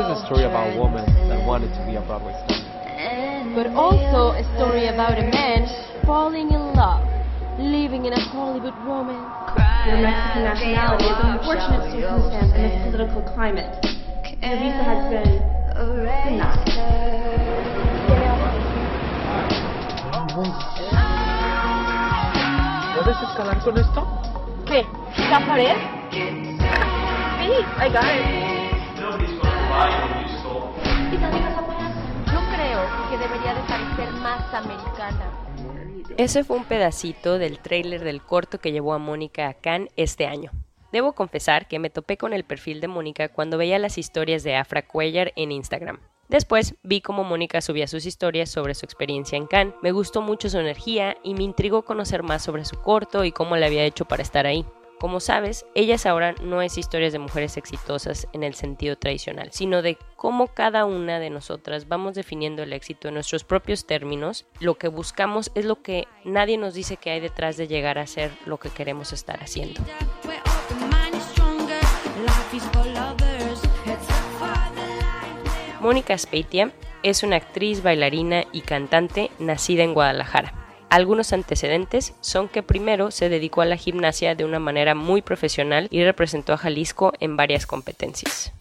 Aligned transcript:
Is 0.00 0.16
a 0.16 0.24
story 0.24 0.44
about 0.48 0.72
a 0.72 0.78
woman 0.80 1.04
that 1.28 1.44
wanted 1.44 1.68
to 1.76 1.80
be 1.84 1.96
a 1.96 2.00
Broadway 2.08 2.32
star. 2.32 2.56
but 3.54 3.66
also 3.76 4.32
a 4.32 4.44
story 4.56 4.88
about 4.88 5.18
a 5.18 5.26
man 5.28 5.68
falling 6.06 6.48
in 6.48 6.72
love, 6.72 7.04
living 7.58 8.06
in 8.06 8.12
a 8.12 8.20
Hollywood 8.32 8.72
romance. 8.88 9.28
Your 9.84 10.00
Mexican 10.00 10.44
nationality 10.48 11.04
is 11.04 11.18
an 11.20 11.36
unfortunate 11.36 11.84
circumstance 11.92 12.52
in 12.56 12.62
this 12.64 12.76
political 12.88 13.22
climate. 13.34 13.68
Your 14.40 14.56
visa 14.56 14.82
has 14.88 15.04
been 15.12 15.36
denied. 16.24 17.60
¿Puedes 22.94 23.20
escalar 23.22 23.58
con 23.64 23.76
esto? 23.78 24.06
¿Qué? 24.66 24.86
¿La 25.30 25.40
pared? 25.46 25.76
Sí, 26.10 27.52
I 27.78 27.88
got 27.88 28.04
it. 28.04 28.59
Ese 36.16 36.44
fue 36.44 36.58
un 36.58 36.64
pedacito 36.64 37.38
del 37.38 37.60
tráiler 37.60 38.04
del 38.04 38.22
corto 38.22 38.58
que 38.58 38.72
llevó 38.72 38.92
a 38.92 38.98
Mónica 38.98 39.48
a 39.48 39.54
Cannes 39.54 39.90
este 39.96 40.26
año. 40.26 40.50
Debo 40.92 41.12
confesar 41.12 41.66
que 41.68 41.78
me 41.78 41.88
topé 41.88 42.16
con 42.16 42.32
el 42.32 42.44
perfil 42.44 42.80
de 42.80 42.88
Mónica 42.88 43.28
cuando 43.28 43.56
veía 43.56 43.78
las 43.78 43.96
historias 43.96 44.42
de 44.42 44.56
Afra 44.56 44.86
Cuellar 44.86 45.32
en 45.36 45.52
Instagram. 45.52 45.98
Después 46.28 46.74
vi 46.82 47.00
cómo 47.00 47.24
Mónica 47.24 47.60
subía 47.60 47.86
sus 47.86 48.06
historias 48.06 48.50
sobre 48.50 48.74
su 48.74 48.86
experiencia 48.86 49.36
en 49.36 49.46
Cannes. 49.46 49.74
Me 49.82 49.92
gustó 49.92 50.20
mucho 50.20 50.48
su 50.48 50.58
energía 50.58 51.16
y 51.24 51.34
me 51.34 51.42
intrigó 51.42 51.82
conocer 51.82 52.22
más 52.22 52.42
sobre 52.44 52.64
su 52.64 52.80
corto 52.80 53.24
y 53.24 53.32
cómo 53.32 53.56
le 53.56 53.66
había 53.66 53.84
hecho 53.84 54.04
para 54.04 54.22
estar 54.22 54.46
ahí. 54.46 54.64
Como 55.00 55.18
sabes, 55.18 55.64
Ellas 55.74 56.04
ahora 56.04 56.34
no 56.42 56.60
es 56.60 56.76
historias 56.76 57.14
de 57.14 57.18
mujeres 57.18 57.56
exitosas 57.56 58.28
en 58.34 58.42
el 58.42 58.52
sentido 58.52 58.96
tradicional, 58.96 59.48
sino 59.50 59.80
de 59.80 59.96
cómo 60.14 60.48
cada 60.48 60.84
una 60.84 61.18
de 61.18 61.30
nosotras 61.30 61.88
vamos 61.88 62.14
definiendo 62.14 62.62
el 62.62 62.74
éxito 62.74 63.08
en 63.08 63.14
nuestros 63.14 63.42
propios 63.42 63.86
términos. 63.86 64.44
Lo 64.60 64.74
que 64.74 64.88
buscamos 64.88 65.52
es 65.54 65.64
lo 65.64 65.80
que 65.80 66.06
nadie 66.24 66.58
nos 66.58 66.74
dice 66.74 66.98
que 66.98 67.10
hay 67.10 67.20
detrás 67.20 67.56
de 67.56 67.66
llegar 67.66 67.98
a 67.98 68.06
ser 68.06 68.30
lo 68.44 68.58
que 68.58 68.68
queremos 68.68 69.14
estar 69.14 69.42
haciendo. 69.42 69.80
Mónica 75.80 76.18
Speitia 76.18 76.72
es 77.02 77.22
una 77.22 77.36
actriz, 77.36 77.82
bailarina 77.82 78.44
y 78.52 78.60
cantante 78.60 79.30
nacida 79.38 79.82
en 79.82 79.94
Guadalajara. 79.94 80.59
Algunos 80.90 81.32
antecedentes 81.32 82.14
son 82.20 82.48
que 82.48 82.64
primero 82.64 83.12
se 83.12 83.28
dedicó 83.28 83.60
a 83.62 83.64
la 83.64 83.76
gimnasia 83.76 84.34
de 84.34 84.44
una 84.44 84.58
manera 84.58 84.96
muy 84.96 85.22
profesional 85.22 85.86
y 85.92 86.02
representó 86.02 86.52
a 86.52 86.56
Jalisco 86.56 87.12
en 87.20 87.36
varias 87.36 87.64
competencias. 87.64 88.52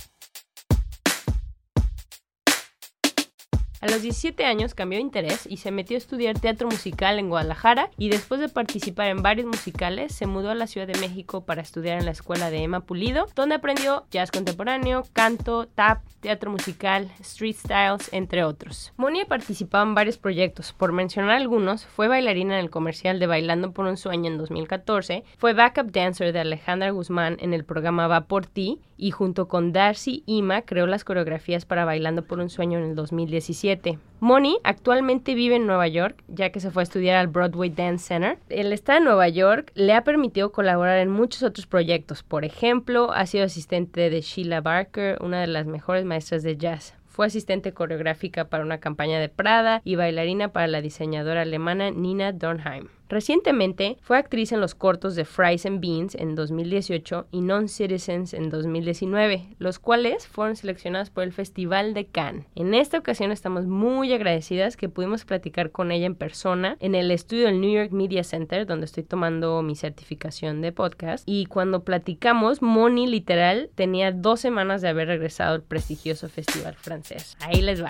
A 3.81 3.88
los 3.88 4.02
17 4.02 4.44
años 4.44 4.73
cambió 4.73 4.97
de 4.97 5.04
interés 5.04 5.48
y 5.49 5.55
se 5.58 5.71
metió 5.71 5.95
a 5.95 5.99
estudiar 5.99 6.37
teatro 6.37 6.67
musical 6.67 7.17
en 7.17 7.30
Guadalajara 7.30 7.89
y 7.98 8.09
después 8.09 8.42
de 8.42 8.49
participar 8.49 9.08
en 9.08 9.21
varios 9.21 9.48
musicales 9.48 10.14
se 10.14 10.27
mudó 10.27 10.49
a 10.49 10.55
la 10.55 10.67
Ciudad 10.67 10.86
de 10.86 10.99
México 10.99 11.45
para 11.45 11.61
estudiar 11.61 11.98
en 11.98 12.04
la 12.04 12.11
escuela 12.11 12.52
de 12.52 12.61
Emma 12.61 12.81
Pulido, 12.81 13.27
donde 13.36 13.55
aprendió 13.55 14.05
jazz 14.11 14.31
contemporáneo, 14.31 15.05
canto, 15.14 15.65
tap, 15.67 16.04
teatro 16.20 16.52
musical, 16.52 17.09
street 17.21 17.55
styles, 17.55 18.09
entre 18.11 18.43
otros. 18.43 18.92
Moni 18.98 19.21
ha 19.21 19.26
participado 19.26 19.86
en 19.86 19.95
varios 19.95 20.17
proyectos, 20.17 20.73
por 20.73 20.92
mencionar 20.92 21.37
algunos, 21.37 21.86
fue 21.86 22.09
bailarina 22.09 22.59
en 22.59 22.65
el 22.65 22.70
comercial 22.70 23.17
de 23.17 23.27
Bailando 23.27 23.71
por 23.71 23.86
un 23.86 23.95
Sueño 23.95 24.30
en 24.30 24.37
2014, 24.37 25.23
fue 25.37 25.54
backup 25.54 25.92
dancer 25.92 26.33
de 26.33 26.39
Alejandra 26.42 26.92
Guzmán 26.92 27.37
en 27.39 27.54
el 27.54 27.64
programa 27.64 28.08
Va 28.08 28.25
por 28.25 28.45
ti 28.45 28.80
y 28.99 29.11
junto 29.11 29.48
con 29.48 29.71
Darcy 29.71 30.23
Ima 30.26 30.64
creó 30.64 30.86
las 30.86 31.04
coreografías 31.04 31.65
para 31.65 31.86
Bailando 31.86 32.26
por 32.26 32.39
un 32.39 32.49
Sueño 32.49 32.77
en 32.77 32.86
el 32.86 32.95
2017. 32.95 33.98
Moni 34.20 34.58
actualmente 34.64 35.33
vive 35.33 35.55
en 35.55 35.65
Nueva 35.65 35.87
York, 35.87 36.23
ya 36.27 36.52
que 36.52 36.60
se 36.60 36.70
fue 36.70 36.82
a 36.82 36.83
estudiar 36.83 37.15
al 37.15 37.27
Broadway 37.27 37.70
Dance 37.70 38.08
Center. 38.08 38.37
El 38.49 38.73
estar 38.73 38.98
en 38.98 39.05
Nueva 39.05 39.30
York 39.30 39.71
le 39.76 39.93
ha 39.93 40.04
permitido 40.04 40.52
colaborar 40.52 40.99
en 40.99 41.10
muchos 41.10 41.43
otros 41.43 41.65
proyectos. 41.65 42.21
Por 42.21 42.43
ejemplo, 42.43 43.11
ha 43.14 43.26
sido 43.26 43.45
asistente 43.45 44.10
de 44.10 44.21
Sheila 44.21 44.60
Barker, 44.60 45.17
una 45.21 45.39
de 45.39 45.48
las 45.48 45.66
mejores 45.66 46.04
maestras 46.04 46.43
de 46.43 46.58
jazz. 46.58 46.95
Fue 47.08 47.26
asistente 47.26 47.73
coreográfica 47.73 48.49
para 48.49 48.64
una 48.64 48.80
campaña 48.80 49.20
de 49.20 49.30
Prada 49.30 49.81
y 49.83 49.95
bailarina 49.95 50.52
para 50.52 50.67
la 50.67 50.81
diseñadora 50.81 51.42
alemana 51.42 51.92
Nina 51.92 52.31
Dornheim. 52.33 52.87
Recientemente 53.09 53.97
fue 54.02 54.20
actriz 54.20 54.52
en 54.52 54.61
los 54.61 54.75
cortos 54.75 55.15
de 55.15 55.25
Fries 55.25 55.65
and 55.65 55.81
Beans 55.81 56.14
en 56.14 56.36
2018 56.36 57.27
y 57.31 57.42
Non-Citizens 57.42 58.36
en 58.36 58.52
2019, 58.52 59.55
los 59.58 59.80
cuales 59.80 60.27
fueron 60.27 60.55
seleccionados 60.55 61.09
por 61.09 61.23
el 61.23 61.33
Festival 61.33 61.95
de 61.95 62.05
Cannes. 62.05 62.45
En 62.53 62.75
esta 62.75 62.99
ocasión 62.99 63.31
estamos 63.31 63.65
muy 63.65 64.14
agradecidas 64.14 64.77
que 64.77 64.89
pudimos 64.89 65.25
platicar 65.25 65.71
con 65.71 65.92
ella 65.92 66.05
en 66.05 66.14
persona 66.14 66.77
en 66.80 66.93
el 66.93 67.09
estudio 67.09 67.48
del 67.48 67.59
New 67.59 67.73
York 67.73 67.92
Media 67.92 68.23
Center, 68.23 68.67
donde 68.67 68.86
estoy 68.86 69.03
tomando 69.03 69.64
mi 69.64 69.75
certificación 69.75 70.61
de 70.61 70.71
podcast. 70.71 71.23
Y 71.25 71.48
cuando 71.48 71.83
platicamos, 71.83 72.61
Moni 72.61 73.08
literal 73.08 73.71
tenía 73.73 74.11
dos 74.11 74.39
semanas 74.39 74.83
de 74.83 74.89
haber 74.89 75.08
regresado 75.08 75.55
al 75.55 75.64
prestigioso 75.64 76.30
festival 76.30 76.75
francés. 76.75 77.36
Ahí 77.42 77.64
les 77.64 77.81
va. 77.81 77.87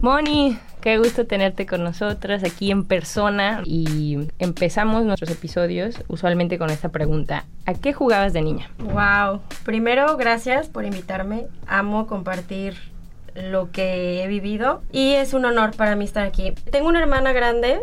Moni, 0.00 0.58
qué 0.80 0.96
gusto 0.96 1.26
tenerte 1.26 1.66
con 1.66 1.84
nosotras 1.84 2.42
aquí 2.42 2.70
en 2.70 2.84
persona 2.84 3.60
y 3.66 4.28
empezamos 4.38 5.04
nuestros 5.04 5.30
episodios 5.30 6.02
usualmente 6.08 6.56
con 6.56 6.70
esta 6.70 6.88
pregunta. 6.88 7.44
¿A 7.66 7.74
qué 7.74 7.92
jugabas 7.92 8.32
de 8.32 8.40
niña? 8.40 8.70
Wow. 8.78 9.42
Primero, 9.62 10.16
gracias 10.16 10.68
por 10.68 10.86
invitarme. 10.86 11.48
Amo 11.66 12.06
compartir 12.06 12.78
lo 13.34 13.70
que 13.72 14.22
he 14.22 14.26
vivido 14.26 14.82
y 14.90 15.12
es 15.12 15.34
un 15.34 15.44
honor 15.44 15.76
para 15.76 15.96
mí 15.96 16.06
estar 16.06 16.26
aquí. 16.26 16.52
Tengo 16.70 16.88
una 16.88 17.00
hermana 17.00 17.32
grande 17.32 17.78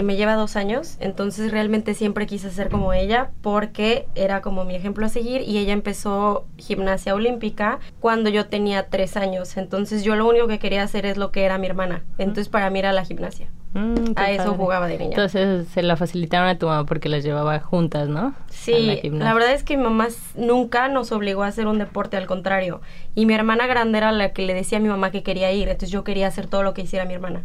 me 0.00 0.16
lleva 0.16 0.36
dos 0.36 0.56
años, 0.56 0.96
entonces 1.00 1.50
realmente 1.50 1.92
siempre 1.92 2.26
quise 2.26 2.50
ser 2.50 2.70
como 2.70 2.94
ella 2.94 3.30
porque 3.42 4.06
era 4.14 4.40
como 4.40 4.64
mi 4.64 4.74
ejemplo 4.74 5.04
a 5.04 5.10
seguir 5.10 5.42
y 5.42 5.58
ella 5.58 5.74
empezó 5.74 6.46
gimnasia 6.56 7.14
olímpica 7.14 7.78
cuando 8.00 8.30
yo 8.30 8.46
tenía 8.46 8.86
tres 8.88 9.18
años, 9.18 9.58
entonces 9.58 10.02
yo 10.02 10.16
lo 10.16 10.26
único 10.26 10.48
que 10.48 10.58
quería 10.58 10.82
hacer 10.82 11.04
es 11.04 11.18
lo 11.18 11.30
que 11.30 11.44
era 11.44 11.58
mi 11.58 11.66
hermana, 11.66 12.04
entonces 12.16 12.48
para 12.48 12.70
mí 12.70 12.78
era 12.78 12.92
la 12.94 13.04
gimnasia. 13.04 13.48
Mm, 13.74 14.12
A 14.16 14.30
eso 14.30 14.44
padre. 14.44 14.56
jugaba 14.58 14.86
de 14.86 14.98
niña. 14.98 15.10
Entonces 15.12 15.66
se 15.68 15.82
la 15.82 15.96
facilitaron 15.96 16.46
a 16.48 16.58
tu 16.58 16.66
mamá 16.66 16.84
porque 16.84 17.08
las 17.08 17.24
llevaba 17.24 17.58
juntas, 17.58 18.06
¿no? 18.06 18.34
Sí, 18.50 19.00
la 19.04 19.24
la, 19.24 19.34
verdad 19.34 19.52
es 19.54 19.62
que 19.64 19.78
mi 19.78 19.84
mamá 19.84 20.08
nunca 20.36 20.88
nos 20.88 21.10
obligó 21.10 21.42
a 21.42 21.46
hacer 21.46 21.66
un 21.66 21.78
deporte, 21.78 22.18
al 22.18 22.26
contrario. 22.26 22.82
Y 23.14 23.24
mi 23.24 23.32
hermana 23.32 23.66
grande 23.66 23.96
era 23.96 24.12
la 24.12 24.34
que 24.34 24.42
le 24.42 24.52
decía 24.52 24.76
a 24.76 24.80
mi 24.82 24.90
mamá 24.90 25.10
que 25.10 25.22
quería 25.22 25.50
ir, 25.52 25.68
entonces 25.68 25.88
yo 25.90 26.04
quería 26.04 26.26
hacer 26.26 26.48
todo 26.48 26.62
lo 26.62 26.74
que 26.74 26.82
hiciera 26.82 27.06
mi 27.06 27.14
hermana. 27.14 27.44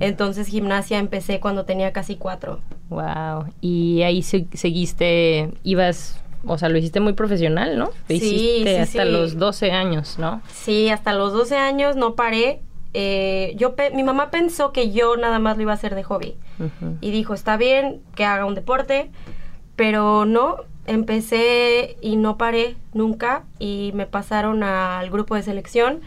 Entonces 0.00 0.46
gimnasia 0.48 0.98
empecé 0.98 1.40
cuando 1.40 1.64
tenía 1.64 1.92
casi 1.92 2.16
cuatro. 2.16 2.60
Wow. 2.88 3.46
Y 3.60 4.02
ahí 4.02 4.22
se- 4.22 4.46
seguiste, 4.52 5.50
ibas, 5.62 6.20
o 6.46 6.56
sea, 6.58 6.68
lo 6.68 6.78
hiciste 6.78 7.00
muy 7.00 7.12
profesional, 7.12 7.78
¿no? 7.78 7.86
Lo 7.86 7.92
Sí, 8.08 8.14
hiciste 8.16 8.74
sí, 8.74 8.80
hasta 8.80 9.04
sí. 9.04 9.10
los 9.10 9.38
12 9.38 9.72
años, 9.72 10.18
¿no? 10.18 10.40
Sí, 10.52 10.88
hasta 10.90 11.12
los 11.14 11.32
12 11.32 11.56
años 11.56 11.96
no 11.96 12.14
paré. 12.14 12.60
Eh, 12.92 13.54
yo 13.56 13.76
pe- 13.76 13.90
mi 13.92 14.02
mamá 14.02 14.30
pensó 14.30 14.72
que 14.72 14.90
yo 14.90 15.16
nada 15.16 15.38
más 15.38 15.56
lo 15.56 15.62
iba 15.62 15.72
a 15.72 15.76
hacer 15.76 15.94
de 15.94 16.02
hobby. 16.02 16.34
Y 17.00 17.10
dijo, 17.10 17.32
está 17.34 17.56
bien 17.56 18.00
que 18.14 18.24
haga 18.24 18.44
un 18.44 18.54
deporte, 18.54 19.10
pero 19.76 20.24
no, 20.26 20.56
empecé 20.86 21.96
y 22.00 22.16
no 22.16 22.36
paré 22.36 22.76
nunca 22.92 23.44
y 23.58 23.92
me 23.94 24.06
pasaron 24.06 24.62
al 24.62 25.08
grupo 25.10 25.34
de 25.34 25.42
selección 25.42 26.00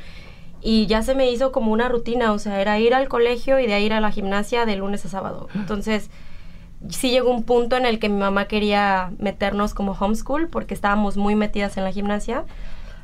y 0.64 0.86
ya 0.88 1.02
se 1.04 1.14
me 1.16 1.30
hizo 1.30 1.52
como 1.52 1.72
una 1.72 1.90
rutina, 1.90 2.32
o 2.32 2.40
sea, 2.40 2.62
era 2.62 2.80
ir 2.80 2.94
al 2.94 3.08
colegio 3.10 3.60
y 3.60 3.68
de 3.68 3.74
ahí 3.74 3.86
ir 3.86 3.94
a 3.94 4.00
la 4.02 4.12
gimnasia 4.12 4.66
de 4.66 4.76
lunes 4.78 5.06
a 5.06 5.10
sábado. 5.10 5.50
Entonces, 5.56 6.10
sí 6.90 7.12
llegó 7.12 7.32
un 7.32 7.44
punto 7.44 7.76
en 7.78 7.86
el 7.86 8.00
que 8.00 8.10
mi 8.10 8.18
mamá 8.18 8.46
quería 8.46 9.12
meternos 9.20 9.74
como 9.74 9.92
homeschool 9.94 10.48
porque 10.48 10.74
estábamos 10.74 11.18
muy 11.18 11.36
metidas 11.36 11.78
en 11.78 11.84
la 11.84 11.92
gimnasia. 11.92 12.46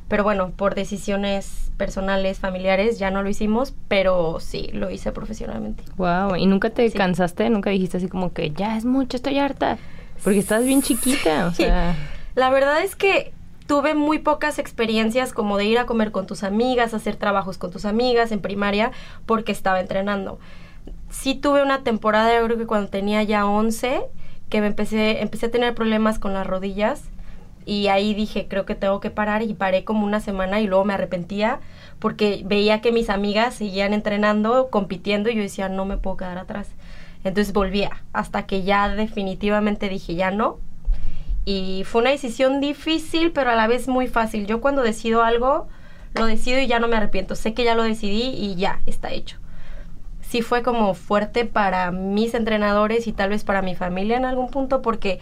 Pero 0.08 0.24
bueno, 0.24 0.52
por 0.56 0.74
decisiones 0.74 1.72
personales, 1.78 2.40
familiares, 2.40 2.98
ya 2.98 3.12
no 3.12 3.22
lo 3.22 3.30
hicimos, 3.30 3.76
pero 3.88 4.40
sí, 4.40 4.70
lo 4.74 4.90
hice 4.90 5.12
profesionalmente. 5.12 5.84
Wow. 5.98 6.36
¿Y 6.36 6.48
nunca 6.48 6.72
te 6.72 6.90
Sí. 6.90 6.98
cansaste? 6.98 7.48
¿Nunca 7.52 7.70
dijiste 7.70 7.98
así 7.98 8.08
como 8.08 8.34
que 8.34 8.50
ya 8.50 8.76
es 8.76 8.86
mucho, 8.86 9.18
estoy 9.18 9.38
harta? 9.38 9.78
Porque 10.24 10.40
estás 10.40 10.66
bien 10.66 10.82
chiquita, 10.84 11.46
o 11.48 11.52
sea... 11.54 11.96
La 12.36 12.50
verdad 12.50 12.82
es 12.84 12.96
que 12.96 13.34
tuve 13.70 13.94
muy 13.94 14.18
pocas 14.18 14.58
experiencias 14.58 15.32
como 15.32 15.56
de 15.56 15.66
ir 15.66 15.78
a 15.78 15.86
comer 15.86 16.12
con 16.12 16.26
tus 16.26 16.42
amigas, 16.42 16.96
hacer 16.96 17.18
trabajos 17.18 17.60
con 17.60 17.70
tus 17.70 17.86
amigas 17.86 18.32
en 18.32 18.42
primaria, 18.42 18.92
porque 19.28 19.52
estaba 19.52 19.80
entrenando. 19.80 20.40
Sí 21.12 21.36
tuve 21.36 21.62
una 21.62 21.84
temporada, 21.84 22.36
yo 22.36 22.44
creo 22.46 22.58
que 22.58 22.66
cuando 22.66 22.90
tenía 22.90 23.22
ya 23.22 23.46
11, 23.46 24.02
que 24.50 24.62
me 24.62 24.66
empecé, 24.66 25.22
empecé 25.22 25.46
a 25.46 25.52
tener 25.52 25.76
problemas 25.76 26.18
con 26.18 26.34
las 26.34 26.48
rodillas 26.48 27.04
y 27.64 27.90
ahí 27.90 28.16
dije, 28.16 28.48
creo 28.50 28.66
que 28.66 28.74
tengo 28.74 29.00
que 29.00 29.12
parar 29.12 29.44
y 29.44 29.54
paré 29.54 29.84
como 29.84 30.04
una 30.04 30.20
semana 30.20 30.60
y 30.60 30.66
luego 30.66 30.84
me 30.84 30.96
arrepentía 30.96 31.60
porque 32.00 32.42
veía 32.44 32.82
que 32.82 32.92
mis 32.92 33.12
amigas 33.12 33.54
seguían 33.54 33.94
entrenando, 33.94 34.70
compitiendo 34.72 35.30
y 35.30 35.36
yo 35.36 35.44
decía, 35.44 35.70
no 35.70 35.86
me 35.86 35.98
puedo 35.98 36.18
quedar 36.18 36.40
atrás. 36.40 36.70
Entonces 37.24 37.54
volvía 37.54 38.02
hasta 38.14 38.48
que 38.48 38.64
ya 38.64 38.90
definitivamente 38.90 39.90
dije, 39.90 40.16
ya 40.16 40.32
no. 40.32 40.58
Y 41.46 41.84
fue 41.86 42.02
una 42.02 42.12
decisión 42.12 42.62
difícil, 42.62 43.32
pero 43.32 43.52
a 43.52 43.56
la 43.56 43.68
vez 43.68 43.88
muy 43.88 44.08
fácil. 44.08 44.46
Yo 44.46 44.62
cuando 44.62 44.84
decido 44.84 45.24
algo, 45.24 45.68
lo 46.14 46.26
decido 46.26 46.60
y 46.60 46.68
ya 46.68 46.80
no 46.80 46.88
me 46.88 46.98
arrepiento. 46.98 47.36
Sé 47.36 47.54
que 47.54 47.64
ya 47.64 47.76
lo 47.76 47.84
decidí 47.84 48.30
y 48.30 48.56
ya 48.56 48.82
está 48.86 49.12
hecho. 49.12 49.38
Sí 50.22 50.42
fue 50.42 50.62
como 50.62 50.94
fuerte 50.94 51.46
para 51.46 51.92
mis 51.92 52.34
entrenadores 52.36 53.08
y 53.08 53.14
tal 53.14 53.30
vez 53.30 53.44
para 53.44 53.62
mi 53.62 53.76
familia 53.76 54.18
en 54.18 54.26
algún 54.26 54.50
punto 54.50 54.82
porque 54.82 55.20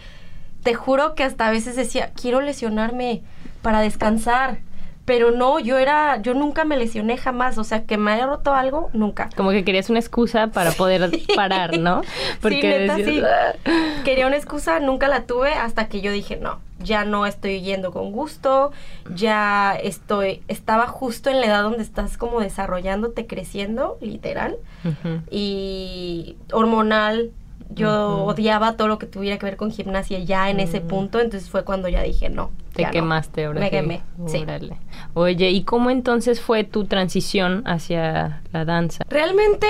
te 0.62 0.74
juro 0.74 1.14
que 1.14 1.24
hasta 1.24 1.46
a 1.46 1.50
veces 1.50 1.76
decía, 1.76 2.12
quiero 2.14 2.40
lesionarme 2.40 3.22
para 3.62 3.80
descansar 3.80 4.58
pero 5.08 5.30
no, 5.30 5.58
yo 5.58 5.78
era, 5.78 6.20
yo 6.20 6.34
nunca 6.34 6.66
me 6.66 6.76
lesioné 6.76 7.16
jamás, 7.16 7.56
o 7.56 7.64
sea, 7.64 7.84
que 7.84 7.96
me 7.96 8.12
haya 8.12 8.26
roto 8.26 8.52
algo, 8.52 8.90
nunca. 8.92 9.30
Como 9.34 9.52
que 9.52 9.64
querías 9.64 9.88
una 9.88 10.00
excusa 10.00 10.48
para 10.48 10.72
poder 10.72 11.10
parar, 11.34 11.78
¿no? 11.78 12.02
Porque 12.42 12.90
sí, 12.94 13.22
Quería 14.04 14.26
una 14.26 14.36
excusa, 14.36 14.80
nunca 14.80 15.08
la 15.08 15.24
tuve 15.24 15.54
hasta 15.54 15.88
que 15.88 16.02
yo 16.02 16.12
dije, 16.12 16.36
no, 16.36 16.60
ya 16.78 17.06
no 17.06 17.24
estoy 17.24 17.62
yendo 17.62 17.90
con 17.90 18.12
gusto, 18.12 18.70
ya 19.14 19.74
estoy, 19.82 20.42
estaba 20.46 20.86
justo 20.88 21.30
en 21.30 21.40
la 21.40 21.46
edad 21.46 21.62
donde 21.62 21.82
estás 21.82 22.18
como 22.18 22.40
desarrollándote, 22.40 23.26
creciendo, 23.26 23.96
literal, 24.02 24.58
y 25.30 26.36
hormonal, 26.52 27.30
yo 27.70 28.24
odiaba 28.24 28.76
todo 28.76 28.88
lo 28.88 28.98
que 28.98 29.06
tuviera 29.06 29.38
que 29.38 29.46
ver 29.46 29.56
con 29.56 29.70
gimnasia 29.70 30.18
ya 30.18 30.50
en 30.50 30.60
ese 30.60 30.80
punto, 30.80 31.20
entonces 31.20 31.50
fue 31.50 31.64
cuando 31.64 31.88
ya 31.88 32.02
dije 32.02 32.28
no. 32.28 32.50
Te 32.72 32.84
quemaste 32.90 33.44
ahora. 33.44 33.60
Me 33.60 33.70
quemé, 33.70 34.02
sí. 34.26 34.44
Oye, 35.14 35.50
¿y 35.50 35.64
cómo 35.64 35.90
entonces 35.90 36.40
fue 36.40 36.64
tu 36.64 36.86
transición 36.86 37.62
hacia 37.66 38.42
la 38.52 38.64
danza? 38.64 39.04
Realmente, 39.08 39.66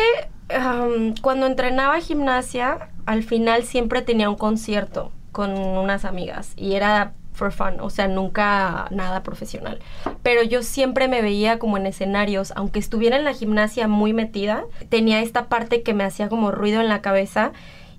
cuando 1.22 1.46
entrenaba 1.46 2.00
gimnasia, 2.00 2.90
al 3.06 3.22
final 3.22 3.64
siempre 3.64 4.02
tenía 4.02 4.30
un 4.30 4.36
concierto 4.36 5.12
con 5.32 5.58
unas 5.58 6.04
amigas 6.04 6.52
y 6.56 6.74
era 6.74 7.12
for 7.32 7.52
fun, 7.52 7.80
o 7.80 7.88
sea, 7.88 8.08
nunca 8.08 8.88
nada 8.90 9.22
profesional. 9.22 9.78
Pero 10.24 10.42
yo 10.42 10.64
siempre 10.64 11.06
me 11.06 11.22
veía 11.22 11.60
como 11.60 11.76
en 11.76 11.86
escenarios, 11.86 12.52
aunque 12.56 12.80
estuviera 12.80 13.16
en 13.16 13.24
la 13.24 13.32
gimnasia 13.32 13.86
muy 13.86 14.12
metida, 14.12 14.64
tenía 14.88 15.20
esta 15.20 15.46
parte 15.46 15.82
que 15.82 15.94
me 15.94 16.02
hacía 16.02 16.28
como 16.28 16.50
ruido 16.50 16.80
en 16.80 16.88
la 16.88 17.00
cabeza 17.00 17.52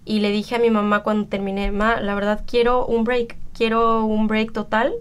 y 0.09 0.21
le 0.21 0.31
dije 0.31 0.55
a 0.55 0.59
mi 0.59 0.71
mamá 0.71 1.03
cuando 1.03 1.27
terminé, 1.27 1.71
ma, 1.71 2.01
la 2.01 2.15
verdad 2.15 2.41
quiero 2.47 2.83
un 2.83 3.03
break, 3.03 3.37
quiero 3.53 4.05
un 4.05 4.25
break 4.25 4.53
total, 4.53 4.91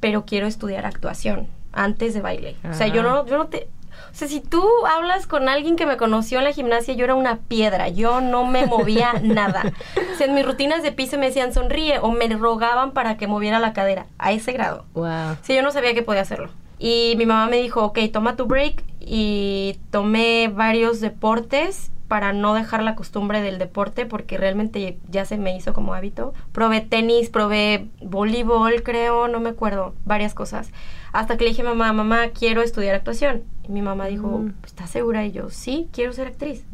pero 0.00 0.24
quiero 0.24 0.48
estudiar 0.48 0.84
actuación 0.84 1.46
antes 1.72 2.12
de 2.12 2.22
baile. 2.22 2.56
O 2.68 2.74
sea, 2.74 2.88
yo 2.88 3.04
no, 3.04 3.24
yo 3.24 3.38
no 3.38 3.46
te... 3.46 3.68
O 4.10 4.14
sea, 4.14 4.26
si 4.26 4.40
tú 4.40 4.64
hablas 4.92 5.28
con 5.28 5.48
alguien 5.48 5.76
que 5.76 5.86
me 5.86 5.96
conoció 5.96 6.38
en 6.38 6.44
la 6.44 6.52
gimnasia, 6.52 6.92
yo 6.94 7.04
era 7.04 7.14
una 7.14 7.36
piedra, 7.36 7.88
yo 7.88 8.20
no 8.20 8.44
me 8.44 8.66
movía 8.66 9.12
nada. 9.22 9.72
O 10.12 10.18
sea, 10.18 10.26
en 10.26 10.34
mis 10.34 10.44
rutinas 10.44 10.82
de 10.82 10.90
piso 10.90 11.18
me 11.18 11.26
decían 11.26 11.54
sonríe 11.54 12.00
o 12.00 12.10
me 12.10 12.26
rogaban 12.26 12.90
para 12.90 13.16
que 13.16 13.28
moviera 13.28 13.60
la 13.60 13.72
cadera, 13.72 14.06
a 14.18 14.32
ese 14.32 14.50
grado. 14.50 14.86
Wow. 14.94 15.04
O 15.04 15.44
sea, 15.44 15.54
yo 15.54 15.62
no 15.62 15.70
sabía 15.70 15.94
que 15.94 16.02
podía 16.02 16.22
hacerlo. 16.22 16.50
Y 16.80 17.14
mi 17.16 17.26
mamá 17.26 17.46
me 17.46 17.58
dijo, 17.58 17.84
ok, 17.84 18.00
toma 18.12 18.34
tu 18.34 18.46
break 18.46 18.82
y 18.98 19.78
tomé 19.92 20.50
varios 20.52 21.00
deportes 21.00 21.92
para 22.12 22.34
no 22.34 22.52
dejar 22.52 22.82
la 22.82 22.94
costumbre 22.94 23.40
del 23.40 23.58
deporte 23.58 24.04
porque 24.04 24.36
realmente 24.36 24.98
ya 25.08 25.24
se 25.24 25.38
me 25.38 25.56
hizo 25.56 25.72
como 25.72 25.94
hábito. 25.94 26.34
Probé 26.52 26.82
tenis, 26.82 27.30
probé 27.30 27.86
voleibol, 28.02 28.82
creo, 28.82 29.28
no 29.28 29.40
me 29.40 29.48
acuerdo, 29.48 29.94
varias 30.04 30.34
cosas. 30.34 30.72
Hasta 31.12 31.38
que 31.38 31.44
le 31.44 31.50
dije 31.52 31.62
a 31.62 31.64
mamá, 31.64 31.90
mamá, 31.94 32.28
quiero 32.38 32.60
estudiar 32.60 32.94
actuación. 32.94 33.44
Y 33.66 33.72
mi 33.72 33.80
mamá 33.80 34.08
dijo, 34.08 34.28
mm. 34.28 34.52
¿estás 34.62 34.90
segura? 34.90 35.24
Y 35.24 35.32
yo, 35.32 35.48
sí, 35.48 35.88
quiero 35.90 36.12
ser 36.12 36.26
actriz. 36.26 36.66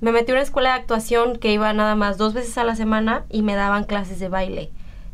Me 0.00 0.12
metí 0.12 0.30
a 0.32 0.36
una 0.36 0.42
escuela 0.42 0.70
de 0.70 0.80
actuación 0.80 1.36
que 1.36 1.52
iba 1.52 1.70
nada 1.74 1.94
más 1.94 2.16
dos 2.16 2.32
veces 2.32 2.56
a 2.56 2.64
la 2.64 2.74
semana 2.74 3.26
y 3.28 3.42
me 3.42 3.56
daban 3.56 3.84
clases 3.84 4.18
de 4.18 4.30
baile 4.30 4.70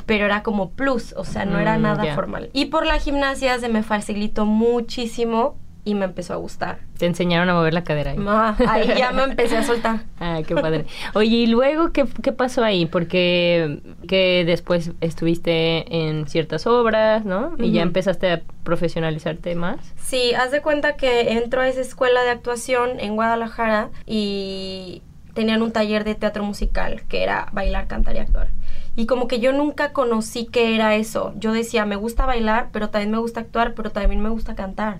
pero 0.06 0.24
era 0.24 0.42
como 0.42 0.70
plus, 0.70 1.12
o 1.16 1.24
sea, 1.24 1.44
no 1.44 1.60
era 1.60 1.78
mm, 1.78 1.82
nada 1.82 2.14
formal. 2.16 2.50
Y 2.52 2.64
por 2.64 2.84
la 2.84 2.98
gimnasia 2.98 3.56
se 3.60 3.68
me 3.68 3.84
facilitó 3.84 4.44
muchísimo 4.44 5.56
y 5.84 5.94
me 5.94 6.04
empezó 6.04 6.34
a 6.34 6.36
gustar. 6.36 6.78
Te 6.98 7.06
enseñaron 7.06 7.48
a 7.48 7.54
mover 7.54 7.74
la 7.74 7.84
cadera. 7.84 8.12
Ahí, 8.12 8.88
ahí 8.88 8.98
ya 8.98 9.12
me 9.12 9.22
empecé 9.22 9.56
a 9.56 9.62
soltar. 9.62 10.00
Ah, 10.22 10.40
qué 10.46 10.54
padre. 10.54 10.84
Oye, 11.14 11.34
¿y 11.34 11.46
luego 11.46 11.92
qué, 11.92 12.04
qué 12.22 12.32
pasó 12.32 12.62
ahí? 12.62 12.84
Porque 12.84 13.80
que 14.06 14.44
después 14.44 14.92
estuviste 15.00 15.96
en 15.96 16.28
ciertas 16.28 16.66
obras, 16.66 17.24
¿no? 17.24 17.54
Y 17.58 17.72
ya 17.72 17.80
empezaste 17.82 18.30
a 18.30 18.42
profesionalizarte 18.62 19.54
más. 19.54 19.94
Sí, 19.96 20.34
haz 20.34 20.50
de 20.50 20.60
cuenta 20.60 20.96
que 20.96 21.32
entro 21.32 21.62
a 21.62 21.68
esa 21.68 21.80
escuela 21.80 22.22
de 22.22 22.30
actuación 22.30 23.00
en 23.00 23.14
Guadalajara 23.14 23.88
y 24.06 25.02
tenían 25.32 25.62
un 25.62 25.72
taller 25.72 26.04
de 26.04 26.14
teatro 26.14 26.44
musical 26.44 27.02
que 27.08 27.22
era 27.22 27.48
bailar, 27.52 27.86
cantar 27.86 28.16
y 28.16 28.18
actuar. 28.18 28.48
Y 28.96 29.06
como 29.06 29.28
que 29.28 29.40
yo 29.40 29.52
nunca 29.52 29.92
conocí 29.92 30.46
qué 30.46 30.74
era 30.74 30.96
eso. 30.96 31.32
Yo 31.36 31.52
decía, 31.52 31.86
me 31.86 31.96
gusta 31.96 32.26
bailar, 32.26 32.68
pero 32.72 32.90
también 32.90 33.10
me 33.10 33.18
gusta 33.18 33.40
actuar, 33.40 33.74
pero 33.74 33.90
también 33.90 34.20
me 34.20 34.28
gusta 34.28 34.54
cantar. 34.54 34.98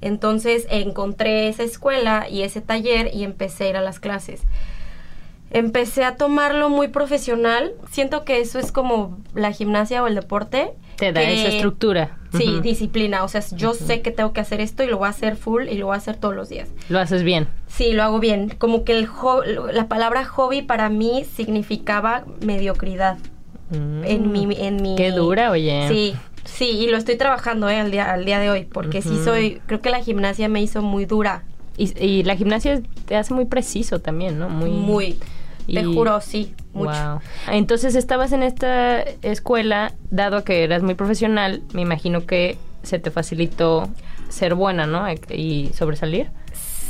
Entonces 0.00 0.66
encontré 0.70 1.48
esa 1.48 1.62
escuela 1.62 2.26
y 2.28 2.42
ese 2.42 2.60
taller 2.60 3.10
y 3.14 3.24
empecé 3.24 3.64
a 3.64 3.68
ir 3.70 3.76
a 3.76 3.82
las 3.82 3.98
clases. 4.00 4.42
Empecé 5.50 6.04
a 6.04 6.16
tomarlo 6.16 6.68
muy 6.68 6.88
profesional. 6.88 7.72
Siento 7.90 8.24
que 8.24 8.40
eso 8.40 8.58
es 8.58 8.72
como 8.72 9.18
la 9.34 9.52
gimnasia 9.52 10.02
o 10.02 10.06
el 10.06 10.14
deporte. 10.14 10.72
Te 10.96 11.12
da 11.12 11.22
esa 11.22 11.48
estructura. 11.48 12.18
Sí, 12.36 12.60
disciplina. 12.62 13.22
O 13.22 13.28
sea, 13.28 13.42
yo 13.52 13.72
sé 13.72 14.02
que 14.02 14.10
tengo 14.10 14.32
que 14.32 14.40
hacer 14.40 14.60
esto 14.60 14.82
y 14.82 14.88
lo 14.88 14.98
voy 14.98 15.06
a 15.06 15.10
hacer 15.10 15.36
full 15.36 15.68
y 15.68 15.78
lo 15.78 15.86
voy 15.86 15.94
a 15.94 15.98
hacer 15.98 16.16
todos 16.16 16.34
los 16.34 16.48
días. 16.48 16.68
Lo 16.88 16.98
haces 16.98 17.22
bien. 17.22 17.46
Sí, 17.68 17.92
lo 17.92 18.02
hago 18.02 18.18
bien. 18.18 18.54
Como 18.58 18.84
que 18.84 18.98
el 18.98 19.08
la 19.72 19.88
palabra 19.88 20.24
hobby 20.24 20.62
para 20.62 20.88
mí 20.88 21.24
significaba 21.36 22.24
mediocridad. 22.44 23.18
Mm. 23.70 24.04
En 24.04 24.32
mi, 24.32 24.48
en 24.58 24.82
mi. 24.82 24.96
Qué 24.96 25.12
dura, 25.12 25.50
oye. 25.50 25.88
Sí, 25.88 26.14
Sí, 26.46 26.70
y 26.70 26.86
lo 26.86 26.96
estoy 26.96 27.16
trabajando 27.16 27.68
eh, 27.68 27.80
al, 27.80 27.90
día, 27.90 28.12
al 28.12 28.24
día 28.24 28.38
de 28.38 28.50
hoy, 28.50 28.64
porque 28.64 29.02
sí 29.02 29.18
soy, 29.22 29.60
creo 29.66 29.80
que 29.80 29.90
la 29.90 30.00
gimnasia 30.02 30.48
me 30.48 30.62
hizo 30.62 30.82
muy 30.82 31.04
dura. 31.04 31.44
Y, 31.76 32.22
la 32.22 32.36
gimnasia 32.36 32.80
te 33.04 33.16
hace 33.16 33.34
muy 33.34 33.44
preciso 33.44 34.00
también, 34.00 34.38
¿no? 34.38 34.48
Muy. 34.48 34.70
Muy. 34.70 35.18
Te 35.66 35.84
juro, 35.84 36.20
sí, 36.20 36.54
mucho. 36.72 36.92
Wow. 36.92 37.20
Entonces 37.48 37.96
estabas 37.96 38.32
en 38.32 38.42
esta 38.42 39.00
escuela, 39.00 39.92
dado 40.10 40.44
que 40.44 40.62
eras 40.62 40.82
muy 40.82 40.94
profesional, 40.94 41.62
me 41.74 41.82
imagino 41.82 42.24
que 42.24 42.56
se 42.82 42.98
te 42.98 43.10
facilitó 43.10 43.90
ser 44.28 44.54
buena, 44.54 44.86
¿no? 44.86 45.04
Y 45.28 45.70
sobresalir. 45.74 46.30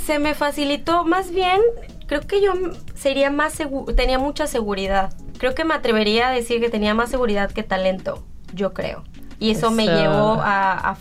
Se 0.04 0.18
me 0.18 0.34
facilitó, 0.34 1.04
más 1.04 1.32
bien, 1.32 1.60
creo 2.06 2.20
que 2.20 2.40
yo 2.40 2.52
sería 2.94 3.30
más 3.30 3.60
tenía 3.96 4.18
mucha 4.18 4.46
seguridad. 4.46 5.12
Creo 5.38 5.54
que 5.54 5.64
me 5.64 5.74
atrevería 5.74 6.28
a 6.28 6.32
decir 6.32 6.60
que 6.60 6.68
tenía 6.68 6.94
más 6.94 7.10
seguridad 7.10 7.50
que 7.50 7.64
talento, 7.64 8.22
yo 8.54 8.72
creo 8.72 9.02
y 9.38 9.50
eso, 9.50 9.70
me 9.70 9.86
llevó 9.86 10.40
a, 10.42 10.96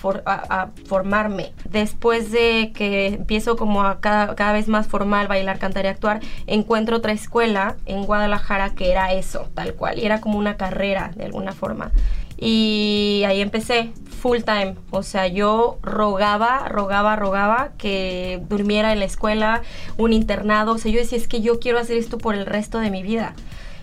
formarme. 0.85 1.53
Después 1.69 2.31
de 2.31 2.71
que 2.75 3.07
empiezo 3.07 3.55
como 3.55 3.83
a 3.83 3.99
cada, 3.99 4.35
cada, 4.35 4.53
vez 4.53 4.67
más 4.67 4.87
formal, 4.87 5.27
bailar, 5.27 5.59
cantar 5.59 5.85
y 5.85 5.89
actuar, 5.89 6.19
encuentro 6.47 6.97
otra 6.97 7.13
escuela 7.13 7.77
en 7.85 8.03
Guadalajara 8.03 8.71
que 8.71 8.91
era 8.91 9.13
eso, 9.13 9.47
tal 9.53 9.73
cual, 9.73 9.99
y 9.99 10.05
era 10.05 10.21
como 10.21 10.37
una 10.37 10.57
carrera 10.57 11.11
de 11.15 11.25
alguna 11.25 11.53
forma. 11.53 11.91
Y 12.37 13.23
ahí 13.25 13.41
empecé 13.41 13.93
full 14.19 14.39
time, 14.39 14.75
o 14.91 15.03
sea, 15.03 15.27
yo 15.27 15.77
rogaba, 15.81 16.67
rogaba, 16.67 17.15
rogaba 17.15 17.69
que 17.77 18.41
durmiera 18.49 18.91
en 18.91 18.99
la 18.99 19.05
escuela, 19.05 19.61
un 19.97 20.11
internado, 20.11 20.73
o 20.73 20.77
sea, 20.77 20.91
yo 20.91 20.99
decía, 20.99 21.17
es 21.17 21.27
que 21.27 21.41
yo 21.41 21.59
quiero 21.59 21.79
hacer 21.79 21.97
esto 21.97 22.17
por 22.17 22.35
el 22.35 22.45
resto 22.45 22.79
de 22.79 22.89
mi 22.89 23.03
vida. 23.03 23.33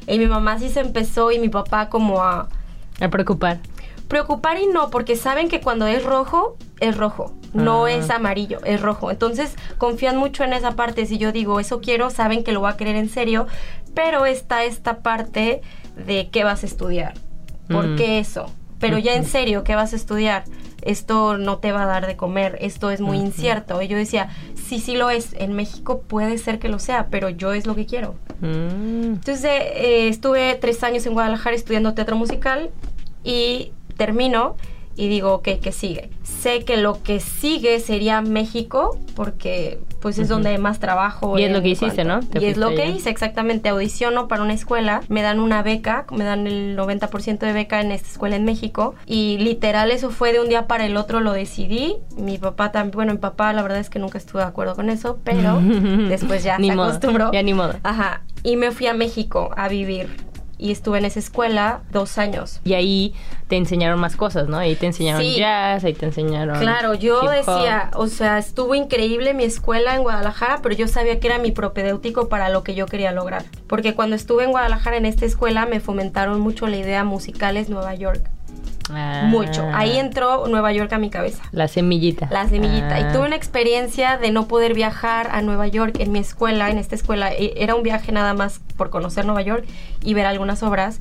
Y 0.07 0.19
mi 0.19 0.27
mamá 0.27 0.59
sí 0.59 0.69
se 0.69 0.81
empezó 0.81 1.31
y 1.31 1.39
mi 1.39 1.49
papá 1.49 1.89
como 1.89 2.23
a... 2.23 2.49
A 3.01 3.09
preocupar. 3.09 3.61
Preocupar 4.13 4.59
y 4.61 4.67
no, 4.67 4.91
porque 4.91 5.17
saben 5.17 5.49
que 5.49 5.63
cuando 5.63 5.87
es 5.87 6.05
rojo, 6.05 6.59
es 6.81 6.99
rojo, 6.99 7.33
no 7.55 7.87
ah. 7.87 7.93
es 7.93 8.11
amarillo, 8.11 8.61
es 8.63 8.83
rojo. 8.83 9.11
Entonces 9.11 9.57
confían 9.79 10.19
mucho 10.19 10.45
en 10.45 10.53
esa 10.53 10.73
parte. 10.73 11.07
Si 11.07 11.17
yo 11.17 11.33
digo, 11.33 11.61
eso 11.61 11.81
quiero, 11.81 12.11
saben 12.11 12.45
que 12.45 12.53
lo 12.53 12.61
voy 12.61 12.71
a 12.71 12.77
querer 12.77 12.97
en 12.97 13.09
serio, 13.09 13.47
pero 13.95 14.27
está 14.27 14.65
esta 14.65 14.99
parte 14.99 15.63
de 15.97 16.29
qué 16.29 16.45
vas 16.45 16.63
a 16.63 16.67
estudiar. 16.67 17.15
¿Por 17.71 17.89
mm. 17.89 17.97
qué 17.97 18.19
eso? 18.19 18.51
Pero 18.79 18.99
ya 18.99 19.15
en 19.15 19.25
serio, 19.25 19.65
¿qué 19.65 19.77
vas 19.77 19.95
a 19.95 19.97
estudiar? 19.97 20.45
esto 20.83 21.39
no 21.39 21.59
te 21.59 21.73
va 21.73 21.85
a 21.85 21.87
dar 21.87 22.07
de 22.07 22.17
comer, 22.17 22.59
esto 22.61 22.91
es 22.91 23.01
muy 23.01 23.17
incierto. 23.17 23.81
Y 23.81 23.89
yo 23.89 23.97
decía, 23.97 24.29
sí, 24.55 24.81
sí 24.81 24.97
lo 24.97 25.09
es, 25.09 25.33
en 25.39 25.55
México 25.55 26.03
puede 26.03 26.37
ser 26.39 26.59
que 26.59 26.69
lo 26.69 26.79
sea, 26.79 27.07
pero 27.09 27.31
yo 27.31 27.53
es 27.55 27.67
lo 27.67 27.75
que 27.75 27.87
quiero. 27.87 28.17
Mm. 28.41 29.15
Entonces 29.15 29.45
eh, 29.45 30.09
estuve 30.09 30.55
tres 30.61 30.83
años 30.83 31.07
en 31.07 31.15
Guadalajara 31.15 31.57
estudiando 31.57 31.95
teatro 31.95 32.17
musical 32.17 32.71
y 33.25 33.73
termino 33.97 34.57
y 34.95 35.09
digo, 35.09 35.33
ok, 35.33 35.49
¿qué 35.63 35.73
sigue? 35.73 36.11
Sé 36.23 36.65
que 36.67 36.77
lo 36.77 37.03
que 37.03 37.19
sigue 37.19 37.81
sería 37.81 38.21
México, 38.21 38.99
porque 39.17 39.81
pues 40.01 40.19
es 40.19 40.29
donde 40.29 40.59
más 40.59 40.81
trabajo. 40.81 41.39
Y 41.39 41.45
es 41.45 41.51
lo 41.53 41.63
que 41.63 41.69
hiciste, 41.71 42.05
cuanto- 42.05 42.27
¿no? 42.27 42.29
Te 42.29 42.43
Y 42.45 42.49
es 42.51 42.59
lo 42.59 42.71
que 42.75 42.87
hice, 42.91 43.09
exactamente. 43.09 43.71
Audiciono 43.71 44.29
para 44.29 44.43
una 44.43 44.53
escuela, 44.53 45.01
me 45.09 45.23
dan 45.23 45.41
una 45.41 45.63
beca, 45.63 46.05
me 46.11 46.25
dan 46.25 46.47
el 46.47 46.77
90% 46.77 47.47
de 47.47 47.53
beca 47.55 47.81
en 47.81 47.91
esta 47.91 48.09
escuela 48.09 48.37
en 48.37 48.45
México. 48.45 48.95
Y 49.07 49.39
literal 49.39 49.91
eso 49.93 50.11
fue 50.11 50.33
de 50.35 50.41
un 50.41 50.51
día 50.51 50.67
para 50.67 50.85
el 50.85 50.99
otro, 50.99 51.21
lo 51.21 51.33
decidí. 51.33 51.97
Mi 52.19 52.37
papá 52.37 52.71
también, 52.71 52.93
bueno, 52.95 53.13
mi 53.13 53.19
papá 53.19 53.53
la 53.55 53.63
verdad 53.63 53.79
es 53.79 53.89
que 53.89 53.99
nunca 53.99 54.19
estuve 54.19 54.43
de 54.43 54.49
acuerdo 54.49 54.75
con 54.75 54.91
eso, 54.91 55.21
pero 55.25 55.59
después 56.09 56.43
ya 56.45 56.59
Ni 56.59 56.69
se 56.69 56.77
modo, 56.77 56.89
acostumbró. 56.89 57.33
ya 57.33 57.43
ni 57.43 57.55
modo. 57.55 57.75
Ajá. 57.83 58.25
Y 58.43 58.57
me 58.57 58.73
fui 58.73 58.89
a 58.89 58.93
México 58.95 59.53
a 59.57 59.69
vivir. 59.69 60.11
Y 60.63 60.71
estuve 60.71 60.99
en 60.99 61.07
esa 61.07 61.19
escuela 61.19 61.81
dos 61.91 62.19
años. 62.19 62.61
Y 62.63 62.75
ahí 62.75 63.15
te 63.49 63.57
enseñaron 63.57 63.99
más 63.99 64.15
cosas, 64.15 64.47
¿no? 64.47 64.59
Ahí 64.59 64.77
te 64.77 64.87
enseñaron 64.87 65.21
Sí. 65.21 65.35
jazz, 65.37 65.83
ahí 65.83 65.93
te 65.93 66.07
enseñaron. 66.07 66.61
Claro, 66.61 66.95
yo 66.95 67.21
decía, 67.29 67.91
o 67.95 68.07
sea, 68.07 68.39
estuvo 68.39 68.77
increíble 68.77 69.35
mi 69.35 69.43
escuela 69.43 69.97
en 69.97 70.03
Guadalajara, 70.03 70.61
pero 70.63 70.77
yo 70.77 70.87
sabía 70.87 71.19
que 71.19 71.27
era 71.27 71.39
mi 71.39 71.51
propedéutico 71.51 72.29
para 72.29 72.49
lo 72.49 72.63
que 72.63 72.77
yo 72.77 72.87
quería 72.87 73.11
lograr. 73.11 73.45
Porque 73.67 73.95
cuando 73.97 74.15
estuve 74.15 74.45
en 74.45 74.53
Guadalajara 74.53 74.97
en 74.99 75.07
esta 75.07 75.27
escuela 75.27 75.67
me 75.67 75.81
fomentaron 75.81 76.39
mucho 76.41 76.69
la 76.69 76.77
idea 76.77 77.03
musicales 77.03 77.69
Nueva 77.69 77.97
York. 77.97 78.31
Ah, 78.91 79.23
Mucho. 79.27 79.69
Ahí 79.73 79.99
entró 79.99 80.47
Nueva 80.49 80.73
York 80.73 80.93
a 80.93 80.99
mi 80.99 81.11
cabeza. 81.11 81.43
La 81.53 81.69
semillita. 81.69 82.29
La 82.31 82.49
semillita. 82.49 82.95
Ah. 82.97 83.01
Y 83.01 83.13
tuve 83.13 83.27
una 83.27 83.37
experiencia 83.37 84.17
de 84.19 84.31
no 84.33 84.49
poder 84.49 84.75
viajar 84.75 85.29
a 85.33 85.41
Nueva 85.43 85.67
York 85.69 85.97
en 86.01 86.13
mi 86.13 86.19
escuela, 86.19 86.71
en 86.71 86.79
esta 86.79 86.95
escuela. 86.95 87.33
E- 87.33 87.55
Era 87.57 87.75
un 87.75 87.83
viaje 87.83 88.13
nada 88.13 88.35
más 88.35 88.61
por 88.77 88.91
conocer 88.91 89.25
Nueva 89.25 89.43
York 89.43 89.65
y 90.03 90.15
ver 90.15 90.27
algunas 90.27 90.63
obras. 90.63 90.99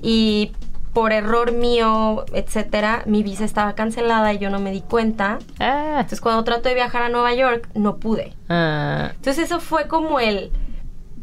Y 0.00 0.52
por 0.92 1.12
error 1.12 1.52
mío, 1.52 2.24
etcétera, 2.34 3.02
mi 3.06 3.22
visa 3.22 3.44
estaba 3.44 3.74
cancelada 3.74 4.32
y 4.34 4.38
yo 4.38 4.50
no 4.50 4.58
me 4.58 4.72
di 4.72 4.82
cuenta. 4.82 5.38
Ah, 5.58 5.94
Entonces 5.96 6.20
cuando 6.20 6.44
trato 6.44 6.68
de 6.68 6.74
viajar 6.74 7.02
a 7.02 7.08
Nueva 7.08 7.32
York, 7.34 7.68
no 7.74 7.96
pude. 7.96 8.34
ah, 8.48 9.12
Entonces 9.14 9.44
eso 9.46 9.60
fue 9.60 9.86
como 9.88 10.20
el... 10.20 10.50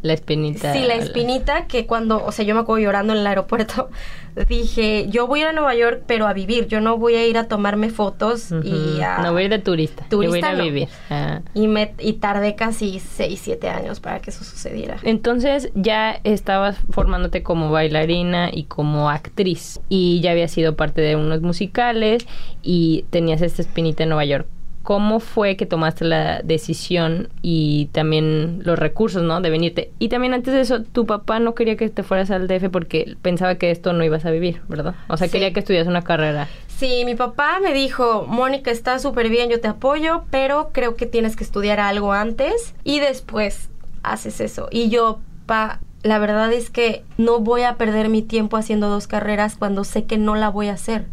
la 0.01 0.13
espinita. 0.13 0.73
Sí, 0.73 0.79
la 0.79 0.95
espinita 0.95 1.67
que 1.67 1.85
cuando, 1.85 2.23
o 2.23 2.31
sea, 2.31 2.45
yo 2.45 2.55
me 2.55 2.61
acuerdo 2.61 2.83
llorando 2.83 3.13
en 3.13 3.19
el 3.19 3.27
aeropuerto, 3.27 3.89
dije, 4.47 5.07
yo 5.09 5.27
voy 5.27 5.39
a 5.39 5.43
ir 5.43 5.47
a 5.49 5.53
Nueva 5.53 5.75
York, 5.75 6.03
pero 6.07 6.27
a 6.27 6.33
vivir, 6.33 6.67
yo 6.67 6.79
no 6.81 6.97
voy 6.97 7.15
a 7.15 7.25
ir 7.27 7.37
a 7.37 7.47
tomarme 7.47 7.89
fotos 7.89 8.51
Ujú. 8.51 8.65
y 8.65 9.01
a... 9.01 9.19
No 9.19 9.33
voy 9.33 9.43
a 9.43 9.45
ir 9.45 9.51
de 9.51 9.59
turista. 9.59 10.05
yo 10.09 10.17
voy 10.17 10.25
a 10.25 10.29
ir 10.29 10.31
Turista 10.31 10.49
a 10.49 10.53
no. 10.55 10.63
vivir. 10.63 10.87
Ah. 11.09 11.41
Y, 11.53 11.67
me, 11.67 11.93
y 11.99 12.13
tardé 12.13 12.55
casi 12.55 12.99
6, 12.99 13.39
7 13.43 13.69
años 13.69 13.99
para 13.99 14.19
que 14.19 14.29
eso 14.29 14.43
sucediera. 14.43 14.97
Entonces 15.03 15.71
ya 15.75 16.19
estabas 16.23 16.77
formándote 16.89 17.43
como 17.43 17.71
bailarina 17.71 18.49
y 18.51 18.63
como 18.63 19.09
actriz 19.09 19.81
y 19.89 20.21
ya 20.21 20.31
habías 20.31 20.51
sido 20.51 20.75
parte 20.75 21.01
de 21.01 21.15
unos 21.15 21.41
musicales 21.41 22.25
y 22.61 23.05
tenías 23.09 23.41
esta 23.41 23.61
espinita 23.61 24.03
en 24.03 24.09
Nueva 24.09 24.25
York. 24.25 24.47
¿Cómo 24.89 25.19
fue 25.19 25.55
que 25.55 25.67
tomaste 25.67 26.03
la 26.03 26.41
decisión 26.41 27.29
y 27.43 27.89
también 27.91 28.63
los 28.65 28.79
recursos, 28.79 29.21
¿no? 29.21 29.39
De 29.39 29.51
venirte. 29.51 29.91
Y 29.99 30.09
también 30.09 30.33
antes 30.33 30.51
de 30.51 30.61
eso, 30.61 30.81
tu 30.81 31.05
papá 31.05 31.37
no 31.37 31.53
quería 31.53 31.75
que 31.77 31.89
te 31.89 32.01
fueras 32.01 32.31
al 32.31 32.47
DF 32.47 32.71
porque 32.71 33.15
pensaba 33.21 33.53
que 33.53 33.69
esto 33.69 33.93
no 33.93 34.03
ibas 34.03 34.25
a 34.25 34.31
vivir, 34.31 34.63
¿verdad? 34.67 34.95
O 35.07 35.15
sea, 35.15 35.27
Sí. 35.27 35.33
quería 35.33 35.53
que 35.53 35.59
estudias 35.59 35.85
una 35.85 36.01
carrera. 36.01 36.47
Sí, 36.69 37.03
mi 37.05 37.13
papá 37.13 37.59
me 37.61 37.71
dijo, 37.71 38.25
Mónica, 38.27 38.71
está 38.71 38.97
súper 38.97 39.29
bien, 39.29 39.51
yo 39.51 39.61
te 39.61 39.67
apoyo, 39.67 40.23
pero 40.31 40.71
creo 40.73 40.95
que 40.95 41.05
tienes 41.05 41.35
que 41.35 41.43
estudiar 41.43 41.79
algo 41.79 42.11
antes 42.11 42.73
y 42.83 42.99
después 42.99 43.69
haces 44.01 44.41
eso. 44.41 44.69
Y 44.71 44.89
yo, 44.89 45.19
pa, 45.45 45.81
la 46.01 46.17
verdad 46.17 46.51
es 46.51 46.71
que 46.71 47.03
no 47.19 47.41
voy 47.41 47.61
a 47.61 47.75
perder 47.75 48.09
mi 48.09 48.23
tiempo 48.23 48.57
haciendo 48.57 48.89
dos 48.89 49.05
carreras 49.05 49.55
cuando 49.55 49.83
sé 49.83 50.05
que 50.05 50.17
no 50.17 50.33
la 50.35 50.49
voy 50.49 50.69
a 50.69 50.73
hacer. 50.73 51.05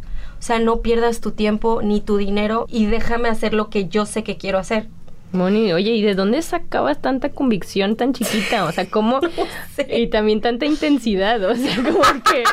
O 0.47 0.49
sea, 0.49 0.61
no 0.61 0.81
pierdas 0.81 1.21
tu 1.21 1.33
tiempo 1.33 1.83
ni 1.83 2.01
tu 2.01 2.19
dinero 2.19 2.67
y 2.71 2.87
déjame 2.87 3.29
hacer 3.29 3.53
lo 3.53 3.69
que 3.69 3.89
yo 3.89 4.07
sé 4.07 4.23
que 4.23 4.37
quiero 4.37 4.59
hacer. 4.59 4.87
Moni, 5.33 5.73
oye, 5.73 5.91
¿y 5.91 6.03
de 6.03 6.15
dónde 6.15 6.41
sacabas 6.41 7.03
tanta 7.03 7.31
convicción 7.31 7.97
tan 7.97 8.13
chiquita? 8.13 8.65
O 8.65 8.71
sea, 8.71 8.89
¿cómo? 8.89 9.19
Y 9.89 10.07
también 10.07 10.41
tanta 10.41 10.65
intensidad, 10.65 11.43
o 11.43 11.53
sea, 11.57 11.75
como 11.83 11.99
que... 12.23 12.45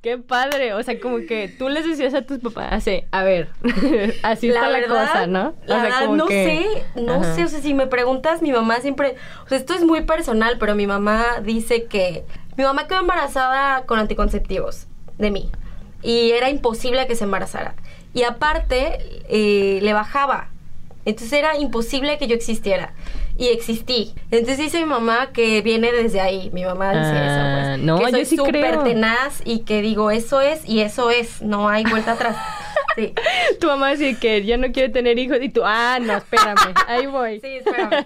Qué 0.00 0.16
padre, 0.16 0.72
o 0.72 0.82
sea, 0.82 0.98
como 0.98 1.18
que 1.28 1.54
tú 1.58 1.68
les 1.68 1.84
decías 1.86 2.14
a 2.14 2.22
tus 2.22 2.38
papás, 2.38 2.68
así, 2.70 3.02
a 3.10 3.22
ver, 3.22 3.48
así 4.22 4.48
está 4.48 4.70
la 4.70 4.86
cosa, 4.86 5.26
¿no? 5.26 5.48
O 5.48 5.54
La 5.66 5.74
sea, 5.74 5.82
verdad, 5.82 6.00
como 6.06 6.16
no 6.16 6.26
que- 6.28 6.64
sé, 6.94 7.02
no 7.02 7.14
Ajá. 7.16 7.34
sé, 7.34 7.44
o 7.44 7.48
sea, 7.48 7.60
si 7.60 7.74
me 7.74 7.86
preguntas, 7.86 8.40
mi 8.40 8.50
mamá 8.50 8.80
siempre, 8.80 9.16
o 9.44 9.48
sea, 9.50 9.58
esto 9.58 9.74
es 9.74 9.84
muy 9.84 10.04
personal, 10.04 10.56
pero 10.58 10.74
mi 10.74 10.86
mamá 10.86 11.22
dice 11.42 11.84
que 11.84 12.24
mi 12.56 12.64
mamá 12.64 12.86
quedó 12.86 13.00
embarazada 13.00 13.82
con 13.84 13.98
anticonceptivos 13.98 14.86
de 15.18 15.30
mí 15.30 15.50
y 16.06 16.30
era 16.30 16.50
imposible 16.50 17.06
que 17.08 17.16
se 17.16 17.24
embarazara. 17.24 17.74
Y 18.14 18.22
aparte, 18.22 18.98
eh, 19.28 19.80
le 19.82 19.92
bajaba. 19.92 20.48
Entonces 21.04 21.32
era 21.32 21.56
imposible 21.58 22.16
que 22.18 22.28
yo 22.28 22.34
existiera. 22.36 22.94
Y 23.36 23.48
existí. 23.48 24.14
Entonces 24.30 24.58
dice 24.58 24.78
mi 24.78 24.86
mamá 24.86 25.30
que 25.32 25.60
viene 25.62 25.92
desde 25.92 26.20
ahí. 26.20 26.50
Mi 26.52 26.64
mamá 26.64 26.90
dice 26.90 27.12
Ah, 27.12 27.26
eso, 27.66 27.76
pues. 27.76 27.84
no, 27.84 27.98
que 27.98 28.04
yo 28.04 28.10
soy 28.10 28.24
sí 28.24 28.36
súper 28.36 28.82
tenaz 28.84 29.42
y 29.44 29.60
que 29.60 29.82
digo, 29.82 30.10
eso 30.10 30.40
es 30.40 30.66
y 30.66 30.80
eso 30.80 31.10
es. 31.10 31.42
No 31.42 31.68
hay 31.68 31.84
vuelta 31.84 32.12
atrás. 32.12 32.36
Sí. 32.96 33.12
Tu 33.60 33.66
mamá 33.66 33.90
decía 33.90 34.18
que 34.18 34.44
ya 34.44 34.56
no 34.56 34.72
quiere 34.72 34.88
tener 34.88 35.18
hijos 35.18 35.38
y 35.40 35.48
tú, 35.48 35.62
ah, 35.64 35.98
no, 36.00 36.16
espérame, 36.16 36.56
ahí 36.88 37.06
voy. 37.06 37.40
Sí, 37.40 37.58
espérame. 37.58 38.04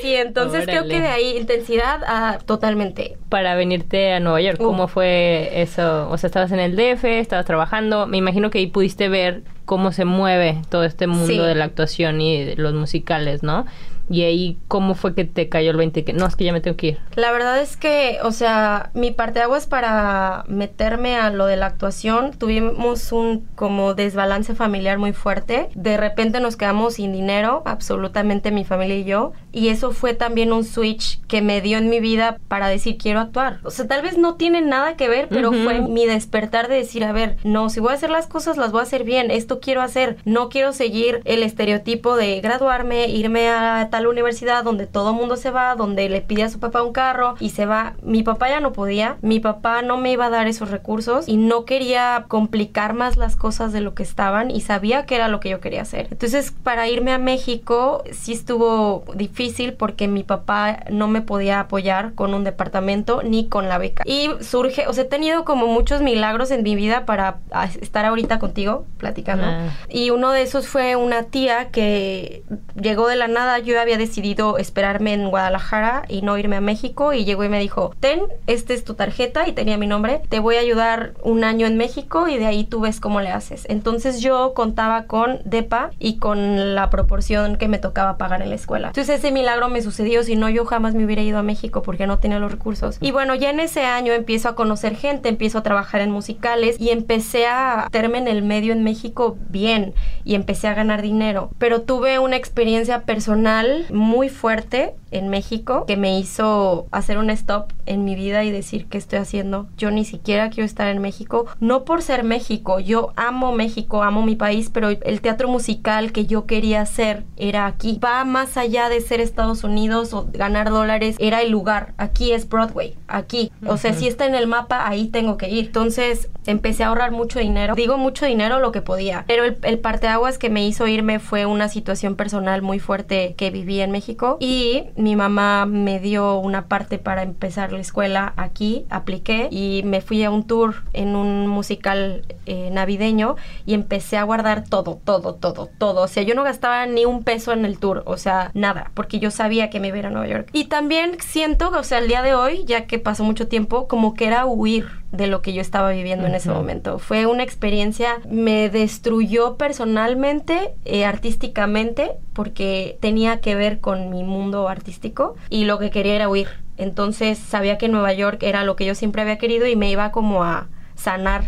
Sí, 0.00 0.14
entonces 0.14 0.66
creo 0.66 0.84
que 0.86 1.00
de 1.00 1.08
ahí 1.08 1.36
intensidad 1.36 2.02
a 2.06 2.38
totalmente. 2.38 3.16
Para 3.28 3.54
venirte 3.54 4.12
a 4.12 4.20
Nueva 4.20 4.40
York, 4.40 4.58
¿cómo 4.58 4.88
fue 4.88 5.50
eso? 5.62 6.08
O 6.10 6.18
sea, 6.18 6.28
estabas 6.28 6.52
en 6.52 6.60
el 6.60 6.76
DF, 6.76 7.04
estabas 7.04 7.46
trabajando, 7.46 8.06
me 8.06 8.18
imagino 8.18 8.50
que 8.50 8.58
ahí 8.58 8.66
pudiste 8.66 9.08
ver 9.08 9.42
cómo 9.64 9.92
se 9.92 10.04
mueve 10.04 10.60
todo 10.68 10.84
este 10.84 11.06
mundo 11.06 11.26
Sí. 11.26 11.38
de 11.38 11.54
la 11.54 11.64
actuación 11.64 12.20
y 12.20 12.44
de 12.44 12.56
los 12.56 12.74
musicales, 12.74 13.42
¿no? 13.42 13.64
Y 14.12 14.22
ahí, 14.24 14.58
¿cómo 14.68 14.94
fue 14.94 15.14
que 15.14 15.24
te 15.24 15.48
cayó 15.48 15.70
el 15.70 15.78
20? 15.78 16.04
Que 16.04 16.12
no, 16.12 16.26
es 16.26 16.36
que 16.36 16.44
ya 16.44 16.52
me 16.52 16.60
tengo 16.60 16.76
que 16.76 16.86
ir. 16.88 16.98
La 17.16 17.32
verdad 17.32 17.60
es 17.62 17.78
que, 17.78 18.18
o 18.22 18.30
sea, 18.30 18.90
mi 18.92 19.10
parte 19.10 19.38
de 19.38 19.44
aguas 19.44 19.66
para 19.66 20.44
meterme 20.48 21.16
a 21.16 21.30
lo 21.30 21.46
de 21.46 21.56
la 21.56 21.66
actuación, 21.66 22.32
tuvimos 22.32 23.10
un 23.12 23.48
como 23.54 23.94
desbalance 23.94 24.54
familiar 24.54 24.98
muy 24.98 25.14
fuerte. 25.14 25.70
De 25.74 25.96
repente 25.96 26.40
nos 26.40 26.56
quedamos 26.56 26.94
sin 26.94 27.12
dinero, 27.12 27.62
absolutamente 27.64 28.50
mi 28.50 28.64
familia 28.64 28.96
y 28.96 29.04
yo. 29.04 29.32
Y 29.50 29.68
eso 29.68 29.92
fue 29.92 30.12
también 30.12 30.52
un 30.52 30.64
switch 30.64 31.20
que 31.26 31.40
me 31.40 31.62
dio 31.62 31.78
en 31.78 31.88
mi 31.88 32.00
vida 32.00 32.36
para 32.48 32.68
decir 32.68 32.98
quiero 32.98 33.20
actuar. 33.20 33.60
O 33.64 33.70
sea, 33.70 33.88
tal 33.88 34.02
vez 34.02 34.18
no 34.18 34.34
tiene 34.34 34.60
nada 34.60 34.96
que 34.96 35.08
ver, 35.08 35.28
pero 35.28 35.48
Ujú. 35.50 35.64
fue 35.64 35.80
mi 35.80 36.04
despertar 36.04 36.68
de 36.68 36.76
decir, 36.76 37.04
a 37.04 37.12
ver, 37.12 37.36
no, 37.44 37.70
si 37.70 37.80
voy 37.80 37.92
a 37.92 37.94
hacer 37.94 38.10
las 38.10 38.26
cosas, 38.26 38.58
las 38.58 38.72
voy 38.72 38.80
a 38.80 38.82
hacer 38.82 39.04
bien. 39.04 39.30
Esto 39.30 39.58
quiero 39.60 39.80
hacer. 39.80 40.16
No 40.26 40.50
quiero 40.50 40.74
seguir 40.74 41.22
el 41.24 41.42
estereotipo 41.42 42.16
de 42.16 42.40
graduarme, 42.42 43.08
irme 43.08 43.48
a 43.48 43.88
tal 43.90 44.01
universidad 44.08 44.64
donde 44.64 44.86
todo 44.86 45.12
mundo 45.12 45.36
se 45.36 45.50
va, 45.50 45.74
donde 45.74 46.08
le 46.08 46.20
pide 46.20 46.44
a 46.44 46.48
su 46.48 46.60
papá 46.60 46.82
un 46.82 46.92
carro 46.92 47.34
y 47.40 47.50
se 47.50 47.66
va. 47.66 47.94
Mi 48.02 48.22
papá 48.22 48.48
ya 48.48 48.60
no 48.60 48.72
podía. 48.72 49.16
Mi 49.22 49.40
papá 49.40 49.82
no 49.82 49.96
me 49.96 50.12
iba 50.12 50.26
a 50.26 50.30
dar 50.30 50.46
esos 50.46 50.70
recursos 50.70 51.28
y 51.28 51.36
no 51.36 51.64
quería 51.64 52.26
complicar 52.28 52.94
más 52.94 53.16
las 53.16 53.36
cosas 53.36 53.72
de 53.72 53.80
lo 53.80 53.94
que 53.94 54.02
estaban 54.02 54.50
y 54.50 54.60
sabía 54.60 55.06
que 55.06 55.14
era 55.14 55.28
lo 55.28 55.40
que 55.40 55.50
yo 55.50 55.60
quería 55.60 55.82
hacer. 55.82 56.08
Entonces, 56.10 56.52
para 56.62 56.88
irme 56.88 57.12
a 57.12 57.18
México 57.18 58.02
sí 58.12 58.32
estuvo 58.32 59.04
difícil 59.14 59.74
porque 59.74 60.08
mi 60.08 60.24
papá 60.24 60.84
no 60.90 61.08
me 61.08 61.22
podía 61.22 61.60
apoyar 61.60 62.14
con 62.14 62.34
un 62.34 62.44
departamento 62.44 63.22
ni 63.22 63.48
con 63.48 63.68
la 63.68 63.78
beca. 63.78 64.02
Y 64.06 64.30
surge, 64.40 64.86
o 64.86 64.92
sea, 64.92 65.04
he 65.04 65.06
tenido 65.06 65.44
como 65.44 65.66
muchos 65.66 66.02
milagros 66.02 66.50
en 66.50 66.62
mi 66.62 66.74
vida 66.74 67.04
para 67.04 67.38
estar 67.80 68.04
ahorita 68.04 68.38
contigo 68.38 68.86
platicando. 68.98 69.44
Ah. 69.46 69.68
Y 69.88 70.10
uno 70.10 70.30
de 70.30 70.42
esos 70.42 70.68
fue 70.68 70.96
una 70.96 71.24
tía 71.24 71.70
que 71.70 72.42
llegó 72.80 73.08
de 73.08 73.16
la 73.16 73.28
nada. 73.28 73.58
Yo 73.58 73.74
había 73.82 73.98
decidido 73.98 74.58
esperarme 74.58 75.12
en 75.12 75.28
Guadalajara 75.28 76.04
y 76.08 76.22
no 76.22 76.38
irme 76.38 76.56
a 76.56 76.60
México. 76.60 77.12
Y 77.12 77.24
llegó 77.24 77.44
y 77.44 77.48
me 77.48 77.60
dijo: 77.60 77.94
Ten, 78.00 78.22
esta 78.46 78.74
es 78.74 78.84
tu 78.84 78.94
tarjeta. 78.94 79.48
Y 79.48 79.52
tenía 79.52 79.76
mi 79.76 79.86
nombre. 79.86 80.22
Te 80.28 80.40
voy 80.40 80.56
a 80.56 80.60
ayudar 80.60 81.14
un 81.22 81.44
año 81.44 81.66
en 81.66 81.76
México 81.76 82.28
y 82.28 82.38
de 82.38 82.46
ahí 82.46 82.64
tú 82.64 82.80
ves 82.80 83.00
cómo 83.00 83.20
le 83.20 83.30
haces. 83.30 83.66
Entonces 83.68 84.20
yo 84.20 84.54
contaba 84.54 85.04
con 85.04 85.40
DEPA 85.44 85.90
y 85.98 86.18
con 86.18 86.74
la 86.74 86.90
proporción 86.90 87.56
que 87.56 87.68
me 87.68 87.78
tocaba 87.78 88.16
pagar 88.18 88.42
en 88.42 88.48
la 88.48 88.54
escuela. 88.54 88.88
Entonces 88.88 89.18
ese 89.18 89.30
milagro 89.30 89.68
me 89.68 89.82
sucedió. 89.82 90.22
Si 90.22 90.36
no, 90.36 90.48
yo 90.48 90.64
jamás 90.64 90.94
me 90.94 91.04
hubiera 91.04 91.22
ido 91.22 91.38
a 91.38 91.42
México 91.42 91.82
porque 91.82 92.06
no 92.06 92.18
tenía 92.18 92.38
los 92.38 92.50
recursos. 92.50 92.98
Y 93.00 93.10
bueno, 93.10 93.34
ya 93.34 93.50
en 93.50 93.60
ese 93.60 93.84
año 93.84 94.12
empiezo 94.12 94.48
a 94.48 94.54
conocer 94.54 94.96
gente, 94.96 95.28
empiezo 95.28 95.58
a 95.58 95.62
trabajar 95.62 96.00
en 96.00 96.10
musicales 96.10 96.80
y 96.80 96.90
empecé 96.90 97.46
a 97.46 97.84
meterme 97.86 98.18
en 98.18 98.28
el 98.28 98.42
medio 98.42 98.72
en 98.72 98.84
México 98.84 99.36
bien 99.48 99.94
y 100.24 100.34
empecé 100.34 100.68
a 100.68 100.74
ganar 100.74 101.02
dinero. 101.02 101.50
Pero 101.58 101.82
tuve 101.82 102.18
una 102.18 102.36
experiencia 102.36 103.02
personal 103.02 103.71
muy 103.90 104.28
fuerte 104.28 104.94
en 105.12 105.28
México 105.28 105.84
que 105.86 105.96
me 105.96 106.18
hizo 106.18 106.86
hacer 106.90 107.18
un 107.18 107.30
stop 107.30 107.72
en 107.86 108.04
mi 108.04 108.14
vida 108.14 108.44
y 108.44 108.50
decir 108.50 108.86
qué 108.86 108.98
estoy 108.98 109.18
haciendo. 109.18 109.66
Yo 109.76 109.90
ni 109.90 110.04
siquiera 110.04 110.50
quiero 110.50 110.66
estar 110.66 110.88
en 110.88 111.00
México, 111.00 111.46
no 111.60 111.84
por 111.84 112.02
ser 112.02 112.24
México, 112.24 112.80
yo 112.80 113.12
amo 113.16 113.52
México, 113.52 114.02
amo 114.02 114.22
mi 114.22 114.36
país, 114.36 114.70
pero 114.72 114.88
el 114.90 115.20
teatro 115.20 115.48
musical 115.48 116.12
que 116.12 116.26
yo 116.26 116.46
quería 116.46 116.80
hacer 116.80 117.24
era 117.36 117.66
aquí. 117.66 118.00
Va 118.02 118.24
más 118.24 118.56
allá 118.56 118.88
de 118.88 119.00
ser 119.00 119.20
Estados 119.20 119.64
Unidos 119.64 120.14
o 120.14 120.28
ganar 120.32 120.70
dólares, 120.70 121.16
era 121.18 121.42
el 121.42 121.50
lugar. 121.50 121.94
Aquí 121.96 122.32
es 122.32 122.48
Broadway, 122.48 122.96
aquí. 123.08 123.52
O 123.66 123.76
sea, 123.76 123.92
si 123.94 124.08
está 124.08 124.26
en 124.26 124.34
el 124.34 124.46
mapa, 124.46 124.88
ahí 124.88 125.08
tengo 125.08 125.36
que 125.36 125.48
ir. 125.48 125.66
Entonces 125.66 126.28
empecé 126.46 126.84
a 126.84 126.88
ahorrar 126.88 127.12
mucho 127.12 127.38
dinero. 127.38 127.74
Digo 127.74 127.98
mucho 127.98 128.26
dinero 128.26 128.60
lo 128.60 128.72
que 128.72 128.82
podía, 128.82 129.24
pero 129.26 129.44
el, 129.44 129.58
el 129.62 129.78
parteaguas 129.78 130.38
que 130.38 130.50
me 130.50 130.66
hizo 130.66 130.86
irme 130.86 131.18
fue 131.18 131.46
una 131.46 131.68
situación 131.68 132.16
personal 132.16 132.62
muy 132.62 132.78
fuerte 132.78 133.34
que 133.36 133.50
viví 133.50 133.80
en 133.80 133.90
México 133.90 134.36
y 134.40 134.84
mi 135.02 135.16
mamá 135.16 135.66
me 135.66 135.98
dio 135.98 136.38
una 136.38 136.66
parte 136.66 136.98
para 136.98 137.22
empezar 137.22 137.72
la 137.72 137.80
escuela 137.80 138.32
aquí, 138.36 138.86
apliqué 138.88 139.48
y 139.50 139.82
me 139.84 140.00
fui 140.00 140.22
a 140.22 140.30
un 140.30 140.46
tour 140.46 140.76
en 140.92 141.16
un 141.16 141.48
musical 141.48 142.24
eh, 142.46 142.70
navideño 142.70 143.36
y 143.66 143.74
empecé 143.74 144.16
a 144.16 144.22
guardar 144.22 144.64
todo, 144.64 145.00
todo, 145.04 145.34
todo, 145.34 145.68
todo. 145.78 146.02
O 146.02 146.08
sea, 146.08 146.22
yo 146.22 146.34
no 146.34 146.44
gastaba 146.44 146.86
ni 146.86 147.04
un 147.04 147.24
peso 147.24 147.52
en 147.52 147.64
el 147.64 147.78
tour, 147.78 148.02
o 148.06 148.16
sea, 148.16 148.50
nada, 148.54 148.92
porque 148.94 149.18
yo 149.18 149.30
sabía 149.30 149.70
que 149.70 149.80
me 149.80 149.88
iba 149.88 149.96
a 149.96 149.98
ir 150.00 150.06
a 150.06 150.10
Nueva 150.10 150.28
York. 150.28 150.48
Y 150.52 150.66
también 150.66 151.16
siento, 151.20 151.70
o 151.70 151.82
sea, 151.82 151.98
el 151.98 152.08
día 152.08 152.22
de 152.22 152.34
hoy, 152.34 152.64
ya 152.64 152.86
que 152.86 152.98
pasó 152.98 153.24
mucho 153.24 153.48
tiempo, 153.48 153.88
como 153.88 154.14
que 154.14 154.26
era 154.26 154.46
huir 154.46 155.01
de 155.12 155.26
lo 155.26 155.42
que 155.42 155.52
yo 155.52 155.60
estaba 155.60 155.90
viviendo 155.90 156.26
en 156.26 156.34
ese 156.34 156.50
momento. 156.50 156.98
Fue 156.98 157.26
una 157.26 157.42
experiencia, 157.42 158.16
me 158.28 158.68
destruyó 158.70 159.56
personalmente, 159.56 160.74
eh, 160.84 161.04
artísticamente, 161.04 162.12
porque 162.32 162.98
tenía 163.00 163.40
que 163.40 163.54
ver 163.54 163.80
con 163.80 164.10
mi 164.10 164.24
mundo 164.24 164.68
artístico 164.68 165.36
y 165.50 165.64
lo 165.64 165.78
que 165.78 165.90
quería 165.90 166.16
era 166.16 166.28
huir. 166.28 166.48
Entonces 166.78 167.38
sabía 167.38 167.78
que 167.78 167.88
Nueva 167.88 168.12
York 168.12 168.42
era 168.42 168.64
lo 168.64 168.74
que 168.74 168.86
yo 168.86 168.94
siempre 168.94 169.22
había 169.22 169.38
querido 169.38 169.66
y 169.66 169.76
me 169.76 169.90
iba 169.90 170.10
como 170.10 170.42
a 170.42 170.68
sanar 170.94 171.44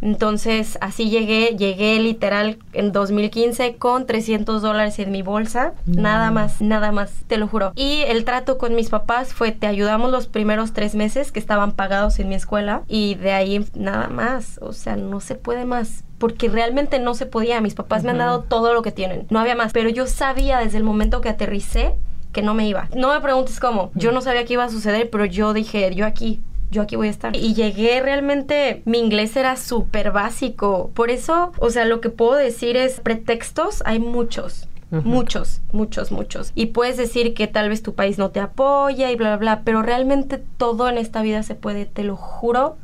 entonces 0.00 0.78
así 0.80 1.10
llegué, 1.10 1.56
llegué 1.56 1.98
literal 2.00 2.58
en 2.72 2.92
2015 2.92 3.76
con 3.76 4.06
300 4.06 4.62
dólares 4.62 4.98
en 4.98 5.10
mi 5.10 5.22
bolsa, 5.22 5.74
nada 5.86 6.30
más, 6.30 6.60
nada 6.60 6.92
más, 6.92 7.12
te 7.26 7.36
lo 7.36 7.46
juro. 7.48 7.72
Y 7.74 8.02
el 8.06 8.24
trato 8.24 8.58
con 8.58 8.74
mis 8.74 8.88
papás 8.88 9.34
fue, 9.34 9.52
te 9.52 9.66
ayudamos 9.66 10.10
los 10.10 10.26
primeros 10.26 10.72
tres 10.72 10.94
meses 10.94 11.32
que 11.32 11.40
estaban 11.40 11.72
pagados 11.72 12.18
en 12.18 12.28
mi 12.28 12.34
escuela 12.34 12.82
y 12.88 13.14
de 13.16 13.32
ahí 13.32 13.64
nada 13.74 14.08
más, 14.08 14.58
o 14.62 14.72
sea, 14.72 14.96
no 14.96 15.20
se 15.20 15.34
puede 15.34 15.64
más 15.64 16.04
porque 16.18 16.50
realmente 16.50 16.98
no 16.98 17.14
se 17.14 17.24
podía. 17.26 17.60
Mis 17.60 17.74
papás 17.74 18.04
me 18.04 18.10
han 18.10 18.18
dado 18.18 18.42
todo 18.42 18.74
lo 18.74 18.82
que 18.82 18.92
tienen, 18.92 19.26
no 19.30 19.38
había 19.38 19.54
más, 19.54 19.72
pero 19.72 19.88
yo 19.88 20.06
sabía 20.06 20.58
desde 20.58 20.78
el 20.78 20.84
momento 20.84 21.20
que 21.20 21.28
aterricé 21.28 21.94
que 22.32 22.42
no 22.42 22.54
me 22.54 22.66
iba. 22.66 22.88
No 22.94 23.12
me 23.12 23.20
preguntes 23.20 23.58
cómo, 23.58 23.90
yo 23.94 24.12
no 24.12 24.20
sabía 24.20 24.44
qué 24.44 24.54
iba 24.54 24.64
a 24.64 24.68
suceder, 24.68 25.10
pero 25.10 25.24
yo 25.24 25.52
dije, 25.52 25.92
yo 25.94 26.06
aquí, 26.06 26.40
yo 26.70 26.82
aquí 26.82 26.96
voy 26.96 27.08
a 27.08 27.10
estar. 27.10 27.36
Y 27.36 27.54
llegué 27.54 28.00
realmente, 28.00 28.82
mi 28.84 28.98
inglés 28.98 29.36
era 29.36 29.56
súper 29.56 30.12
básico. 30.12 30.90
Por 30.94 31.10
eso, 31.10 31.52
o 31.58 31.70
sea, 31.70 31.84
lo 31.84 32.00
que 32.00 32.10
puedo 32.10 32.34
decir 32.34 32.76
es 32.76 33.00
pretextos, 33.00 33.82
hay 33.84 33.98
muchos. 33.98 34.66
Muchos, 34.90 35.60
muchos, 35.72 36.10
muchos. 36.10 36.50
Y 36.56 36.66
puedes 36.66 36.96
decir 36.96 37.32
que 37.32 37.46
tal 37.46 37.68
vez 37.68 37.80
tu 37.80 37.94
país 37.94 38.18
no 38.18 38.30
te 38.30 38.40
apoya 38.40 39.12
y 39.12 39.16
bla, 39.16 39.36
bla, 39.36 39.36
bla, 39.36 39.62
pero 39.64 39.82
realmente 39.82 40.42
todo 40.56 40.88
en 40.88 40.98
esta 40.98 41.22
vida 41.22 41.44
se 41.44 41.54
puede, 41.54 41.86
te 41.86 42.02
lo 42.02 42.16
juro, 42.16 42.76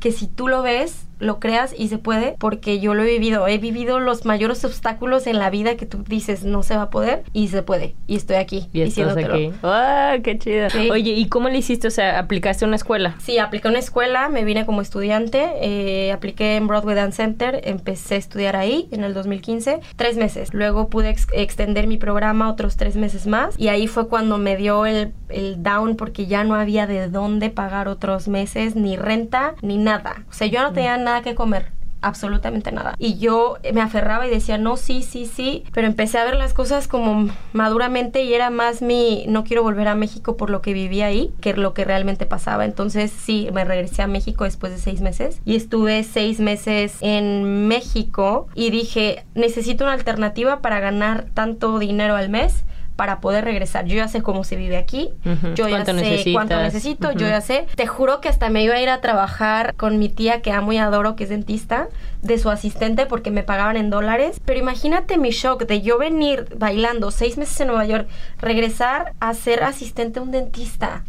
que 0.00 0.10
si 0.10 0.26
tú 0.26 0.48
lo 0.48 0.62
ves, 0.62 1.04
lo 1.20 1.38
creas 1.38 1.74
y 1.76 1.88
se 1.88 1.98
puede, 1.98 2.34
porque 2.38 2.80
yo 2.80 2.94
lo 2.94 3.04
he 3.04 3.06
vivido. 3.06 3.46
He 3.46 3.58
vivido 3.58 4.00
los 4.00 4.24
mayores 4.24 4.64
obstáculos 4.64 5.26
en 5.26 5.38
la 5.38 5.50
vida 5.50 5.76
que 5.76 5.86
tú 5.86 6.02
dices 6.06 6.44
no 6.44 6.62
se 6.62 6.76
va 6.76 6.82
a 6.82 6.90
poder 6.90 7.22
y 7.32 7.48
se 7.48 7.62
puede. 7.62 7.94
Y 8.06 8.16
estoy 8.16 8.36
aquí 8.36 8.68
y 8.72 8.82
estás 8.82 9.16
aquí. 9.16 9.52
¡Ah, 9.62 10.16
qué 10.22 10.38
chido! 10.38 10.68
Oye, 10.90 11.12
¿y 11.12 11.28
cómo 11.28 11.48
le 11.48 11.58
hiciste? 11.58 11.88
O 11.88 11.90
sea, 11.90 12.18
¿aplicaste 12.18 12.64
a 12.64 12.68
una 12.68 12.76
escuela? 12.76 13.14
Sí, 13.20 13.38
apliqué 13.38 13.68
a 13.68 13.70
una 13.70 13.80
escuela, 13.80 14.28
me 14.28 14.44
vine 14.44 14.66
como 14.66 14.80
estudiante, 14.80 15.52
eh, 15.60 16.12
apliqué 16.12 16.56
en 16.56 16.66
Broadway 16.66 16.96
Dance 16.96 17.16
Center, 17.16 17.60
empecé 17.64 18.14
a 18.14 18.18
estudiar 18.18 18.56
ahí 18.56 18.88
en 18.90 19.04
el 19.04 19.14
2015, 19.14 19.80
tres 19.96 20.16
meses. 20.16 20.54
Luego 20.54 20.88
pude 20.88 21.14
extender 21.32 21.86
mi 21.86 21.96
programa 21.96 22.50
otros 22.50 22.76
tres 22.76 22.96
meses 22.96 23.26
más 23.26 23.54
y 23.58 23.68
ahí 23.68 23.86
fue 23.86 24.08
cuando 24.08 24.38
me 24.38 24.56
dio 24.56 24.86
el, 24.86 25.12
el 25.32 25.62
down 25.62 25.96
porque 25.96 26.26
ya 26.26 26.44
no 26.44 26.54
había 26.54 26.86
de 26.86 27.08
dónde 27.08 27.50
pagar 27.50 27.88
otros 27.88 28.28
meses, 28.28 28.74
ni 28.74 28.96
renta, 28.96 29.54
ni 29.62 29.76
nada. 29.76 30.24
O 30.30 30.32
sea, 30.32 30.46
yo 30.46 30.62
no 30.62 30.72
tenía 30.72 30.96
nada 30.96 31.10
nada 31.10 31.22
que 31.22 31.34
comer 31.34 31.66
absolutamente 32.02 32.72
nada. 32.72 32.94
Y 32.98 33.18
yo 33.18 33.58
me 33.74 33.82
aferraba 33.82 34.26
y 34.26 34.30
decía, 34.30 34.56
no, 34.56 34.78
sí, 34.78 35.02
sí, 35.02 35.26
sí, 35.26 35.64
pero 35.74 35.86
empecé 35.86 36.16
a 36.16 36.24
ver 36.24 36.36
las 36.36 36.54
cosas 36.54 36.88
como 36.88 37.28
maduramente 37.52 38.22
y 38.22 38.32
era 38.32 38.48
más 38.48 38.80
mi, 38.80 39.26
no 39.28 39.44
quiero 39.44 39.62
volver 39.62 39.86
a 39.86 39.94
México 39.94 40.38
por 40.38 40.48
lo 40.48 40.62
que 40.62 40.72
vivía 40.72 41.06
ahí, 41.06 41.30
que 41.42 41.52
lo 41.52 41.74
que 41.74 41.84
realmente 41.84 42.24
pasaba. 42.24 42.64
Entonces 42.64 43.10
sí, 43.10 43.50
me 43.52 43.66
regresé 43.66 44.00
a 44.00 44.06
México 44.06 44.44
después 44.44 44.72
de 44.72 44.78
seis 44.78 45.02
meses 45.02 45.42
y 45.44 45.56
estuve 45.56 46.02
seis 46.04 46.40
meses 46.40 46.96
en 47.02 47.68
México 47.68 48.48
y 48.54 48.70
dije, 48.70 49.26
necesito 49.34 49.84
una 49.84 49.92
alternativa 49.92 50.62
para 50.62 50.80
ganar 50.80 51.26
tanto 51.34 51.78
dinero 51.78 52.16
al 52.16 52.30
mes 52.30 52.64
para 53.00 53.20
poder 53.20 53.46
regresar. 53.46 53.86
Yo 53.86 53.96
ya 53.96 54.08
sé 54.08 54.20
cómo 54.20 54.44
se 54.44 54.56
vive 54.56 54.76
aquí, 54.76 55.08
yo 55.54 55.70
ya 55.70 55.86
sé 55.86 56.32
cuánto 56.34 56.60
necesito, 56.60 57.12
yo 57.12 57.26
ya 57.26 57.40
sé. 57.40 57.66
Te 57.74 57.86
juro 57.86 58.20
que 58.20 58.28
hasta 58.28 58.50
me 58.50 58.62
iba 58.62 58.74
a 58.74 58.82
ir 58.82 58.90
a 58.90 59.00
trabajar 59.00 59.74
con 59.76 59.98
mi 59.98 60.10
tía 60.10 60.42
que 60.42 60.52
amo 60.52 60.74
y 60.74 60.76
adoro, 60.76 61.16
que 61.16 61.24
es 61.24 61.30
dentista, 61.30 61.88
de 62.20 62.36
su 62.36 62.50
asistente 62.50 63.06
porque 63.06 63.30
me 63.30 63.42
pagaban 63.42 63.78
en 63.78 63.88
dólares. 63.88 64.38
Pero 64.44 64.60
imagínate 64.60 65.16
mi 65.16 65.30
shock 65.30 65.64
de 65.64 65.80
yo 65.80 65.96
venir 65.96 66.46
bailando 66.58 67.10
seis 67.10 67.38
meses 67.38 67.58
en 67.62 67.68
Nueva 67.68 67.86
York, 67.86 68.06
regresar 68.38 69.14
a 69.18 69.32
ser 69.32 69.64
asistente 69.64 70.20
de 70.20 70.26
un 70.26 70.30
dentista. 70.30 71.02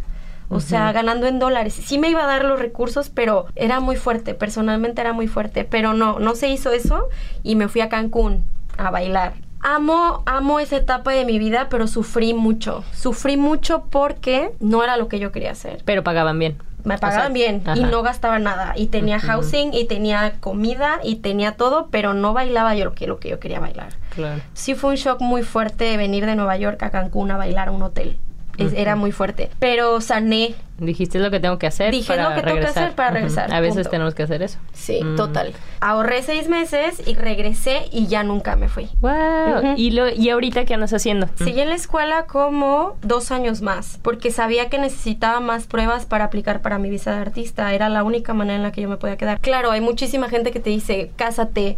O 0.47 0.61
sea, 0.61 0.93
ganando 0.93 1.27
en 1.27 1.39
dólares. 1.39 1.73
Sí 1.73 1.99
me 1.99 2.09
iba 2.09 2.23
a 2.23 2.27
dar 2.27 2.45
los 2.45 2.57
recursos, 2.57 3.09
pero 3.09 3.47
era 3.55 3.81
muy 3.81 3.97
fuerte. 3.97 4.33
Personalmente 4.33 5.01
era 5.01 5.11
muy 5.11 5.27
fuerte. 5.27 5.65
Pero 5.65 5.91
no, 5.91 6.19
no 6.19 6.35
se 6.35 6.47
hizo 6.47 6.71
eso 6.71 7.09
y 7.43 7.57
me 7.57 7.67
fui 7.67 7.81
a 7.81 7.89
Cancún 7.89 8.45
a 8.77 8.91
bailar 8.91 9.33
amo, 9.63 10.23
amo 10.25 10.59
esa 10.59 10.77
etapa 10.77 11.11
de 11.11 11.25
mi 11.25 11.39
vida, 11.39 11.67
pero 11.69 11.87
sufrí 11.87 12.33
mucho. 12.33 12.83
Sufrí 12.93 13.37
mucho 13.37 13.85
porque 13.89 14.51
no 14.59 14.83
era 14.83 14.97
lo 14.97 15.07
que 15.07 15.19
yo 15.19 15.31
quería 15.31 15.51
hacer. 15.51 15.81
Pero 15.85 16.03
pagaban 16.03 16.39
bien. 16.39 16.57
Me 16.83 16.97
pagaban 16.97 17.33
bien 17.33 17.61
y 17.75 17.83
no 17.83 18.01
gastaba 18.01 18.39
nada. 18.39 18.73
Y 18.75 18.87
tenía 18.87 19.19
housing 19.19 19.73
y 19.73 19.85
tenía 19.85 20.33
comida 20.39 20.99
y 21.03 21.17
tenía 21.17 21.53
todo, 21.53 21.89
pero 21.91 22.13
no 22.13 22.33
bailaba 22.33 22.73
yo 22.75 22.85
lo 22.85 22.93
que, 22.93 23.07
lo 23.07 23.19
que 23.19 23.29
yo 23.29 23.39
quería 23.39 23.59
bailar. 23.59 23.93
Claro. 24.15 24.41
Sí 24.53 24.73
fue 24.73 24.91
un 24.91 24.95
shock 24.95 25.21
muy 25.21 25.43
fuerte 25.43 25.95
venir 25.97 26.25
de 26.25 26.35
Nueva 26.35 26.57
York 26.57 26.81
a 26.81 26.89
Cancún 26.89 27.31
a 27.31 27.37
bailar 27.37 27.67
a 27.67 27.71
un 27.71 27.83
hotel. 27.83 28.17
Era 28.57 28.95
muy 28.95 29.11
fuerte. 29.11 29.49
Pero 29.59 30.01
sané 30.01 30.55
Dijiste 30.81 31.19
lo 31.19 31.29
que 31.29 31.39
tengo 31.39 31.59
que 31.59 31.67
hacer. 31.67 31.91
Dije 31.91 32.17
lo 32.17 32.33
que 32.33 32.41
tengo 32.41 32.59
que 32.59 32.65
hacer 32.65 32.95
para 32.95 33.11
regresar. 33.11 33.53
A 33.53 33.59
veces 33.59 33.87
tenemos 33.87 34.15
que 34.15 34.23
hacer 34.23 34.41
eso. 34.41 34.57
Sí, 34.73 35.03
mm. 35.03 35.15
total. 35.15 35.53
Ahorré 35.79 36.23
seis 36.23 36.49
meses 36.49 37.03
y 37.05 37.13
regresé 37.13 37.83
y 37.91 38.07
ya 38.07 38.23
nunca 38.23 38.55
me 38.55 38.67
fui. 38.67 38.89
Wow. 38.99 39.75
¿Y, 39.77 39.91
lo, 39.91 40.09
¿Y 40.09 40.31
ahorita 40.31 40.65
qué 40.65 40.73
andas 40.73 40.91
haciendo? 40.91 41.29
Seguí 41.35 41.61
en 41.61 41.69
la 41.69 41.75
escuela 41.75 42.25
como 42.25 42.97
dos 43.03 43.31
años 43.31 43.61
más, 43.61 43.99
porque 44.01 44.31
sabía 44.31 44.69
que 44.69 44.79
necesitaba 44.79 45.39
más 45.39 45.67
pruebas 45.67 46.07
para 46.07 46.25
aplicar 46.25 46.63
para 46.63 46.79
mi 46.79 46.89
visa 46.89 47.11
de 47.13 47.21
artista. 47.21 47.71
Era 47.75 47.87
la 47.87 48.03
única 48.03 48.33
manera 48.33 48.55
en 48.55 48.63
la 48.63 48.71
que 48.71 48.81
yo 48.81 48.89
me 48.89 48.97
podía 48.97 49.17
quedar. 49.17 49.39
Claro, 49.39 49.69
hay 49.69 49.81
muchísima 49.81 50.29
gente 50.29 50.49
que 50.49 50.59
te 50.59 50.71
dice, 50.71 51.11
cásate. 51.15 51.77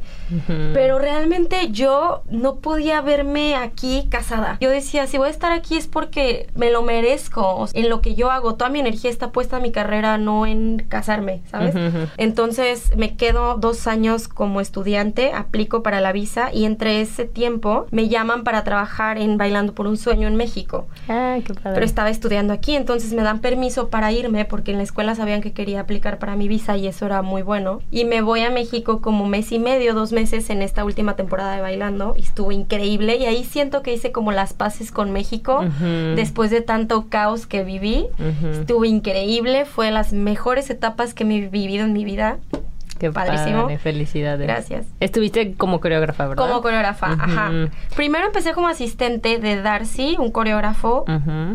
Pero 0.73 0.97
realmente 0.99 1.71
yo 1.71 2.23
no 2.29 2.55
podía 2.55 3.01
verme 3.01 3.55
aquí 3.55 4.07
casada. 4.09 4.57
Yo 4.61 4.69
decía, 4.69 5.07
si 5.07 5.17
voy 5.17 5.27
a 5.27 5.31
estar 5.31 5.51
aquí 5.51 5.75
es 5.75 5.87
porque 5.87 6.47
me 6.55 6.71
lo 6.71 6.83
merezco. 6.83 7.67
En 7.73 7.89
lo 7.89 8.01
que 8.01 8.15
yo 8.15 8.31
hago, 8.31 8.55
toda 8.55 8.69
mi 8.69 8.79
energía 8.79 8.92
está 9.03 9.31
puesta 9.31 9.57
en 9.57 9.63
mi 9.63 9.71
carrera, 9.71 10.17
no 10.17 10.45
en 10.45 10.85
casarme, 10.87 11.41
¿sabes? 11.49 11.75
Entonces 12.17 12.95
me 12.95 13.15
quedo 13.15 13.57
dos 13.57 13.87
años 13.87 14.27
como 14.27 14.61
estudiante, 14.61 15.31
aplico 15.33 15.83
para 15.83 16.01
la 16.01 16.11
visa 16.11 16.53
y 16.53 16.65
entre 16.65 17.01
ese 17.01 17.25
tiempo 17.25 17.85
me 17.91 18.09
llaman 18.09 18.43
para 18.43 18.63
trabajar 18.63 19.17
en 19.17 19.37
Bailando 19.37 19.73
por 19.73 19.87
un 19.87 19.97
Sueño 19.97 20.27
en 20.27 20.35
México. 20.35 20.87
Ah, 21.07 21.37
qué 21.45 21.53
padre. 21.53 21.73
Pero 21.73 21.85
estaba 21.85 22.09
estudiando 22.09 22.53
aquí, 22.53 22.75
entonces 22.75 23.13
me 23.13 23.23
dan 23.23 23.39
permiso 23.39 23.89
para 23.89 24.11
irme 24.11 24.45
porque 24.45 24.71
en 24.71 24.77
la 24.77 24.83
escuela 24.83 25.15
sabían 25.15 25.41
que 25.41 25.53
quería 25.53 25.81
aplicar 25.81 26.19
para 26.19 26.35
mi 26.35 26.47
visa 26.47 26.77
y 26.77 26.87
eso 26.87 27.05
era 27.05 27.21
muy 27.21 27.41
bueno. 27.41 27.81
Y 27.91 28.05
me 28.05 28.21
voy 28.21 28.41
a 28.41 28.49
México 28.49 29.01
como 29.01 29.25
mes 29.25 29.51
y 29.51 29.59
medio, 29.59 29.93
dos 29.93 30.11
meses 30.11 30.49
en 30.49 30.61
esta 30.61 30.83
última 30.85 31.15
temporada 31.15 31.55
de 31.55 31.61
Bailando 31.61 32.15
y 32.17 32.21
estuvo 32.21 32.51
increíble 32.51 33.17
y 33.17 33.25
ahí 33.25 33.43
siento 33.43 33.81
que 33.81 33.93
hice 33.93 34.11
como 34.11 34.31
las 34.31 34.53
paces 34.53 34.91
con 34.91 35.11
México 35.11 35.63
después 36.15 36.51
de 36.51 36.61
tanto 36.61 37.07
caos 37.09 37.45
que 37.45 37.63
viví. 37.63 38.07
Estuvo 38.51 38.82
increíble, 38.85 39.65
fue 39.65 39.91
las 39.91 40.13
mejores 40.13 40.69
etapas 40.69 41.13
que 41.13 41.25
me 41.25 41.37
he 41.37 41.47
vivido 41.47 41.85
en 41.85 41.93
mi 41.93 42.05
vida. 42.05 42.39
Qué 43.09 43.11
padrísimo. 43.11 43.63
padre, 43.63 43.77
felicidades. 43.79 44.47
Gracias. 44.47 44.85
Estuviste 44.99 45.53
como 45.55 45.79
coreógrafa, 45.81 46.27
¿verdad? 46.27 46.47
Como 46.47 46.61
coreógrafa, 46.61 47.07
ajá. 47.19 47.51
Primero 47.95 48.27
empecé 48.27 48.53
como 48.53 48.67
asistente 48.67 49.39
de 49.39 49.61
Darcy, 49.61 50.15
un 50.19 50.31
coreógrafo 50.31 51.05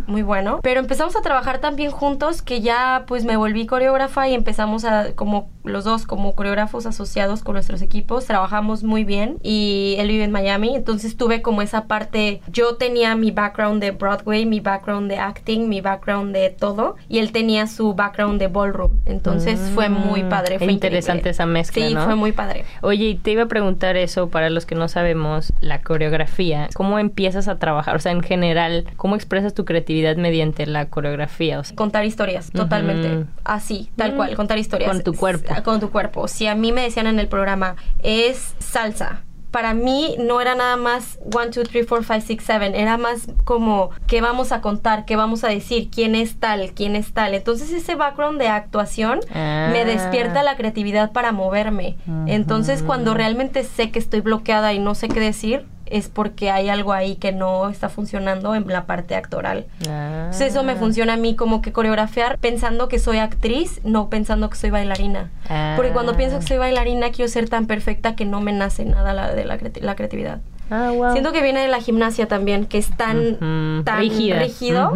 muy 0.07 0.23
bueno, 0.23 0.61
pero 0.63 0.81
empezamos 0.81 1.17
a 1.17 1.23
trabajar 1.23 1.59
tan 1.59 1.77
bien 1.77 1.91
juntos 1.91 2.43
que 2.43 2.61
ya 2.61 3.05
pues 3.07 3.25
me 3.25 3.37
volví 3.37 3.67
coreógrafa 3.67 4.29
y 4.29 4.35
empezamos 4.35 4.85
a 4.85 5.13
como 5.15 5.49
los 5.65 5.85
dos 5.85 6.07
como 6.07 6.35
coreógrafos 6.35 6.87
asociados 6.87 7.43
con 7.43 7.55
nuestros 7.55 7.83
equipos, 7.83 8.25
trabajamos 8.27 8.83
muy 8.85 9.05
bien 9.05 9.39
y 9.43 9.97
él 9.99 10.09
vive 10.09 10.25
en 10.25 10.33
Miami, 10.33 10.75
entonces 10.75 11.17
tuve 11.17 11.43
como 11.43 11.63
esa 11.63 11.87
parte, 11.87 12.41
yo 12.51 12.77
tenía 12.77 13.15
mi 13.17 13.31
background 13.31 13.83
de 13.83 13.91
Broadway, 13.91 14.47
mi 14.47 14.61
background 14.61 15.11
de 15.11 15.19
acting, 15.19 15.69
mi 15.69 15.81
background 15.81 16.35
de 16.35 16.51
todo 16.51 16.97
y 17.09 17.19
él 17.19 17.33
tenía 17.33 17.67
su 17.67 17.95
background 17.95 18.41
de 18.41 18.49
ballroom, 18.49 18.93
entonces 19.05 19.61
fue 19.75 19.89
muy 19.89 20.23
Mm, 20.23 20.29
padre, 20.29 20.59
fue 20.59 20.73
interesante 20.73 21.19
increíble. 21.21 21.31
Esa 21.39 21.47
mezcla, 21.47 21.87
Sí, 21.87 21.95
¿no? 21.95 22.05
fue 22.05 22.17
muy 22.17 22.33
padre. 22.33 22.65
Oye, 22.83 23.05
y 23.11 23.15
te 23.15 23.31
iba 23.31 23.45
a 23.45 23.47
preguntar 23.47 23.97
eso 23.97 24.29
para 24.29 24.51
los 24.51 24.67
que 24.67 24.75
no 24.75 24.89
sabemos 24.89 25.53
la 25.61 25.81
coreografía. 25.83 26.69
¿Cómo 26.75 26.99
empiezas 26.99 27.47
a 27.47 27.59
trabajar? 27.59 27.95
O 27.95 28.01
sea, 28.01 28.11
en 28.13 28.23
general, 28.23 28.85
¿cómo 28.97 29.15
expresas 29.15 29.55
tu 29.55 29.65
creatividad 29.65 30.17
mediante 30.17 30.67
la 30.67 30.87
coreografía? 30.87 31.61
O 31.61 31.65
sea, 31.65 31.77
Contar 31.77 32.05
historias, 32.05 32.51
totalmente. 32.51 33.27
Así, 33.45 33.91
tal 33.97 34.13
Mm. 34.13 34.17
cual, 34.17 34.35
contar 34.35 34.59
historias. 34.59 34.91
Con 34.91 35.03
tu 35.05 35.15
cuerpo. 35.15 35.53
S- 35.55 35.63
Con 35.63 35.79
tu 35.79 35.91
cuerpo. 35.91 36.27
Si 36.27 36.47
a 36.49 36.55
mí 36.57 36.73
me 36.73 36.83
decían 36.83 37.07
en 37.07 37.21
el 37.21 37.29
programa, 37.29 37.77
es 38.03 38.55
salsa. 38.59 39.23
Para 39.51 39.73
mí 39.75 40.15
no 40.19 40.41
era 40.41 40.55
nada 40.55 40.77
más 40.77 41.19
1, 41.25 41.47
2, 41.55 41.69
3, 41.71 41.87
4, 41.89 42.05
5, 42.05 42.27
6, 42.27 42.43
7. 42.45 42.81
Era 42.81 42.99
más 42.99 43.29
como 43.45 43.91
qué 44.07 44.21
vamos 44.21 44.53
a 44.53 44.61
contar, 44.61 45.05
qué 45.07 45.17
vamos 45.17 45.43
a 45.45 45.49
decir, 45.49 45.89
quién 45.91 46.15
es 46.15 46.37
tal, 46.39 46.73
quién 46.75 46.97
es 46.97 47.13
tal. 47.13 47.35
Entonces 47.35 47.71
ese 47.73 47.95
background 47.95 48.39
de 48.39 48.49
actuación 48.49 49.21
Ah. 49.35 49.71
me 49.73 49.85
despierta 49.85 50.43
la 50.43 50.57
creatividad 50.57 51.13
para 51.13 51.33
moverme. 51.33 51.97
Entonces 52.27 52.83
cuando 52.83 53.15
realmente 53.15 53.65
sé 53.65 53.91
que 53.91 53.99
estoy 53.99 54.21
bloqueada 54.21 54.73
y 54.73 54.79
no 54.79 54.95
sé 54.95 55.09
qué 55.09 55.21
decir, 55.21 55.67
es 55.91 56.09
porque 56.09 56.51
hay 56.51 56.69
algo 56.69 56.93
ahí 56.93 57.17
que 57.17 57.33
no 57.33 57.69
está 57.69 57.89
funcionando 57.89 58.55
en 58.55 58.67
la 58.69 58.87
parte 58.87 59.15
actoral. 59.15 59.67
ah. 59.89 60.25
Entonces 60.27 60.53
eso 60.53 60.63
me 60.63 60.77
funciona 60.77 61.15
a 61.15 61.17
mí 61.17 61.35
como 61.35 61.63
que 61.63 61.73
coreografiar 61.73 62.39
pensando 62.39 62.89
que 62.89 62.99
soy 62.99 63.19
actriz, 63.19 63.81
no 63.85 64.09
pensando 64.11 64.49
que 64.51 64.57
soy 64.57 64.71
bailarina. 64.71 65.31
Ah. 65.49 65.75
Porque 65.77 65.93
cuando 65.93 66.17
pienso 66.17 66.39
que 66.39 66.47
soy 66.47 66.59
bailarina 66.59 67.11
quiero 67.11 67.29
ser 67.31 67.49
tan 67.49 67.67
perfecta 67.67 68.15
que 68.17 68.25
no 68.25 68.41
me 68.41 68.53
nace 68.53 68.85
nada 68.85 69.13
la, 69.13 69.33
de 69.33 69.45
la, 69.45 69.59
la 69.81 69.95
creatividad. 69.97 70.41
Ah, 70.71 70.91
wow. 70.95 71.13
Siento 71.13 71.33
que 71.33 71.41
viene 71.43 71.61
de 71.63 71.69
la 71.69 71.81
gimnasia 71.81 72.29
también, 72.29 72.67
que 72.67 72.77
es 72.77 72.95
tan, 72.95 73.19
Ujú, 73.19 73.85
tan 73.85 74.01
rígida. 74.01 74.39
rígido. 74.41 74.93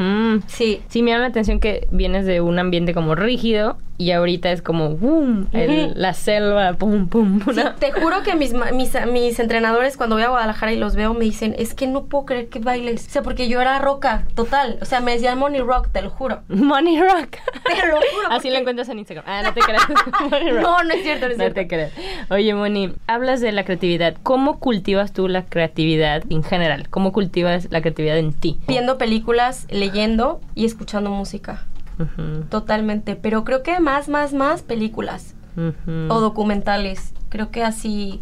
Sí. 0.46 0.82
Sí, 0.88 1.02
me 1.02 1.12
llama 1.12 1.22
la 1.22 1.28
atención 1.28 1.60
que 1.60 1.88
vienes 1.90 2.26
de 2.26 2.42
un 2.42 2.58
ambiente 2.58 2.92
como 2.92 3.14
rígido 3.14 3.78
y 4.02 4.12
ahorita 4.12 4.50
es 4.52 4.62
como 4.62 4.90
boom, 4.90 5.48
el- 5.52 5.92
la 5.96 6.12
selva, 6.14 6.72
pum, 6.74 7.08
pum. 7.08 7.40
Sí, 7.44 7.60
¿no? 7.62 7.74
te 7.74 7.92
juro 7.92 8.22
que 8.22 8.34
mis, 8.34 8.52
mis, 8.72 8.92
mis 9.10 9.38
entrenadores 9.38 9.96
cuando 9.96 10.16
voy 10.16 10.24
a 10.24 10.28
Guadalajara 10.28 10.72
y 10.72 10.76
los 10.76 10.94
veo 10.96 11.14
me 11.14 11.24
dicen, 11.24 11.54
es 11.58 11.74
que 11.74 11.86
no 11.86 12.04
puedo 12.06 12.24
creer 12.26 12.48
que 12.48 12.58
bailes. 12.58 13.06
O 13.06 13.10
sea, 13.10 13.22
porque 13.22 13.48
yo 13.48 13.60
era 13.60 13.78
roca, 13.78 14.24
total. 14.34 14.78
O 14.82 14.84
sea, 14.84 15.00
me 15.00 15.12
decían 15.12 15.38
Money 15.38 15.60
Rock, 15.60 15.88
te 15.92 16.02
lo 16.02 16.10
juro. 16.10 16.42
Money 16.48 17.00
Rock. 17.00 17.36
Te 17.64 17.86
lo 17.86 17.96
juro, 17.96 18.26
Así 18.30 18.34
porque- 18.34 18.50
lo 18.50 18.58
encuentras 18.58 18.88
en 18.88 18.98
Instagram. 18.98 19.24
Ah, 19.28 19.42
no 19.44 19.52
te 19.54 19.60
creas. 19.60 19.82
No, 20.62 20.82
no 20.82 20.94
es 20.94 21.02
cierto, 21.02 21.26
no 21.26 21.32
es 21.32 21.38
cierto. 21.38 21.54
te 21.54 21.68
creas. 21.68 21.92
Oye, 22.30 22.54
Moni, 22.54 22.92
hablas 23.06 23.40
de 23.40 23.52
la 23.52 23.64
creatividad. 23.64 24.16
¿Cómo 24.22 24.58
cultivas 24.58 25.12
tú 25.12 25.28
la 25.28 25.44
creatividad 25.44 26.22
en 26.30 26.42
general? 26.42 26.88
¿Cómo 26.90 27.12
cultivas 27.12 27.68
la 27.70 27.80
creatividad 27.80 28.18
en 28.18 28.32
ti? 28.32 28.58
Viendo 28.68 28.98
películas, 28.98 29.66
leyendo 29.70 30.40
y 30.54 30.64
escuchando 30.64 31.10
música. 31.10 31.66
Totalmente, 32.50 33.16
pero 33.16 33.44
creo 33.44 33.62
que 33.62 33.78
más, 33.80 34.08
más, 34.08 34.32
más 34.32 34.62
películas 34.62 35.34
o 36.08 36.20
documentales. 36.20 37.12
Creo 37.28 37.50
que 37.50 37.62
así. 37.62 38.20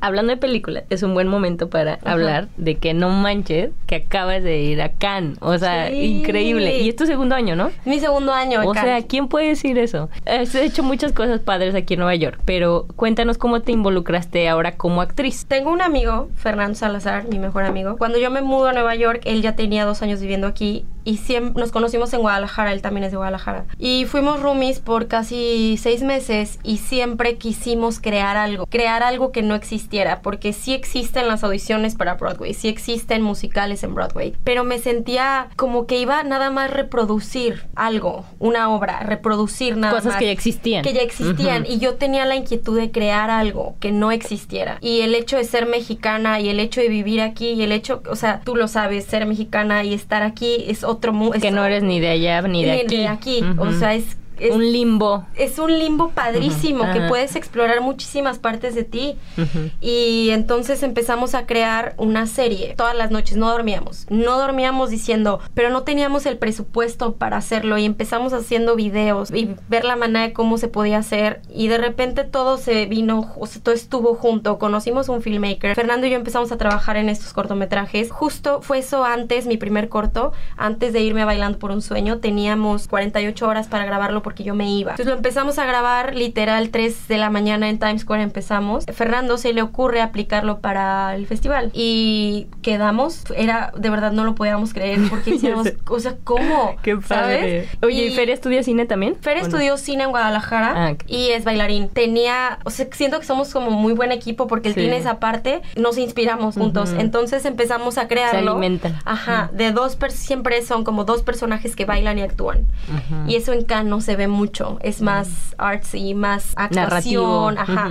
Hablando 0.00 0.30
de 0.32 0.36
películas, 0.36 0.82
es 0.90 1.04
un 1.04 1.14
buen 1.14 1.28
momento 1.28 1.68
para 1.70 1.98
hablar 2.04 2.48
de 2.56 2.76
que 2.76 2.92
no 2.92 3.08
manches 3.10 3.70
que 3.86 3.96
acabas 3.96 4.42
de 4.42 4.60
ir 4.60 4.82
a 4.82 4.90
Cannes. 4.90 5.38
O 5.40 5.56
sea, 5.58 5.88
Sí. 5.88 5.94
increíble. 6.18 6.80
Y 6.80 6.88
es 6.88 6.96
tu 6.96 7.06
segundo 7.06 7.36
año, 7.36 7.54
¿no? 7.54 7.70
Mi 7.84 8.00
segundo 8.00 8.32
año. 8.32 8.62
O 8.66 8.74
sea, 8.74 9.02
¿quién 9.02 9.28
puede 9.28 9.48
decir 9.48 9.78
eso? 9.78 10.08
Has 10.26 10.54
hecho 10.56 10.82
muchas 10.82 11.12
cosas 11.12 11.38
padres 11.40 11.74
aquí 11.76 11.94
en 11.94 12.00
Nueva 12.00 12.16
York, 12.16 12.40
pero 12.44 12.86
cuéntanos 12.96 13.38
cómo 13.38 13.60
te 13.62 13.70
involucraste 13.72 14.48
ahora 14.48 14.76
como 14.76 15.02
actriz. 15.02 15.46
Tengo 15.46 15.70
un 15.72 15.82
amigo, 15.82 16.28
Fernando 16.34 16.74
Salazar, 16.74 17.28
mi 17.28 17.38
mejor 17.38 17.64
amigo. 17.64 17.96
Cuando 17.96 18.18
yo 18.18 18.30
me 18.30 18.42
mudo 18.42 18.68
a 18.68 18.72
Nueva 18.72 18.96
York, 18.96 19.20
él 19.24 19.40
ya 19.42 19.54
tenía 19.54 19.84
dos 19.84 20.02
años 20.02 20.20
viviendo 20.20 20.48
aquí 20.48 20.84
y 21.04 21.16
siempre 21.18 21.60
nos 21.60 21.72
conocimos 21.72 22.12
en 22.12 22.20
Guadalajara, 22.20 22.72
él 22.72 22.82
también 22.82 23.04
es 23.04 23.10
de 23.10 23.16
Guadalajara. 23.16 23.64
Y 23.78 24.04
fuimos 24.06 24.40
roomies 24.40 24.80
por 24.80 25.08
casi 25.08 25.76
seis 25.80 26.02
meses 26.02 26.58
y 26.62 26.78
siempre 26.78 27.36
quisimos 27.36 28.00
crear 28.00 28.36
algo, 28.36 28.66
crear 28.66 29.02
algo 29.02 29.32
que 29.32 29.42
no 29.42 29.54
existiera, 29.54 30.20
porque 30.22 30.52
sí 30.52 30.72
existen 30.74 31.28
las 31.28 31.44
audiciones 31.44 31.94
para 31.94 32.14
Broadway, 32.14 32.54
sí 32.54 32.68
existen 32.68 33.22
musicales 33.22 33.82
en 33.82 33.94
Broadway, 33.94 34.34
pero 34.44 34.64
me 34.64 34.78
sentía 34.78 35.48
como 35.56 35.86
que 35.86 35.98
iba 35.98 36.22
nada 36.22 36.50
más 36.50 36.70
reproducir 36.70 37.64
algo, 37.74 38.24
una 38.38 38.70
obra, 38.70 39.00
reproducir 39.00 39.76
nada 39.76 39.92
Cosas 39.94 40.12
más. 40.12 40.18
que 40.18 40.26
ya 40.26 40.32
existían. 40.32 40.84
Que 40.84 40.92
ya 40.92 41.00
existían 41.02 41.62
Ujú. 41.62 41.72
y 41.72 41.78
yo 41.78 41.94
tenía 41.94 42.24
la 42.24 42.36
inquietud 42.36 42.78
de 42.78 42.90
crear 42.90 43.30
algo 43.30 43.74
que 43.80 43.92
no 43.92 44.12
existiera. 44.12 44.78
Y 44.80 45.00
el 45.00 45.14
hecho 45.14 45.36
de 45.36 45.44
ser 45.44 45.66
mexicana 45.66 46.40
y 46.40 46.48
el 46.48 46.60
hecho 46.60 46.80
de 46.80 46.88
vivir 46.88 47.20
aquí 47.20 47.50
y 47.50 47.62
el 47.62 47.72
hecho, 47.72 48.02
o 48.08 48.16
sea, 48.16 48.40
tú 48.44 48.56
lo 48.56 48.68
sabes, 48.68 49.04
ser 49.04 49.26
mexicana 49.26 49.84
y 49.84 49.94
estar 49.94 50.22
aquí 50.22 50.64
es 50.68 50.84
otro 50.92 51.12
mundo. 51.12 51.36
Que 51.40 51.50
no 51.50 51.64
eres 51.64 51.82
ni 51.82 52.00
de 52.00 52.10
allá 52.10 52.42
ni 52.42 52.64
de 52.64 52.72
aquí. 52.72 53.06
aquí. 53.06 53.42
Ujú. 53.42 53.62
O 53.62 53.72
sea, 53.72 53.94
es... 53.94 54.16
es- 54.38 54.54
un 54.54 54.72
limbo. 54.72 55.24
es 55.36 55.58
un 55.58 55.78
limbo 55.78 56.10
padrísimo 56.10 56.84
que 56.92 57.00
puedes 57.08 57.36
explorar 57.36 57.80
muchísimas 57.80 58.38
partes 58.38 58.74
de 58.74 58.84
ti. 58.84 59.16
Ujú. 59.38 59.70
Y 59.80 60.30
entonces 60.30 60.82
empezamos 60.82 61.34
a 61.34 61.46
crear 61.46 61.94
una 61.96 62.26
serie. 62.26 62.74
Todas 62.76 62.96
las 62.96 63.10
noches 63.10 63.36
no 63.36 63.50
dormíamos. 63.50 64.06
No 64.10 64.38
dormíamos 64.38 64.90
diciendo, 64.90 65.40
pero 65.54 65.70
no 65.70 65.82
teníamos 65.82 66.26
el 66.26 66.38
presupuesto 66.38 67.14
para 67.14 67.36
hacerlo. 67.36 67.78
Y 67.78 67.84
empezamos 67.84 68.32
haciendo 68.32 68.76
videos 68.76 69.30
y 69.30 69.54
ver 69.68 69.84
la 69.84 69.96
manera 69.96 70.26
de 70.26 70.32
cómo 70.32 70.58
se 70.58 70.68
podía 70.68 70.98
hacer. 70.98 71.40
Y 71.54 71.68
de 71.68 71.78
repente 71.78 72.24
todo 72.24 72.56
se 72.58 72.86
vino, 72.86 73.32
o 73.38 73.46
sea, 73.46 73.62
todo 73.62 73.74
estuvo 73.74 74.14
junto. 74.14 74.58
Conocimos 74.58 75.08
un 75.08 75.22
filmmaker. 75.22 75.74
Fernando 75.74 76.06
y 76.06 76.10
yo 76.10 76.16
empezamos 76.16 76.52
a 76.52 76.56
trabajar 76.58 76.96
en 76.96 77.08
estos 77.08 77.32
cortometrajes. 77.32 78.10
Justo 78.10 78.60
fue 78.62 78.78
eso 78.78 79.04
antes, 79.04 79.46
mi 79.46 79.56
primer 79.56 79.88
corto, 79.88 80.32
antes 80.56 80.92
de 80.92 81.00
irme 81.00 81.22
a 81.22 81.26
Bailando 81.26 81.58
por 81.58 81.70
un 81.70 81.82
Sueño. 81.82 82.18
Teníamos 82.18 82.88
48 82.88 83.46
horas 83.48 83.68
para 83.68 83.84
grabarlo 83.84 84.21
porque 84.22 84.44
yo 84.44 84.54
me 84.54 84.70
iba. 84.70 84.92
Entonces 84.92 85.06
lo 85.06 85.16
empezamos 85.16 85.58
a 85.58 85.66
grabar 85.66 86.14
literal 86.14 86.70
3 86.70 87.08
de 87.08 87.18
la 87.18 87.30
mañana 87.30 87.68
en 87.68 87.78
Times 87.78 88.02
Square 88.02 88.22
empezamos. 88.22 88.84
Fernando 88.92 89.36
se 89.38 89.52
le 89.52 89.62
ocurre 89.62 90.00
aplicarlo 90.00 90.60
para 90.60 91.14
el 91.14 91.26
festival 91.26 91.70
y 91.72 92.46
quedamos, 92.62 93.24
era 93.36 93.72
de 93.76 93.90
verdad 93.90 94.12
no 94.12 94.24
lo 94.24 94.34
podíamos 94.34 94.72
creer 94.72 95.00
porque 95.10 95.30
decíamos, 95.32 95.68
o 95.88 96.00
sea, 96.00 96.16
¿cómo? 96.24 96.76
Qué 96.82 96.96
padre. 96.96 97.66
¿Sabes? 97.66 97.68
Oye, 97.82 98.06
¿y 98.06 98.10
Feria 98.14 98.34
estudia 98.34 98.62
cine 98.62 98.86
también? 98.86 99.16
Fer 99.20 99.36
¿O 99.36 99.40
no? 99.40 99.46
estudió 99.46 99.76
cine 99.76 100.04
en 100.04 100.10
Guadalajara 100.10 100.72
Ah, 100.86 100.90
ok. 100.92 101.04
y 101.06 101.28
es 101.30 101.44
bailarín. 101.44 101.88
Tenía, 101.88 102.58
o 102.64 102.70
sea, 102.70 102.86
siento 102.92 103.18
que 103.20 103.26
somos 103.26 103.52
como 103.52 103.70
muy 103.70 103.92
buen 103.92 104.12
equipo 104.12 104.46
porque 104.46 104.68
él 104.68 104.74
Sí. 104.74 104.80
tiene 104.80 104.96
esa 104.96 105.18
parte, 105.18 105.60
nos 105.76 105.98
inspiramos 105.98 106.54
juntos. 106.54 106.90
Ujú. 106.92 107.00
Entonces 107.00 107.44
empezamos 107.44 107.98
a 107.98 108.08
crearlo. 108.08 108.52
alimentan. 108.52 108.96
Ajá, 109.04 109.50
de 109.52 109.72
dos, 109.72 109.98
siempre 110.10 110.62
son 110.62 110.84
como 110.84 111.04
dos 111.04 111.22
personajes 111.22 111.76
que 111.76 111.84
bailan 111.84 112.18
y 112.18 112.22
actúan. 112.22 112.66
Ujú. 112.88 113.30
Y 113.30 113.36
eso 113.36 113.52
en 113.52 113.64
Cannes 113.64 113.90
no 113.90 114.00
se 114.00 114.11
ve 114.16 114.28
mucho, 114.28 114.78
es 114.82 115.00
más 115.00 115.54
arts 115.58 115.94
y 115.94 116.14
más 116.14 116.54
Narrativo. 116.70 117.48
actuación. 117.48 117.58
Ajá. 117.58 117.90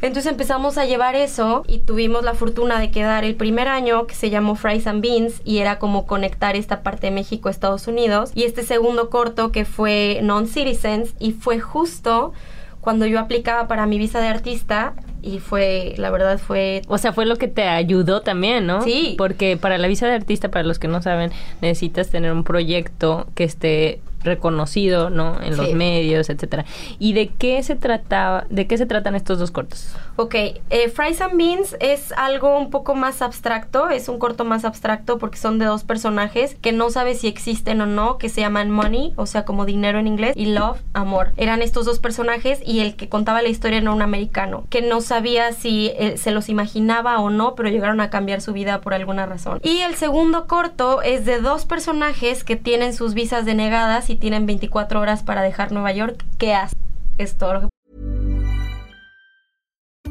Entonces 0.00 0.30
empezamos 0.30 0.78
a 0.78 0.84
llevar 0.84 1.14
eso 1.14 1.64
y 1.66 1.78
tuvimos 1.78 2.24
la 2.24 2.34
fortuna 2.34 2.78
de 2.78 2.90
quedar 2.90 3.24
el 3.24 3.34
primer 3.34 3.68
año 3.68 4.06
que 4.06 4.14
se 4.14 4.30
llamó 4.30 4.54
Fries 4.54 4.86
and 4.86 5.02
Beans 5.02 5.40
y 5.44 5.58
era 5.58 5.78
como 5.78 6.06
conectar 6.06 6.56
esta 6.56 6.82
parte 6.82 7.08
de 7.08 7.12
México 7.12 7.48
a 7.48 7.50
Estados 7.50 7.86
Unidos. 7.86 8.30
Y 8.34 8.44
este 8.44 8.62
segundo 8.62 9.10
corto 9.10 9.52
que 9.52 9.64
fue 9.64 10.20
Non-Citizens 10.22 11.14
y 11.18 11.32
fue 11.32 11.60
justo 11.60 12.32
cuando 12.80 13.06
yo 13.06 13.20
aplicaba 13.20 13.68
para 13.68 13.86
mi 13.86 13.96
visa 13.98 14.20
de 14.20 14.26
artista 14.28 14.94
y 15.22 15.38
fue, 15.38 15.94
la 15.98 16.10
verdad 16.10 16.38
fue... 16.38 16.82
O 16.88 16.98
sea, 16.98 17.12
fue 17.12 17.26
lo 17.26 17.36
que 17.36 17.46
te 17.46 17.62
ayudó 17.62 18.22
también, 18.22 18.66
¿no? 18.66 18.82
Sí. 18.82 19.14
Porque 19.16 19.56
para 19.56 19.78
la 19.78 19.86
visa 19.86 20.08
de 20.08 20.14
artista, 20.14 20.50
para 20.50 20.64
los 20.64 20.80
que 20.80 20.88
no 20.88 21.00
saben, 21.00 21.30
necesitas 21.60 22.10
tener 22.10 22.32
un 22.32 22.42
proyecto 22.42 23.28
que 23.36 23.44
esté 23.44 24.00
reconocido, 24.24 25.10
¿no? 25.10 25.40
En 25.42 25.56
los 25.56 25.68
Sí. 25.68 25.74
medios, 25.74 26.28
etcétera. 26.30 26.64
¿Y 26.98 27.12
de 27.12 27.28
qué 27.28 27.62
se 27.62 27.76
trataba, 27.76 28.44
de 28.50 28.66
qué 28.66 28.76
se 28.78 28.86
tratan 28.86 29.14
estos 29.14 29.38
dos 29.38 29.50
cortos? 29.50 29.94
Ok, 30.16 30.34
eh, 30.34 30.88
Fries 30.94 31.20
and 31.20 31.36
Beans 31.36 31.76
es 31.80 32.12
algo 32.12 32.58
un 32.58 32.70
poco 32.70 32.94
más 32.94 33.22
abstracto, 33.22 33.88
es 33.88 34.08
un 34.08 34.18
corto 34.18 34.44
más 34.44 34.64
abstracto 34.64 35.18
porque 35.18 35.38
son 35.38 35.58
de 35.58 35.64
dos 35.64 35.84
personajes 35.84 36.56
que 36.60 36.72
no 36.72 36.90
sabes 36.90 37.20
si 37.20 37.28
existen 37.28 37.80
o 37.80 37.86
no, 37.86 38.18
que 38.18 38.28
se 38.28 38.40
llaman 38.40 38.70
Money, 38.70 39.12
o 39.16 39.26
sea, 39.26 39.44
como 39.44 39.64
dinero 39.64 39.98
en 39.98 40.06
inglés, 40.06 40.34
y 40.36 40.46
Love, 40.46 40.80
amor. 40.92 41.32
Eran 41.36 41.62
estos 41.62 41.86
dos 41.86 41.98
personajes 41.98 42.60
y 42.64 42.80
el 42.80 42.96
que 42.96 43.08
contaba 43.08 43.42
la 43.42 43.48
historia 43.48 43.78
era 43.78 43.90
un 43.90 44.02
americano, 44.02 44.64
que 44.68 44.82
no 44.82 45.00
sabía 45.00 45.52
si 45.52 45.92
eh, 45.98 46.16
se 46.18 46.30
los 46.30 46.48
imaginaba 46.48 47.18
o 47.20 47.30
no, 47.30 47.54
pero 47.54 47.68
llegaron 47.68 48.00
a 48.00 48.10
cambiar 48.10 48.40
su 48.40 48.52
vida 48.52 48.80
por 48.80 48.94
alguna 48.94 49.26
razón. 49.26 49.60
Y 49.62 49.78
el 49.80 49.94
segundo 49.94 50.46
corto 50.46 51.00
es 51.02 51.24
de 51.24 51.40
dos 51.40 51.64
personajes 51.64 52.44
que 52.44 52.56
tienen 52.56 52.92
sus 52.92 53.14
visas 53.14 53.44
denegadas 53.44 54.10
y 54.10 54.11
tienen 54.16 54.46
24 54.46 55.00
horas 55.00 55.22
para 55.22 55.42
dejar 55.42 55.72
Nueva 55.72 55.92
York. 55.92 56.24
¿Qué 56.38 56.54
haces? 56.54 56.78
Es 57.18 57.36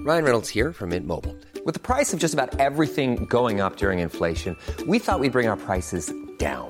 Ryan 0.04 0.24
Reynolds 0.24 0.50
here 0.50 0.74
from 0.74 0.90
Mint 0.90 1.06
Mobile. 1.06 1.36
With 1.64 1.76
the 1.76 1.80
price 1.80 2.12
of 2.12 2.20
just 2.20 2.34
about 2.34 2.60
everything 2.60 3.26
going 3.26 3.62
up 3.62 3.78
during 3.78 4.00
inflation, 4.00 4.58
we 4.88 4.98
thought 4.98 5.20
we'd 5.20 5.32
bring 5.32 5.48
our 5.48 5.58
prices 5.58 6.12
down. 6.40 6.70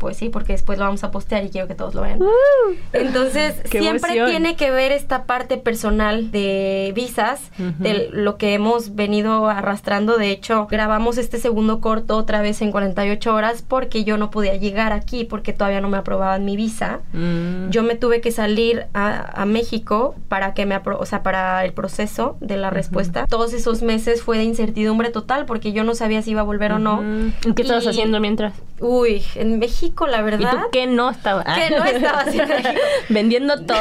Pues 0.00 0.16
sí, 0.16 0.30
porque 0.30 0.54
después 0.54 0.78
lo 0.80 0.86
vamos 0.86 1.04
a 1.04 1.12
postear 1.12 1.44
y 1.44 1.50
quiero 1.50 1.68
que 1.68 1.74
todos 1.76 1.94
lo 1.94 2.00
vean. 2.02 2.18
Entonces, 2.92 3.54
¡Qué 3.70 3.80
siempre 3.80 4.10
emoción! 4.12 4.30
tiene 4.30 4.56
que 4.56 4.70
ver 4.70 4.92
esta 4.92 5.24
parte 5.24 5.56
personal 5.58 6.30
de 6.30 6.92
visas, 6.94 7.40
de 7.78 8.08
lo 8.12 8.36
que 8.36 8.54
hemos 8.54 8.94
venido 8.94 9.48
arrastrando. 9.48 10.16
De 10.16 10.30
hecho, 10.30 10.66
grabamos 10.66 11.18
este 11.18 11.38
segundo 11.38 11.80
corto 11.80 12.16
otra 12.16 12.40
vez 12.42 12.62
en 12.62 12.72
48 12.72 13.34
horas 13.34 13.62
porque 13.66 14.04
yo 14.04 14.16
no 14.16 14.30
podía 14.30 14.56
llegar 14.56 14.92
aquí 14.92 15.24
porque 15.24 15.52
todavía 15.52 15.80
no 15.80 15.88
me 15.88 15.98
aprobaban 15.98 16.44
mi 16.44 16.56
visa. 16.56 17.00
Mm. 17.12 17.68
Yo 17.70 17.82
me 17.82 17.94
tuve 17.94 18.20
que 18.20 18.32
salir 18.32 18.86
a, 18.94 19.40
a 19.42 19.44
México 19.44 20.14
para 20.28 20.54
que 20.54 20.66
me 20.66 20.74
apro 20.74 20.98
o 20.98 21.06
sea, 21.06 21.22
para 21.22 21.64
el 21.64 21.72
proceso 21.72 22.36
de 22.40 22.56
la 22.56 22.70
respuesta. 22.70 23.26
Todos 23.28 23.52
esos 23.52 23.82
meses 23.82 24.22
fue 24.22 24.38
de 24.38 24.44
incertidumbre 24.44 25.10
total 25.10 25.44
porque 25.46 25.72
yo 25.72 25.84
no 25.84 25.94
sabía 25.94 26.22
si 26.22 26.30
iba 26.32 26.40
a 26.40 26.44
volver 26.44 26.72
o 26.72 26.78
no. 26.78 27.02
¿Y 27.46 27.52
¿Qué 27.52 27.62
estabas 27.62 27.84
Y- 27.84 27.88
haciendo 27.88 28.18
mientras? 28.20 28.54
Uy, 28.80 29.22
en 29.34 29.58
México, 29.58 30.06
la 30.06 30.20
¿Y 30.20 30.22
verdad. 30.22 30.50
tú 30.52 30.58
qué 30.72 30.86
no 30.86 31.10
estabas? 31.10 31.44
¿Qué 31.58 31.74
no 31.74 31.84
estaba 31.84 32.20
haciendo 32.20 32.54
en 32.54 32.62
México? 32.62 32.80
Vendiendo 33.08 33.64
todo. 33.64 33.78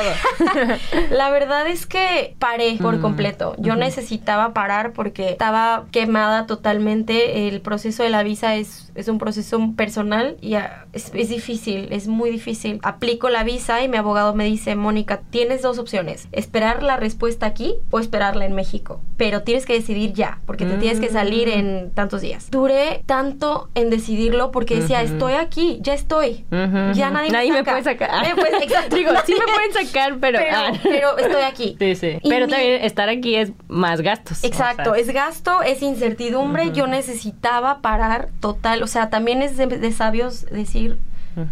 La 1.12 1.30
verdad 1.30 1.68
es 1.68 1.86
que 1.86 2.36
paré 2.40 2.78
por 2.82 3.00
completo. 3.00 3.56
Yo 3.58 3.76
necesitaba 3.76 4.54
parar 4.54 4.94
porque 4.94 5.30
estaba 5.30 5.86
quemada 5.92 6.46
totalmente. 6.48 7.48
El 7.48 7.62
proceso 7.62 8.04
de 8.04 8.10
la 8.10 8.24
visa 8.24 8.56
es, 8.56 8.92
es 8.96 9.08
un 9.08 9.18
proceso 9.20 9.60
personal 9.76 10.38
y 10.42 10.56
ah, 10.56 10.86
es, 10.94 11.12
es 11.14 11.30
difícil, 11.30 11.88
es 11.92 12.08
muy 12.08 12.30
difícil. 12.30 12.80
Aplico 12.84 13.30
la 13.30 13.44
visa 13.44 13.82
y 13.84 13.88
mi 13.88 13.98
abogado 13.98 14.34
me 14.36 14.46
dice, 14.46 14.76
Mónica, 14.76 15.22
tienes 15.30 15.62
dos 15.62 15.80
opcionnes, 15.80 16.28
esperar 16.32 16.84
la 16.84 16.98
respuesta 16.98 17.46
aquí 17.46 17.76
o 17.92 18.00
esperarla 18.00 18.46
en 18.46 18.54
México. 18.54 19.02
Pero 19.18 19.44
tienes 19.44 19.66
que 19.66 19.74
decidir 19.74 20.14
ya, 20.14 20.40
porque 20.46 20.66
te 20.66 20.78
tienes 20.78 21.00
que 21.00 21.10
salir 21.10 21.50
en 21.50 21.92
tantos 21.92 22.22
días. 22.22 22.50
Duré 22.52 23.04
tanto 23.06 23.70
en 23.76 23.90
decidirlo 23.90 24.52
porque 24.52 24.82
decía, 24.90 25.02
estoy 25.04 25.34
aquí, 25.34 25.80
ya 25.82 25.94
estoy. 25.94 26.46
Ya 26.94 27.10
nadie, 27.10 27.30
Nadie 27.32 27.52
me 27.52 27.60
saca. 27.60 27.72
puede 27.72 27.84
sacar. 27.84 28.36
Puede- 28.36 28.64
exacto. 28.64 28.96
Digo, 28.96 29.12
sí 29.26 29.34
me 29.34 29.54
pueden 29.54 29.86
sacar, 29.88 30.18
pero... 30.20 30.40
Pero, 30.40 30.58
ah. 30.58 30.72
pero 30.84 31.18
estoy 31.18 31.42
aquí. 31.44 31.76
Sí, 31.80 31.96
sí. 31.96 32.18
Y 32.22 32.30
Pero 32.30 32.46
mi- 32.48 32.52
también 32.52 32.84
estar 32.84 33.10
aquí 33.10 33.36
es 33.36 33.52
más 33.68 34.02
gastos. 34.02 34.44
Exacto, 34.44 34.92
o 34.92 34.94
sea. 34.94 35.02
es 35.04 35.12
gasto, 35.14 35.62
es 35.62 35.82
incertidumbre. 35.82 36.72
Yo 36.72 36.88
necesitaba 36.88 37.82
parar 37.82 38.30
total. 38.40 38.84
O 38.84 38.88
sea, 38.88 39.10
también 39.10 39.42
es 39.42 39.58
de, 39.58 39.68
de 39.68 39.92
sabios 39.92 40.46
decir, 40.46 40.98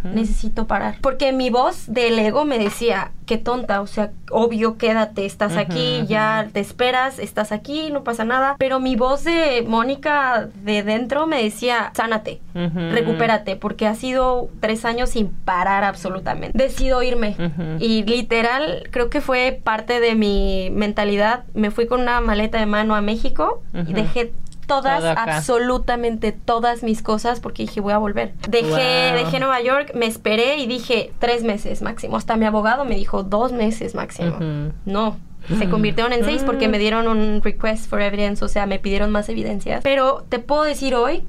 necesito 0.03 0.67
parar. 0.67 0.97
Porque 1.01 1.31
mi 1.31 1.49
voz 1.49 1.85
del 1.87 2.17
ego 2.19 2.45
me 2.45 2.59
decía, 2.59 3.11
qué 3.25 3.37
tonta, 3.37 3.81
o 3.81 3.87
sea, 3.87 4.11
obvio, 4.31 4.77
quédate, 4.77 5.25
estás 5.25 5.57
aquí, 5.57 6.05
ya 6.07 6.47
te 6.53 6.59
esperas, 6.59 7.19
estás 7.19 7.51
aquí, 7.51 7.91
no 7.91 8.03
pasa 8.03 8.23
nada. 8.23 8.55
Pero 8.57 8.79
mi 8.79 8.95
voz 8.95 9.23
de 9.23 9.63
Mónica 9.67 10.47
de 10.63 10.83
dentro 10.83 11.27
me 11.27 11.43
decía, 11.43 11.91
sánate, 11.95 12.39
recupérate, 12.53 13.55
porque 13.55 13.85
ha 13.85 13.95
sido 13.95 14.49
tres 14.59 14.85
años 14.85 15.09
sin 15.11 15.29
parar 15.29 15.83
absolutamente. 15.83 16.57
Decido 16.57 17.03
irme. 17.03 17.35
Y 17.79 18.03
literal, 18.03 18.87
creo 18.91 19.09
que 19.09 19.21
fue 19.21 19.59
parte 19.63 19.99
de 19.99 20.15
mi 20.15 20.69
mentalidad. 20.71 21.43
Me 21.53 21.69
fui 21.71 21.85
con 21.85 22.01
una 22.01 22.21
maleta 22.21 22.59
de 22.59 22.65
mano 22.65 22.95
a 22.95 23.01
México 23.01 23.61
y 23.73 23.93
dejé 23.93 24.31
todas, 24.67 24.99
Todo 25.01 25.13
absolutamente 25.17 26.31
todas 26.31 26.83
mis 26.83 27.01
cosas 27.01 27.39
porque 27.39 27.63
dije 27.63 27.81
voy 27.81 27.93
a 27.93 27.97
volver. 27.97 28.33
Dejé, 28.47 28.67
Wow. 29.13 29.23
dejé 29.25 29.39
Nueva 29.39 29.61
York, 29.61 29.91
me 29.95 30.05
esperé 30.05 30.57
y 30.57 30.67
dije 30.67 31.11
tres 31.19 31.43
meses 31.43 31.81
máximo. 31.81 32.17
Hasta 32.17 32.35
mi 32.37 32.45
abogado 32.45 32.85
me 32.85 32.95
dijo 32.95 33.23
dos 33.23 33.51
meses 33.51 33.95
máximo. 33.95 34.37
No. 34.85 35.17
Se 35.57 35.69
convirtieron 35.69 36.11
en 36.11 36.25
seis 36.25 36.43
porque 36.45 36.67
me 36.67 36.77
dieron 36.77 37.07
un 37.07 37.41
request 37.41 37.89
for 37.89 38.01
evidence, 38.01 38.43
o 38.43 38.49
sea, 38.49 38.65
me 38.65 38.79
pidieron 38.79 39.11
más 39.11 39.29
evidencias. 39.29 39.81
Pero 39.81 40.25
te 40.27 40.39
puedo 40.39 40.63
decir 40.63 40.93
hoy 40.93 41.23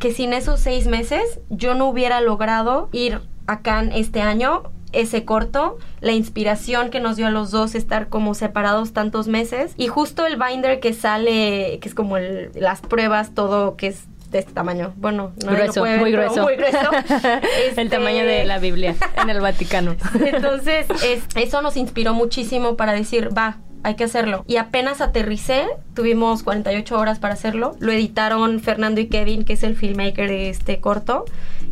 que 0.00 0.12
sin 0.12 0.32
esos 0.32 0.58
seis 0.60 0.86
meses 0.88 1.40
yo 1.48 1.74
no 1.74 1.86
hubiera 1.86 2.20
logrado 2.20 2.88
ir 2.92 3.20
acá 3.46 3.80
en 3.80 3.92
este 3.92 4.20
año 4.20 4.64
ese 4.92 5.24
corto, 5.24 5.78
la 6.00 6.12
inspiración 6.12 6.90
que 6.90 7.00
nos 7.00 7.16
dio 7.16 7.26
a 7.26 7.30
los 7.30 7.50
dos 7.50 7.74
estar 7.74 8.08
como 8.08 8.34
separados 8.34 8.92
tantos 8.92 9.28
meses 9.28 9.72
y 9.76 9.88
justo 9.88 10.26
el 10.26 10.36
binder 10.36 10.80
que 10.80 10.92
sale, 10.92 11.78
que 11.80 11.88
es 11.88 11.94
como 11.94 12.16
el- 12.16 12.50
las 12.54 12.80
pruebas, 12.80 13.34
todo 13.34 13.76
que 13.76 13.88
es 13.88 14.04
de 14.30 14.38
este 14.38 14.52
tamaño. 14.52 14.94
Bueno, 14.96 15.32
lo 15.44 15.52
Grueso, 15.52 15.80
puede 15.80 15.98
muy 15.98 16.10
grueso. 16.12 16.42
muy 16.42 16.56
grueso. 16.56 16.78
El 17.12 17.68
Este, 17.68 17.84
tamaño 17.86 18.24
de 18.24 18.44
la 18.44 18.58
Biblia 18.58 18.94
en 19.22 19.28
el 19.28 19.40
Vaticano. 19.42 19.94
entonces, 20.24 20.86
es- 21.04 21.24
eso 21.34 21.60
nos 21.60 21.76
inspiró 21.76 22.14
muchísimo 22.14 22.76
para 22.76 22.92
decir, 22.94 23.28
va, 23.36 23.58
hay 23.82 23.94
que 23.96 24.04
hacerlo. 24.04 24.44
Y 24.46 24.56
apenas 24.56 25.00
aterricé, 25.00 25.66
tuvimos 25.94 26.42
48 26.42 26.98
horas 26.98 27.18
para 27.18 27.34
hacerlo. 27.34 27.76
Lo 27.78 27.92
editaron 27.92 28.60
Fernando 28.60 29.00
y 29.00 29.08
Kevin, 29.08 29.44
que 29.44 29.54
es 29.54 29.62
el 29.62 29.76
filmmaker 29.76 30.28
de 30.28 30.48
este 30.50 30.80
corto 30.80 31.24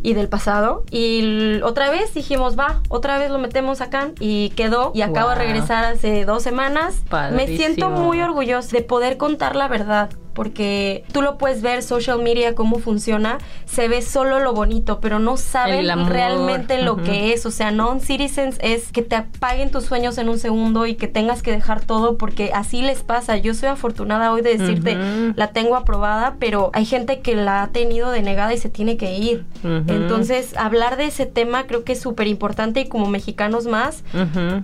y 0.03 0.13
del 0.13 0.27
pasado. 0.27 0.83
Y 0.91 1.61
otra 1.63 1.89
vez 1.89 2.13
dijimos, 2.13 2.57
va, 2.57 2.81
otra 2.89 3.17
vez 3.17 3.31
lo 3.31 3.39
metemos 3.39 3.81
acá 3.81 4.11
y 4.19 4.49
quedó. 4.51 4.91
Y 4.93 5.01
acabo 5.01 5.29
de 5.29 5.35
regresar 5.35 5.85
hace 5.85 6.25
dos 6.25 6.43
semanas. 6.43 7.01
Me 7.33 7.47
siento 7.47 7.89
muy 7.89 8.21
orgullosa 8.21 8.75
de 8.75 8.83
poder 8.83 9.17
contar 9.17 9.55
la 9.55 9.67
verdad. 9.67 10.09
Porque 10.33 11.03
tú 11.11 11.21
lo 11.21 11.37
puedes 11.37 11.61
ver, 11.61 11.83
social 11.83 12.21
media, 12.21 12.55
cómo 12.55 12.79
funciona, 12.79 13.37
se 13.65 13.87
ve 13.87 14.01
solo 14.01 14.39
lo 14.39 14.53
bonito, 14.53 14.99
pero 14.99 15.19
no 15.19 15.37
saben 15.37 15.85
realmente 16.07 16.81
lo 16.81 16.97
que 16.97 17.33
es. 17.33 17.45
O 17.45 17.51
sea, 17.51 17.71
non-citizens 17.71 18.57
es 18.61 18.91
que 18.91 19.01
te 19.01 19.15
apaguen 19.15 19.71
tus 19.71 19.85
sueños 19.85 20.17
en 20.17 20.29
un 20.29 20.39
segundo 20.39 20.85
y 20.85 20.95
que 20.95 21.07
tengas 21.07 21.41
que 21.41 21.51
dejar 21.51 21.81
todo 21.81 22.17
porque 22.17 22.51
así 22.53 22.81
les 22.81 23.03
pasa. 23.03 23.37
Yo 23.37 23.53
soy 23.53 23.69
afortunada 23.69 24.31
hoy 24.31 24.41
de 24.41 24.57
decirte, 24.57 24.97
la 25.35 25.47
tengo 25.47 25.75
aprobada, 25.75 26.35
pero 26.39 26.71
hay 26.73 26.85
gente 26.85 27.21
que 27.21 27.35
la 27.35 27.63
ha 27.63 27.67
tenido 27.67 28.11
denegada 28.11 28.53
y 28.53 28.57
se 28.57 28.69
tiene 28.69 28.97
que 28.97 29.17
ir. 29.17 29.45
Entonces, 29.63 30.55
hablar 30.57 30.97
de 30.97 31.05
ese 31.05 31.25
tema 31.25 31.67
creo 31.67 31.83
que 31.83 31.93
es 31.93 32.01
súper 32.01 32.27
importante 32.27 32.81
y 32.81 32.87
como 32.87 33.07
mexicanos 33.07 33.65
más, 33.65 34.03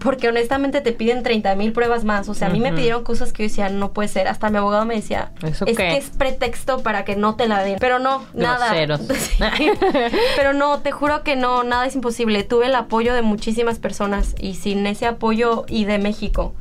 porque 0.02 0.30
honestamente 0.30 0.82
te 0.82 0.92
piden 0.92 1.24
30 1.24 1.56
mil 1.56 1.74
pruebas 1.74 2.04
más. 2.04 2.30
O 2.30 2.34
sea, 2.34 2.48
a 2.48 2.52
mí 2.52 2.60
me 2.60 2.74
pidieron 2.74 3.04
cosas 3.04 3.34
que 3.34 3.44
yo 3.44 3.50
decía, 3.50 3.70
no 3.70 3.92
puede 3.94 4.08
ser. 4.08 4.28
Hasta 4.28 4.50
mi 4.50 4.58
abogado 4.58 4.86
me 4.86 4.96
decía, 4.96 5.32
¿Eso 5.66 5.72
es 5.72 5.78
qué? 5.78 5.84
que 5.90 5.98
es 5.98 6.10
pretexto 6.10 6.82
para 6.84 7.04
que 7.06 7.16
no 7.16 7.36
te 7.36 7.48
la 7.48 7.64
den. 7.64 7.78
Pero 7.80 8.00
no, 8.00 8.24
nada. 8.34 8.68
Groseros. 8.74 9.02
Pero 10.36 10.54
no, 10.54 10.80
te 10.80 10.92
juro 10.92 11.24
que 11.24 11.36
no, 11.36 11.64
nada 11.64 11.86
es 11.86 11.96
imposible. 11.96 12.44
Tuve 12.44 12.68
el 12.68 12.76
apoyo 12.76 13.14
de 13.14 13.22
muchísimas 13.22 13.80
personas 13.80 14.36
y 14.40 14.56
sin 14.56 14.86
ese 14.88 15.06
apoyo 15.06 15.66
y 15.68 15.86
de 15.86 15.98
México. 15.98 16.54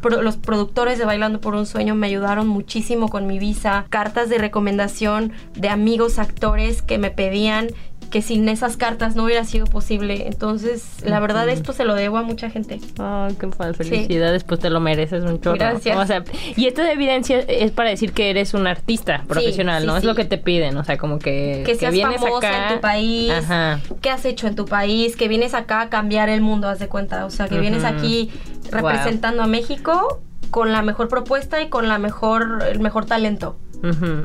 Pro- 0.00 0.22
los 0.22 0.36
productores 0.36 0.98
de 0.98 1.04
Bailando 1.04 1.40
por 1.40 1.54
un 1.54 1.66
Sueño 1.66 1.94
me 1.94 2.06
ayudaron 2.06 2.46
muchísimo 2.46 3.08
con 3.08 3.26
mi 3.26 3.38
visa, 3.38 3.86
cartas 3.90 4.28
de 4.28 4.38
recomendación 4.38 5.32
de 5.54 5.68
amigos 5.68 6.18
actores 6.18 6.82
que 6.82 6.98
me 6.98 7.10
pedían 7.10 7.68
que 8.14 8.22
sin 8.22 8.48
esas 8.48 8.76
cartas 8.76 9.16
no 9.16 9.24
hubiera 9.24 9.42
sido 9.44 9.66
posible. 9.66 10.28
Entonces, 10.28 10.98
la 11.04 11.18
verdad, 11.18 11.48
esto 11.48 11.72
se 11.72 11.84
lo 11.84 11.96
debo 11.96 12.16
a 12.16 12.22
mucha 12.22 12.48
gente. 12.48 12.78
Ay, 13.00 13.34
qué 13.40 13.48
fa- 13.48 13.74
felicidades, 13.74 14.44
pues 14.44 14.60
te 14.60 14.70
lo 14.70 14.78
mereces 14.78 15.24
un 15.24 15.40
chorro. 15.40 15.56
Gracias. 15.58 15.96
O 15.96 16.06
sea, 16.06 16.22
y 16.54 16.66
esta 16.68 16.92
evidencia 16.92 17.40
es 17.40 17.72
para 17.72 17.90
decir 17.90 18.12
que 18.12 18.30
eres 18.30 18.54
un 18.54 18.68
artista 18.68 19.24
profesional, 19.26 19.80
sí, 19.82 19.86
¿no? 19.88 19.96
Es 19.96 20.02
sí. 20.02 20.06
lo 20.06 20.14
que 20.14 20.24
te 20.24 20.38
piden, 20.38 20.76
o 20.76 20.84
sea, 20.84 20.96
como 20.96 21.18
que, 21.18 21.64
Que 21.66 21.74
seas 21.74 21.92
vienes 21.92 22.20
famosa 22.20 22.46
acá. 22.50 22.68
en 22.68 22.74
tu 22.76 22.80
país, 22.80 23.32
Ajá. 23.32 23.80
qué 24.00 24.10
has 24.10 24.24
hecho 24.26 24.46
en 24.46 24.54
tu 24.54 24.64
país, 24.64 25.16
que 25.16 25.26
vienes 25.26 25.52
acá 25.52 25.80
a 25.80 25.88
cambiar 25.88 26.28
el 26.28 26.40
mundo, 26.40 26.68
haz 26.68 26.78
de 26.78 26.86
cuenta. 26.86 27.26
O 27.26 27.30
sea, 27.30 27.48
que 27.48 27.58
vienes 27.58 27.82
aquí 27.82 28.30
representando 28.70 29.42
a 29.42 29.48
México 29.48 30.20
con 30.50 30.70
la 30.70 30.82
mejor 30.82 31.08
propuesta 31.08 31.60
y 31.62 31.68
con 31.68 31.88
la 31.88 31.98
mejor, 31.98 32.62
el 32.70 32.78
mejor 32.78 33.06
talento. 33.06 33.56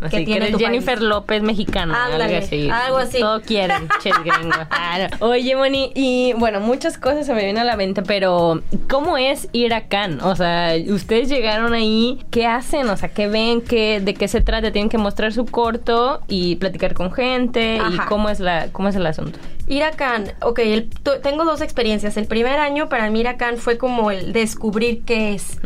Así 0.02 0.17
que, 0.17 0.26
tiene 0.26 0.48
eres 0.48 0.58
Jennifer 0.58 0.98
país. 0.98 1.10
López 1.10 1.41
mexicana, 1.43 2.06
Ándale, 2.06 2.24
algo 2.26 2.38
así. 2.38 2.69
algo 2.69 2.98
así. 2.98 3.19
Todo 3.19 3.41
quieren, 3.41 3.88
ches 4.02 4.13
gringo. 4.24 4.56
Ah, 4.72 5.08
no. 5.19 5.28
Oye, 5.28 5.56
Moni, 5.56 5.91
y 5.93 6.34
bueno, 6.38 6.60
muchas 6.60 6.98
cosas 6.98 7.26
se 7.26 7.34
me 7.34 7.39
vienen 7.43 7.58
a 7.60 7.63
la 7.63 7.76
mente, 7.76 8.02
pero 8.02 8.62
¿cómo 8.89 9.17
es 9.17 9.48
ir 9.52 9.74
a 9.74 9.88
Cannes? 9.88 10.24
O 10.24 10.36
sea, 10.36 10.74
ustedes 10.88 11.30
llegaron 11.30 11.74
ahí, 11.74 12.19
¿qué 12.32 12.48
hacen? 12.48 12.89
O 12.89 12.98
sea, 12.98 13.10
¿qué 13.10 13.28
ven? 13.28 13.62
¿Qué, 13.62 14.00
¿De 14.00 14.13
qué 14.13 14.28
se 14.28 14.41
trata? 14.41 14.72
Tienen 14.72 14.89
que 14.89 14.98
mostrar 14.98 15.34
su 15.34 15.45
corto 15.45 16.22
y 16.28 16.56
platicar 16.56 16.93
con 16.93 17.12
gente 17.12 17.80
y 17.91 17.98
cómo 18.08 18.30
es 18.30 18.39
la 18.39 18.67
cómo 18.72 18.89
es 18.89 18.95
el 18.95 19.06
asunto. 19.06 19.39
Ir 19.69 19.84
a 19.84 19.91
Cannes, 19.91 20.34
ok, 20.41 20.60
el- 20.60 20.89
tengo 21.23 21.45
dos 21.45 21.62
experiencias. 21.62 22.17
El 22.17 22.25
primer 22.25 22.60
año 22.60 22.89
para 22.89 23.10
mí 23.10 23.19
ir 23.21 23.27
a 23.27 23.38
Cannes 23.38 23.62
fue 23.62 23.77
como 23.77 24.12
el 24.12 24.34
descubrir 24.34 25.03
qué 25.05 25.34
es. 25.36 25.60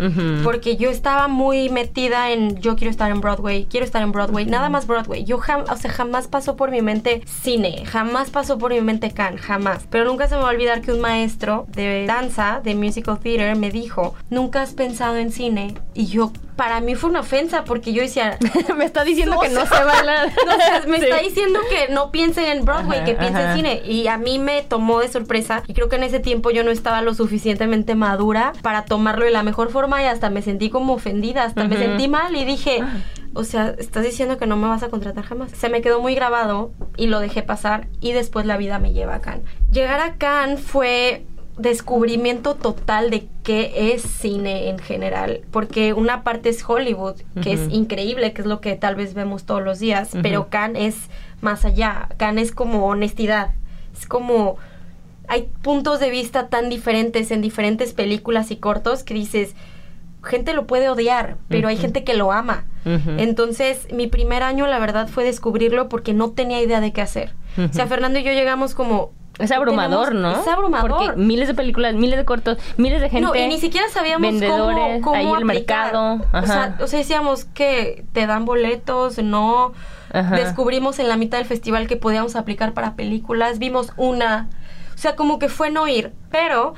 Porque 0.43 0.75
yo 0.75 0.89
estaba 0.91 1.27
muy 1.27 1.69
metida 1.69 2.31
en 2.31 2.57
yo 2.59 2.75
quiero 2.75 2.91
estar 2.91 3.09
en 3.11 3.21
Broadway, 3.21 3.65
quiero 3.65 3.85
estar 3.85 4.01
en 4.03 4.11
Broadway, 4.11 4.45
nada 4.45 4.69
más 4.69 4.85
Broadway. 4.87 5.23
Yo 5.23 5.39
jam- 5.39 5.63
o 5.71 5.77
sea, 5.77 5.89
jamás 5.91 6.27
pasó 6.27 6.55
por 6.57 6.69
mi 6.69 6.81
mente 6.81 7.21
cine, 7.25 7.85
jamás 7.85 8.29
pasó 8.29 8.57
por 8.57 8.73
mi 8.73 8.81
mente 8.81 9.11
Cannes, 9.11 9.41
jamás. 9.41 9.87
Pero 9.89 10.05
nunca 10.05 10.27
se 10.27 10.35
me 10.35 10.41
va 10.41 10.49
a 10.49 10.51
olvidar 10.51 10.81
que 10.81 10.91
un 10.91 10.99
maestro 10.99 11.65
de 11.69 12.05
danza, 12.05 12.59
de 12.63 12.75
musical 12.75 13.19
theater, 13.19 13.55
me 13.55 13.71
dijo, 13.71 14.15
nunca 14.29 14.61
has 14.61 14.73
pensado 14.73 15.15
en 15.17 15.31
cine. 15.31 15.75
Y 15.93 16.07
yo, 16.07 16.33
para 16.55 16.79
mí 16.81 16.95
fue 16.95 17.09
una 17.09 17.21
ofensa 17.21 17.63
porque 17.63 17.93
yo 17.93 18.01
decía, 18.01 18.37
Me 18.77 18.85
está 18.85 19.03
diciendo 19.03 19.39
que 19.39 19.49
no 19.49 19.65
se 19.65 19.83
bailar. 19.83 20.31
no, 20.45 20.53
o 20.53 20.57
sea, 20.57 20.83
me 20.87 20.97
Sí. 20.99 21.03
está 21.05 21.17
diciendo 21.19 21.59
que 21.69 21.91
no 21.93 22.11
piensen 22.11 22.45
en 22.45 22.65
Broadway, 22.65 22.99
Ajá, 22.99 23.05
que 23.05 23.13
piensen 23.15 23.49
en 23.49 23.55
cine. 23.55 23.81
Y 23.85 24.07
a 24.07 24.17
mí 24.17 24.39
me 24.39 24.61
tomó 24.61 24.99
de 24.99 25.07
sorpresa. 25.07 25.63
Y 25.67 25.73
creo 25.73 25.89
que 25.89 25.95
en 25.95 26.03
ese 26.03 26.19
tiempo 26.19 26.51
yo 26.51 26.63
no 26.63 26.71
estaba 26.71 27.01
lo 27.01 27.13
suficientemente 27.13 27.95
madura 27.95 28.53
para 28.61 28.85
tomarlo 28.85 29.25
de 29.25 29.31
la 29.31 29.43
mejor 29.43 29.69
forma 29.71 30.01
y 30.03 30.05
hasta 30.05 30.29
me 30.29 30.41
sentí 30.41 30.69
como 30.69 30.93
ofendida, 30.93 31.43
hasta 31.43 31.63
me 31.65 31.77
sentí 31.77 32.07
mal 32.07 32.35
y 32.35 32.45
dije, 32.45 32.83
o 33.33 33.43
sea, 33.43 33.73
estás 33.79 34.03
diciendo 34.03 34.37
que 34.37 34.45
no 34.45 34.55
me 34.55 34.67
vas 34.67 34.83
a 34.83 34.89
contratar 34.89 35.25
jamás. 35.25 35.51
Se 35.51 35.69
me 35.69 35.81
quedó 35.81 35.99
muy 36.01 36.13
grabado 36.15 36.71
y 36.97 37.07
lo 37.07 37.19
dejé 37.19 37.41
pasar 37.41 37.87
y 37.99 38.11
después 38.11 38.45
la 38.45 38.57
vida 38.57 38.79
me 38.79 38.93
lleva 38.93 39.15
a 39.15 39.19
Cannes. 39.21 39.43
Llegar 39.71 39.99
a 39.99 40.15
Cannes 40.17 40.61
fue 40.61 41.25
descubrimiento 41.57 42.55
total 42.55 43.09
de 43.09 43.27
qué 43.43 43.93
es 43.93 44.01
cine 44.01 44.69
en 44.69 44.79
general, 44.79 45.41
porque 45.51 45.93
una 45.93 46.23
parte 46.23 46.49
es 46.49 46.67
Hollywood, 46.67 47.15
que 47.41 47.53
es 47.53 47.61
increíble, 47.69 48.33
que 48.33 48.41
es 48.41 48.47
lo 48.47 48.59
que 48.59 48.75
tal 48.75 48.95
vez 48.95 49.13
vemos 49.13 49.43
todos 49.43 49.63
los 49.63 49.79
días, 49.79 50.11
pero 50.21 50.49
Cannes 50.49 50.95
es 50.95 51.09
más 51.41 51.63
allá, 51.65 52.09
Cannes 52.17 52.49
es 52.49 52.51
como 52.55 52.87
honestidad, 52.87 53.51
es 53.97 54.07
como 54.07 54.57
hay 55.27 55.49
puntos 55.61 55.99
de 55.99 56.09
vista 56.09 56.47
tan 56.47 56.69
diferentes 56.69 57.31
en 57.31 57.41
diferentes 57.41 57.93
películas 57.93 58.51
y 58.51 58.57
cortos 58.57 59.03
que 59.03 59.13
dices, 59.13 59.55
gente 60.23 60.53
lo 60.53 60.65
puede 60.67 60.89
odiar, 60.89 61.37
pero 61.49 61.67
hay 61.67 61.77
gente 61.77 62.03
que 62.03 62.13
lo 62.13 62.31
ama. 62.31 62.65
Entonces, 62.85 63.87
mi 63.93 64.07
primer 64.07 64.43
año, 64.43 64.67
la 64.67 64.79
verdad, 64.79 65.07
fue 65.07 65.23
descubrirlo 65.23 65.87
porque 65.87 66.13
no 66.13 66.31
tenía 66.31 66.61
idea 66.61 66.81
de 66.81 66.91
qué 66.91 67.01
hacer. 67.01 67.33
O 67.57 67.71
sea. 67.71 67.87
Fernando 67.87 68.19
y 68.19 68.23
yo 68.23 68.31
llegamos 68.31 68.75
como... 68.75 69.11
Es 69.39 69.51
abrumador, 69.51 70.09
tenemos- 70.09 70.35
¿no? 70.35 70.41
Es 70.41 70.47
abrumador. 70.47 70.89
Porque 70.91 71.13
miles 71.17 71.47
de 71.47 71.53
películas, 71.55 71.95
miles 71.95 72.17
de 72.17 72.25
cortos, 72.25 72.57
miles 72.77 73.01
de 73.01 73.09
gente. 73.09 73.27
No, 73.27 73.35
y 73.35 73.47
ni 73.47 73.59
siquiera 73.59 73.87
sabíamos 73.89 74.21
vendedores, 74.29 75.01
cómo, 75.01 75.01
cómo 75.01 75.15
ahí 75.15 75.27
el 75.41 75.49
aplicar. 75.49 75.85
mercado. 75.85 76.25
O 76.33 76.45
sea, 76.45 76.77
o 76.81 76.87
sea, 76.87 76.99
decíamos 76.99 77.45
que 77.45 78.05
te 78.13 78.27
dan 78.27 78.45
boletos, 78.45 79.17
no. 79.17 79.73
Ajá. 80.11 80.35
Descubrimos 80.35 80.99
en 80.99 81.09
la 81.09 81.17
mitad 81.17 81.39
del 81.39 81.47
festival 81.47 81.87
que 81.87 81.97
podíamos 81.97 82.35
aplicar 82.35 82.73
para 82.73 82.93
películas, 82.93 83.57
vimos 83.57 83.91
una. 83.97 84.49
O 84.93 84.97
sea, 84.99 85.15
como 85.15 85.39
que 85.39 85.49
fue 85.49 85.71
no 85.71 85.87
ir. 85.87 86.11
Pero, 86.29 86.75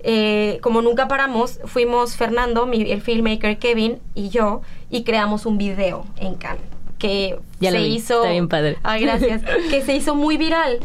eh, 0.00 0.58
como 0.62 0.82
nunca 0.82 1.06
paramos, 1.06 1.60
fuimos 1.64 2.16
Fernando, 2.16 2.66
mi- 2.66 2.90
el 2.90 3.00
filmmaker 3.00 3.58
Kevin 3.58 4.00
y 4.14 4.28
yo, 4.30 4.62
y 4.90 5.04
creamos 5.04 5.46
un 5.46 5.58
video 5.58 6.04
en 6.16 6.34
Cannes. 6.34 6.62
Que 6.98 7.38
Ya 7.60 7.70
se 7.70 7.80
hizo. 7.86 8.14
está 8.20 8.30
bien 8.30 8.48
padre. 8.48 8.78
Ay, 8.82 9.02
gracias. 9.02 9.42
que 9.70 9.82
se 9.82 9.94
hizo 9.94 10.14
muy 10.14 10.36
viral. 10.36 10.80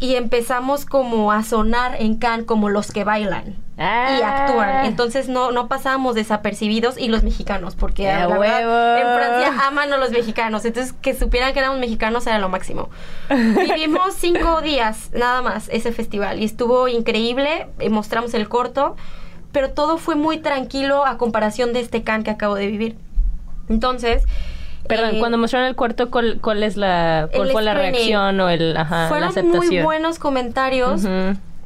Y 0.00 0.14
empezamos 0.16 0.86
como 0.86 1.30
a 1.30 1.42
sonar 1.42 1.96
en 2.00 2.16
Cannes 2.16 2.46
como 2.46 2.70
los 2.70 2.90
que 2.90 3.04
bailan 3.04 3.54
y 3.76 3.82
Ah. 3.82 4.44
actúan. 4.44 4.84
Entonces 4.86 5.28
no, 5.28 5.52
no 5.52 5.68
pasábamos 5.68 6.14
desapercibidos 6.14 6.98
y 6.98 7.08
los 7.08 7.22
mexicanos, 7.22 7.74
porque 7.76 8.08
en 8.10 8.28
Francia 8.28 9.66
aman 9.66 9.92
a 9.92 9.96
los 9.98 10.10
mexicanos. 10.10 10.64
Entonces 10.64 10.94
que 11.02 11.14
supieran 11.14 11.52
que 11.52 11.58
éramos 11.60 11.78
mexicanos 11.78 12.26
era 12.26 12.38
lo 12.38 12.48
máximo. 12.48 12.88
Vivimos 13.28 14.14
cinco 14.14 14.60
días 14.62 15.10
nada 15.12 15.42
más 15.42 15.68
ese 15.70 15.92
festival 15.92 16.40
y 16.40 16.44
estuvo 16.44 16.88
increíble. 16.88 17.68
eh, 17.78 17.90
mostramos 17.90 18.32
el 18.34 18.48
corto, 18.48 18.96
pero 19.52 19.70
todo 19.70 19.98
fue 19.98 20.14
muy 20.14 20.38
tranquilo 20.38 21.04
a 21.06 21.18
comparación 21.18 21.72
de 21.72 21.80
este 21.80 22.02
can 22.02 22.22
que 22.22 22.30
acabo 22.30 22.54
de 22.54 22.66
vivir. 22.66 22.96
Entonces... 23.68 24.24
Perdón, 24.90 25.16
eh, 25.16 25.18
cuando 25.18 25.38
mostraron 25.38 25.68
el 25.68 25.76
cuarto, 25.76 26.10
¿cuál, 26.10 26.38
cuál 26.40 26.62
es 26.62 26.76
la, 26.76 27.28
cuál 27.34 27.50
fue 27.50 27.62
la 27.62 27.74
reacción 27.74 28.40
o 28.40 28.48
el, 28.48 28.76
ajá, 28.76 29.04
la 29.04 29.08
fueron 29.08 29.28
aceptación? 29.28 29.66
muy 29.66 29.82
buenos 29.82 30.18
comentarios. 30.18 31.02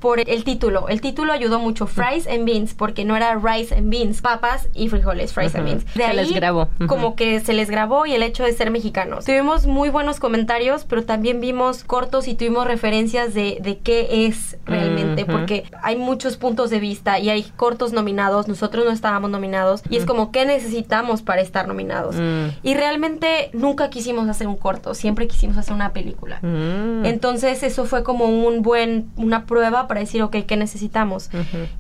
Por 0.05 0.21
el 0.21 0.45
título. 0.45 0.87
El 0.91 1.01
título 1.01 1.33
ayudó 1.33 1.59
mucho, 1.59 1.87
Fries 1.87 2.27
and 2.27 2.45
Beans, 2.45 2.75
porque 2.75 3.07
no 3.07 3.17
era 3.17 3.37
rice 3.37 3.75
and 3.75 3.89
beans, 3.89 4.21
papas 4.21 4.69
y 4.75 4.91
frijoles, 4.91 5.33
fries 5.33 5.55
and 5.55 5.65
Ujú. 5.67 5.79
beans. 5.79 5.91
Se 5.95 6.13
les 6.13 6.31
grabó. 6.31 6.69
Ujú. 6.79 6.89
Como 6.89 7.17
que 7.17 7.41
se 7.41 7.55
les 7.55 7.71
grabó 7.71 8.05
y 8.05 8.13
el 8.13 8.23
hecho 8.23 8.45
de 8.45 8.53
ser 8.53 8.71
mexicanos. 8.71 9.25
Tuvimos 9.25 9.65
muy 9.67 9.89
buenos 9.89 10.21
comentarios, 10.21 10.85
pero 10.85 11.05
también 11.05 11.41
vimos 11.41 11.85
cortos 11.85 12.29
y 12.29 12.35
tuvimos 12.35 12.67
referencias 12.67 13.33
de, 13.33 13.61
de 13.63 13.79
qué 13.79 14.27
es 14.27 14.59
realmente, 14.67 15.23
Ujú. 15.23 15.33
porque 15.33 15.65
hay 15.83 15.97
muchos 15.97 16.37
puntos 16.37 16.69
de 16.69 16.81
vista 16.81 17.19
y 17.19 17.31
hay 17.31 17.45
cortos 17.57 17.95
nominados, 17.95 18.47
nosotros 18.47 18.85
no 18.85 18.91
estábamos 18.91 19.31
nominados, 19.31 19.83
y 19.89 19.97
es 19.97 20.05
como, 20.05 20.33
¿qué 20.33 20.45
necesitamos 20.45 21.23
para 21.23 21.41
estar 21.41 21.67
nominados? 21.67 22.17
Mm. 22.17 22.49
Y 22.63 22.75
realmente 22.75 23.49
nunca 23.55 23.89
quisimos 23.89 24.29
hacer 24.29 24.49
un 24.49 24.57
corto, 24.57 24.93
siempre 24.93 25.27
quisimos 25.29 25.57
hacer 25.57 25.73
una 25.73 25.95
película. 25.95 26.41
Mm. 26.43 27.07
Entonces 27.07 27.63
eso 27.63 27.87
fue 27.87 28.03
como 28.03 28.27
un 28.27 28.61
buen, 28.61 29.11
una 29.17 29.47
prueba 29.47 29.89
para 29.89 29.94
decir, 30.01 30.23
ok, 30.23 30.37
¿qué 30.47 30.57
necesitamos? 30.57 31.31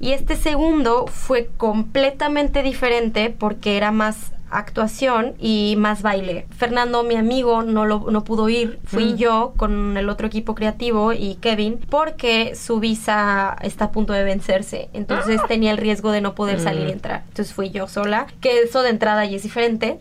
Y 0.00 0.12
este 0.12 0.36
segundo 0.36 1.06
fue 1.06 1.48
completamente 1.56 2.62
diferente 2.62 3.30
porque 3.30 3.76
era 3.76 3.90
más 3.90 4.32
actuación 4.50 5.34
y 5.40 5.74
más 5.78 6.02
baile. 6.02 6.46
Fernando, 6.56 7.02
mi 7.02 7.16
amigo, 7.16 7.62
no, 7.64 7.86
lo, 7.86 8.06
no 8.12 8.22
pudo 8.22 8.48
ir. 8.48 8.78
Fui 8.84 9.14
Mm. 9.14 9.16
yo 9.16 9.52
con 9.56 9.96
el 9.96 10.08
otro 10.08 10.28
equipo 10.28 10.54
creativo 10.54 11.12
y 11.12 11.34
Kevin 11.40 11.80
porque 11.90 12.54
su 12.54 12.78
visa 12.78 13.56
está 13.62 13.86
a 13.86 13.90
punto 13.90 14.12
de 14.12 14.22
vencerse. 14.22 14.90
Entonces 14.92 15.40
Ah. 15.42 15.46
tenía 15.48 15.72
el 15.72 15.78
riesgo 15.78 16.12
de 16.12 16.20
no 16.20 16.36
poder 16.36 16.60
salir 16.60 16.82
y 16.82 16.90
Mm. 16.90 16.92
entrar. 16.92 17.24
Entonces 17.28 17.52
fui 17.52 17.70
yo 17.70 17.88
sola, 17.88 18.28
que 18.40 18.60
eso 18.60 18.82
de 18.82 18.90
entrada 18.90 19.24
ya 19.24 19.36
es 19.36 19.42
diferente 19.42 19.98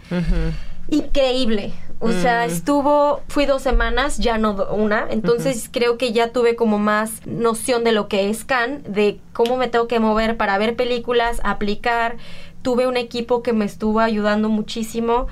increíble. 0.89 1.73
O 1.99 2.11
sea, 2.11 2.45
Mm. 2.45 2.49
estuvo, 2.49 3.21
fui 3.27 3.45
dos 3.45 3.61
semanas, 3.61 4.17
ya 4.17 4.37
no 4.37 4.51
una. 4.71 5.07
Entonces 5.09 5.69
creo 5.71 5.97
que 5.97 6.11
ya 6.11 6.31
tuve 6.31 6.55
como 6.55 6.77
más 6.79 7.21
noción 7.25 7.83
de 7.83 7.91
lo 7.91 8.07
que 8.07 8.29
es 8.29 8.43
Can, 8.43 8.83
de 8.87 9.19
cómo 9.33 9.57
me 9.57 9.67
tengo 9.67 9.87
que 9.87 9.99
mover 9.99 10.35
para 10.37 10.57
ver 10.57 10.75
películas, 10.75 11.39
aplicar. 11.43 12.17
Tuve 12.61 12.87
un 12.87 12.97
equipo 12.97 13.41
que 13.43 13.53
me 13.53 13.65
estuvo 13.65 13.99
ayudando 13.99 14.49
muchísimo. 14.49 15.27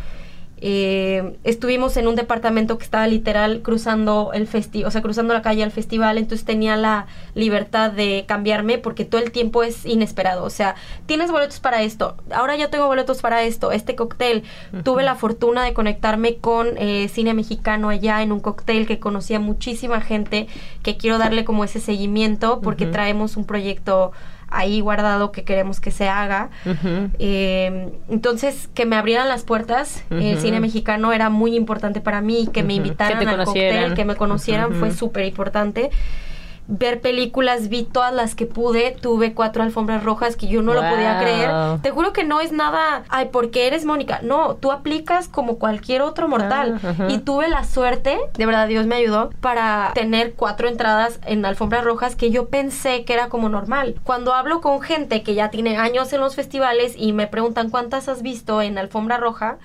Eh, 0.64 1.40
estuvimos 1.44 1.98
en 1.98 2.08
un 2.08 2.16
departamento 2.16 2.78
que 2.78 2.84
estaba 2.84 3.08
literal 3.08 3.64
cruzando 3.64 4.30
el 4.32 4.46
festival, 4.46 4.88
o 4.88 4.92
sea, 4.92 5.02
cruzando 5.02 5.34
la 5.34 5.42
calle 5.42 5.64
al 5.64 5.72
festival, 5.72 6.20
entonces 6.20 6.46
tenía 6.46 6.78
la 6.78 7.08
libertad 7.34 7.90
de 7.90 8.26
cambiarme 8.28 8.78
porque 8.78 9.04
todo 9.04 9.20
el 9.22 9.32
tiempo 9.32 9.64
es 9.64 9.88
inesperado, 9.88 10.44
o 10.44 10.52
sea, 10.52 10.76
tienes 11.08 11.32
boletos 11.32 11.60
para 11.60 11.82
esto, 11.82 12.16
ahora 12.32 12.58
yo 12.58 12.70
tengo 12.70 12.86
boletos 12.86 13.22
para 13.22 13.42
esto, 13.42 13.72
este 13.72 13.96
cóctel, 13.96 14.44
tuve 14.84 15.02
la 15.02 15.16
fortuna 15.16 15.64
de 15.64 15.74
conectarme 15.74 16.38
con 16.38 16.78
eh, 16.78 17.08
cine 17.08 17.34
mexicano 17.34 17.90
allá 17.90 18.22
en 18.22 18.32
un 18.32 18.40
cóctel 18.40 18.86
que 18.86 19.00
conocía 19.00 19.40
muchísima 19.40 20.00
gente, 20.00 20.48
que 20.84 20.96
quiero 20.96 21.18
darle 21.18 21.44
como 21.44 21.64
ese 21.64 21.80
seguimiento 21.80 22.62
porque 22.62 22.86
traemos 22.86 23.36
un 23.36 23.46
proyecto 23.46 24.12
ahí 24.52 24.82
guardado 24.82 25.32
que 25.32 25.44
queremos 25.44 25.80
que 25.80 25.92
se 25.92 26.08
haga. 26.10 26.50
Eh, 27.20 27.90
entonces, 28.10 28.70
que 28.74 28.86
me 28.86 28.96
abrieran 28.96 29.28
las 29.28 29.44
puertas, 29.44 30.04
el 30.10 30.34
Ujú. 30.34 30.42
cine 30.42 30.60
mexicano 30.60 31.14
era 31.14 31.30
muy 31.30 31.56
importante 31.56 32.02
para 32.02 32.22
mí, 32.22 32.50
que 32.52 32.64
me 32.64 32.76
invitaran 32.76 33.20
Que 33.20 33.28
al 33.28 33.46
cóctel, 33.46 33.94
que 33.94 34.06
me 34.06 34.16
conocieran, 34.16 34.74
fue 34.76 34.92
súper 34.92 35.26
importante. 35.26 35.90
Ver 36.74 37.02
películas, 37.02 37.68
vi 37.68 37.84
todas 37.84 38.14
las 38.14 38.34
que 38.34 38.46
pude, 38.46 38.92
tuve 38.92 39.34
cuatro 39.34 39.62
alfombras 39.62 40.06
rojas 40.06 40.38
que 40.38 40.48
yo 40.48 40.62
no 40.62 40.74
lo 40.74 40.80
podía 40.80 41.20
creer. 41.20 41.82
Te 41.82 41.92
juro 41.92 42.14
que 42.14 42.24
no 42.24 42.40
es 42.40 42.54
nada, 42.54 43.04
ay, 43.10 43.28
porque 43.30 43.68
eres 43.68 43.84
Mónica. 43.84 44.22
No, 44.24 44.56
tú 44.56 44.72
aplicas 44.72 45.28
como 45.28 45.58
cualquier 45.58 46.02
otro 46.02 46.30
mortal. 46.30 46.80
Ah, 46.82 47.08
y 47.10 47.18
tuve 47.18 47.50
la 47.50 47.66
suerte, 47.66 48.18
de 48.38 48.46
verdad 48.46 48.70
Dios 48.70 48.86
me 48.86 48.96
ayudó, 48.96 49.32
para 49.42 49.92
tener 49.94 50.34
cuatro 50.34 50.70
entradas 50.70 51.20
en 51.26 51.46
alfombras 51.46 51.84
rojas 51.84 52.16
que 52.16 52.32
yo 52.32 52.48
pensé 52.48 53.04
que 53.04 53.14
era 53.14 53.28
como 53.28 53.50
normal. 53.50 53.96
Cuando 54.06 54.34
hablo 54.34 54.62
con 54.62 54.80
gente 54.80 55.24
que 55.24 55.34
ya 55.34 55.50
tiene 55.50 55.76
años 55.76 56.14
en 56.14 56.22
los 56.22 56.36
festivales 56.36 56.94
y 56.96 57.12
me 57.12 57.28
preguntan 57.28 57.70
cuántas 57.70 58.08
has 58.08 58.22
visto 58.22 58.62
en 58.62 58.78
alfombra 58.78 59.18
roja, 59.18 59.58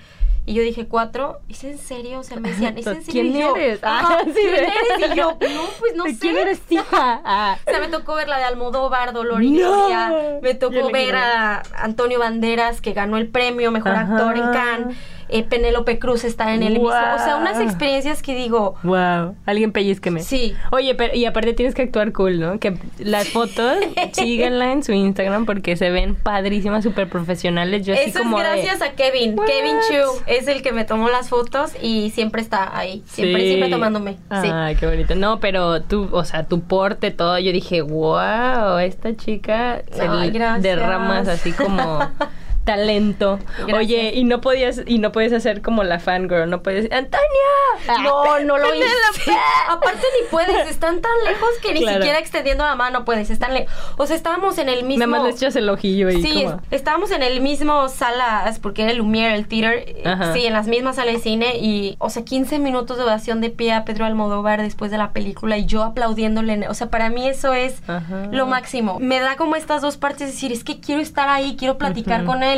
y 0.47 0.55
yo 0.55 0.63
dije 0.63 0.87
cuatro, 0.87 1.41
¿es 1.49 1.65
en 1.65 1.77
serio? 1.77 2.21
O 2.21 2.23
sea, 2.23 2.39
me 2.39 2.51
decían, 2.51 2.79
¿es 2.79 2.87
en 2.87 3.03
serio? 3.05 3.13
¿Quién 3.13 3.27
Y 3.37 3.41
yo, 3.41 3.57
eres? 3.57 3.81
"Ajá, 3.83 4.19
Ah, 4.21 4.25
sí, 4.25 4.33
¿quién 4.33 4.55
eres? 4.55 4.73
Y 5.13 5.15
yo, 5.17 5.33
no, 5.33 5.61
pues 5.81 5.97
no 5.97 6.05
¿De 6.05 6.13
sé. 6.15 6.19
quién 6.21 6.37
eres 6.37 6.61
hija? 6.71 7.21
Ah. 7.25 7.59
O 7.67 7.71
sea, 7.71 7.81
me 7.81 7.89
tocó 7.89 8.15
ver 8.15 8.29
la 8.29 8.39
de 8.39 8.45
Almodóvar, 8.45 9.13
Dolor 9.13 9.43
y 9.43 9.51
No. 9.51 9.89
Me 10.41 10.55
tocó 10.55 10.91
ver 10.91 11.17
a 11.17 11.63
Antonio 11.77 12.19
Banderas, 12.21 12.81
que 12.81 12.93
ganó 12.93 13.17
el 13.17 13.29
premio 13.29 13.71
Mejor 13.73 13.93
Ajá. 13.93 14.13
Actor 14.15 14.37
en 14.37 14.53
Cannes. 14.53 14.97
Eh, 15.29 15.43
Penélope 15.43 15.99
Cruz 15.99 16.25
está 16.25 16.55
en 16.55 16.63
el 16.63 16.75
mismo. 16.75 16.89
O 16.89 16.93
sea, 16.93 17.39
unas 17.41 17.61
experiencias 17.61 18.23
que 18.23 18.35
digo. 18.35 18.77
Wow, 18.83 19.35
alguien 19.47 19.73
pellizqueme. 19.73 20.21
Sí. 20.21 20.55
Oye, 20.73 20.95
pero 20.95 21.15
y 21.15 21.25
aparte 21.25 21.53
tienes 21.53 21.75
que 21.75 21.83
actuar 21.83 22.13
cool, 22.13 22.39
¿no? 22.41 22.59
Que 22.59 22.77
las 22.99 23.29
fotos 23.29 23.77
síganla 24.13 24.73
en 24.73 24.83
su 24.83 24.93
Instagram 24.93 25.47
porque 25.47 25.77
se 25.77 25.91
ven 25.91 26.15
padrísimas, 26.15 26.85
súper 26.85 27.09
profesionales. 27.09 27.85
Yo 27.87 27.95
así 27.95 28.11
Eso 28.11 28.21
como 28.21 28.39
es 28.41 28.45
de- 28.45 28.63
gracias 28.63 28.83
a 28.83 28.93
Kevin. 28.95 29.37
Kevin 29.37 29.77
Chu 29.89 30.23
es 30.27 30.49
el 30.49 30.63
que 30.63 30.73
me 30.73 30.85
tomó 30.85 31.09
las 31.09 31.29
fotos 31.29 31.73
y 31.83 32.11
siempre 32.11 32.43
está 32.43 32.77
ahí. 32.77 33.03
Siempre, 33.07 33.41
Sí. 33.43 33.49
siempre 33.49 33.71
tomándome. 33.71 34.13
Sí. 34.43 34.49
Ay, 34.53 34.77
qué 34.77 34.87
bonito. 34.87 35.15
No, 35.15 35.41
pero 35.41 35.83
tú, 35.83 36.09
o 36.13 36.25
sea, 36.25 36.45
tu 36.45 36.61
porte, 36.61 37.11
todo, 37.11 37.39
yo 37.39 37.53
dije, 37.53 37.83
wow, 37.83 38.79
esta 38.79 39.15
chica 39.17 39.83
se 39.93 40.03
Ay, 40.09 40.31
derramas 40.61 41.29
así 41.29 41.53
como 41.53 42.01
talento. 42.67 43.39
Gracias. 43.57 43.79
Oye, 43.79 44.13
y 44.15 44.25
no 44.25 44.43
podías, 44.43 44.83
y 44.87 44.99
no 44.99 45.13
puedes 45.13 45.33
hacer 45.33 45.63
como 45.63 45.83
la 45.85 45.99
fangirl, 45.99 46.51
no 46.51 46.63
puedes 46.63 46.83
decir, 46.85 46.95
¡Antonia! 46.95 48.03
No, 48.03 48.39
no 48.41 48.59
lo 48.59 48.75
hice. 48.75 49.33
Aparte 49.71 50.03
ni 50.21 50.29
puedes, 50.31 50.69
están 50.69 51.01
tan 51.01 51.13
lejos 51.25 51.49
que 51.63 51.73
ni 51.73 51.81
Claro. 51.81 51.99
siquiera 51.99 52.19
extendiendo 52.19 52.65
la 52.65 52.75
mano 52.75 53.05
puedes, 53.05 53.31
están 53.31 53.55
lejos. 53.55 53.73
O 53.97 54.07
sea, 54.07 54.17
estábamos 54.17 54.59
en 54.59 54.69
el 54.69 54.85
mismo 54.85 55.07
Nada 55.07 55.19
más 55.19 55.25
le 55.25 55.31
echas 55.31 55.57
el 55.57 55.69
ojillo 55.69 56.11
y 56.11 56.21
Sí, 56.23 56.45
estábamos 56.71 57.11
en 57.13 57.23
el 57.23 57.41
mismo 57.41 57.89
salas, 57.89 58.59
porque 58.59 58.83
era 58.83 58.91
el 58.93 58.99
Lumière, 59.01 59.35
el 59.35 59.47
theater, 59.47 59.85
eh, 59.87 60.03
Ajá. 60.05 60.33
sí, 60.35 60.45
en 60.47 60.53
las 60.53 60.67
mismas 60.67 60.97
salas 60.97 61.15
de 61.15 61.21
cine 61.21 61.57
y, 61.59 61.97
o 62.01 62.11
sea, 62.11 62.25
15 62.25 62.59
minutos 62.59 62.97
de 62.99 63.05
oración 63.05 63.41
de 63.41 63.51
pie 63.51 63.73
a 63.73 63.85
Pedro 63.85 64.05
Almodóvar 64.05 64.61
después 64.61 64.91
de 64.91 64.99
la 64.99 65.13
película 65.13 65.57
y 65.59 65.67
yo 65.67 65.83
aplaudiéndole, 65.85 66.69
o 66.69 66.75
sea, 66.75 66.91
para 66.91 67.09
mí 67.11 67.29
eso 67.29 67.53
es 67.55 67.81
Ajá. 67.89 68.27
lo 68.33 68.47
máximo. 68.47 68.99
Me 68.99 69.21
da 69.21 69.37
como 69.37 69.55
estas 69.57 69.83
dos 69.83 69.97
partes, 69.97 70.17
de 70.17 70.27
decir, 70.33 70.51
es 70.53 70.65
que 70.65 70.81
quiero 70.81 71.01
estar 71.01 71.29
ahí, 71.29 71.57
quiero 71.59 71.79
platicar 71.79 72.25
con 72.25 72.43
él, 72.43 72.56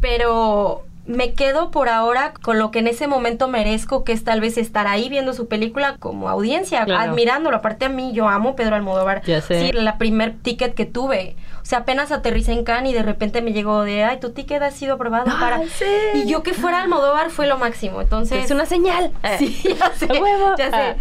Pero 0.00 0.82
me 1.06 1.34
quedo 1.34 1.70
por 1.70 1.88
ahora 1.88 2.34
con 2.42 2.58
lo 2.58 2.70
que 2.70 2.80
en 2.80 2.88
ese 2.88 3.06
momento 3.06 3.46
merezco, 3.48 4.02
que 4.02 4.12
es 4.12 4.24
tal 4.24 4.40
vez 4.40 4.58
estar 4.58 4.86
ahí 4.86 5.08
viendo 5.08 5.32
su 5.34 5.46
película 5.46 5.96
como 5.98 6.28
audiencia, 6.28 6.84
Claro. 6.84 7.10
admirándolo. 7.12 7.56
Aparte 7.56 7.84
a 7.84 7.88
mí, 7.88 8.12
yo 8.12 8.28
amo 8.28 8.56
Pedro 8.56 8.74
Almodóvar. 8.76 9.22
Ya 9.24 9.40
sé. 9.40 9.60
Sí, 9.66 9.72
la 9.72 9.98
primer 9.98 10.34
ticket 10.34 10.74
que 10.74 10.84
tuve. 10.84 11.36
O 11.66 11.68
sea, 11.68 11.78
apenas 11.78 12.12
aterricé 12.12 12.52
en 12.52 12.62
Cannes 12.62 12.92
y 12.92 12.94
de 12.94 13.02
repente 13.02 13.42
me 13.42 13.52
llegó 13.52 13.82
de, 13.82 14.04
ay, 14.04 14.20
tu 14.20 14.30
ticket 14.30 14.62
ha 14.62 14.70
sido 14.70 14.94
aprobado 14.94 15.32
para... 15.40 15.56
Ay, 15.56 15.68
sí. 15.68 15.84
Y 16.14 16.26
yo 16.26 16.44
que 16.44 16.54
fuera 16.54 16.80
Almodóvar 16.80 17.30
fue 17.30 17.48
lo 17.48 17.58
máximo. 17.58 18.00
Entonces... 18.00 18.44
Es 18.44 18.52
una 18.52 18.66
señal. 18.66 19.10
Sí, 19.38 19.58
ya 19.80 19.90
sé. 19.94 20.04
A 20.16 20.22
huevo. 20.22 20.54
Ya 20.56 20.70
sé. 20.70 20.76
Ah. 20.76 20.94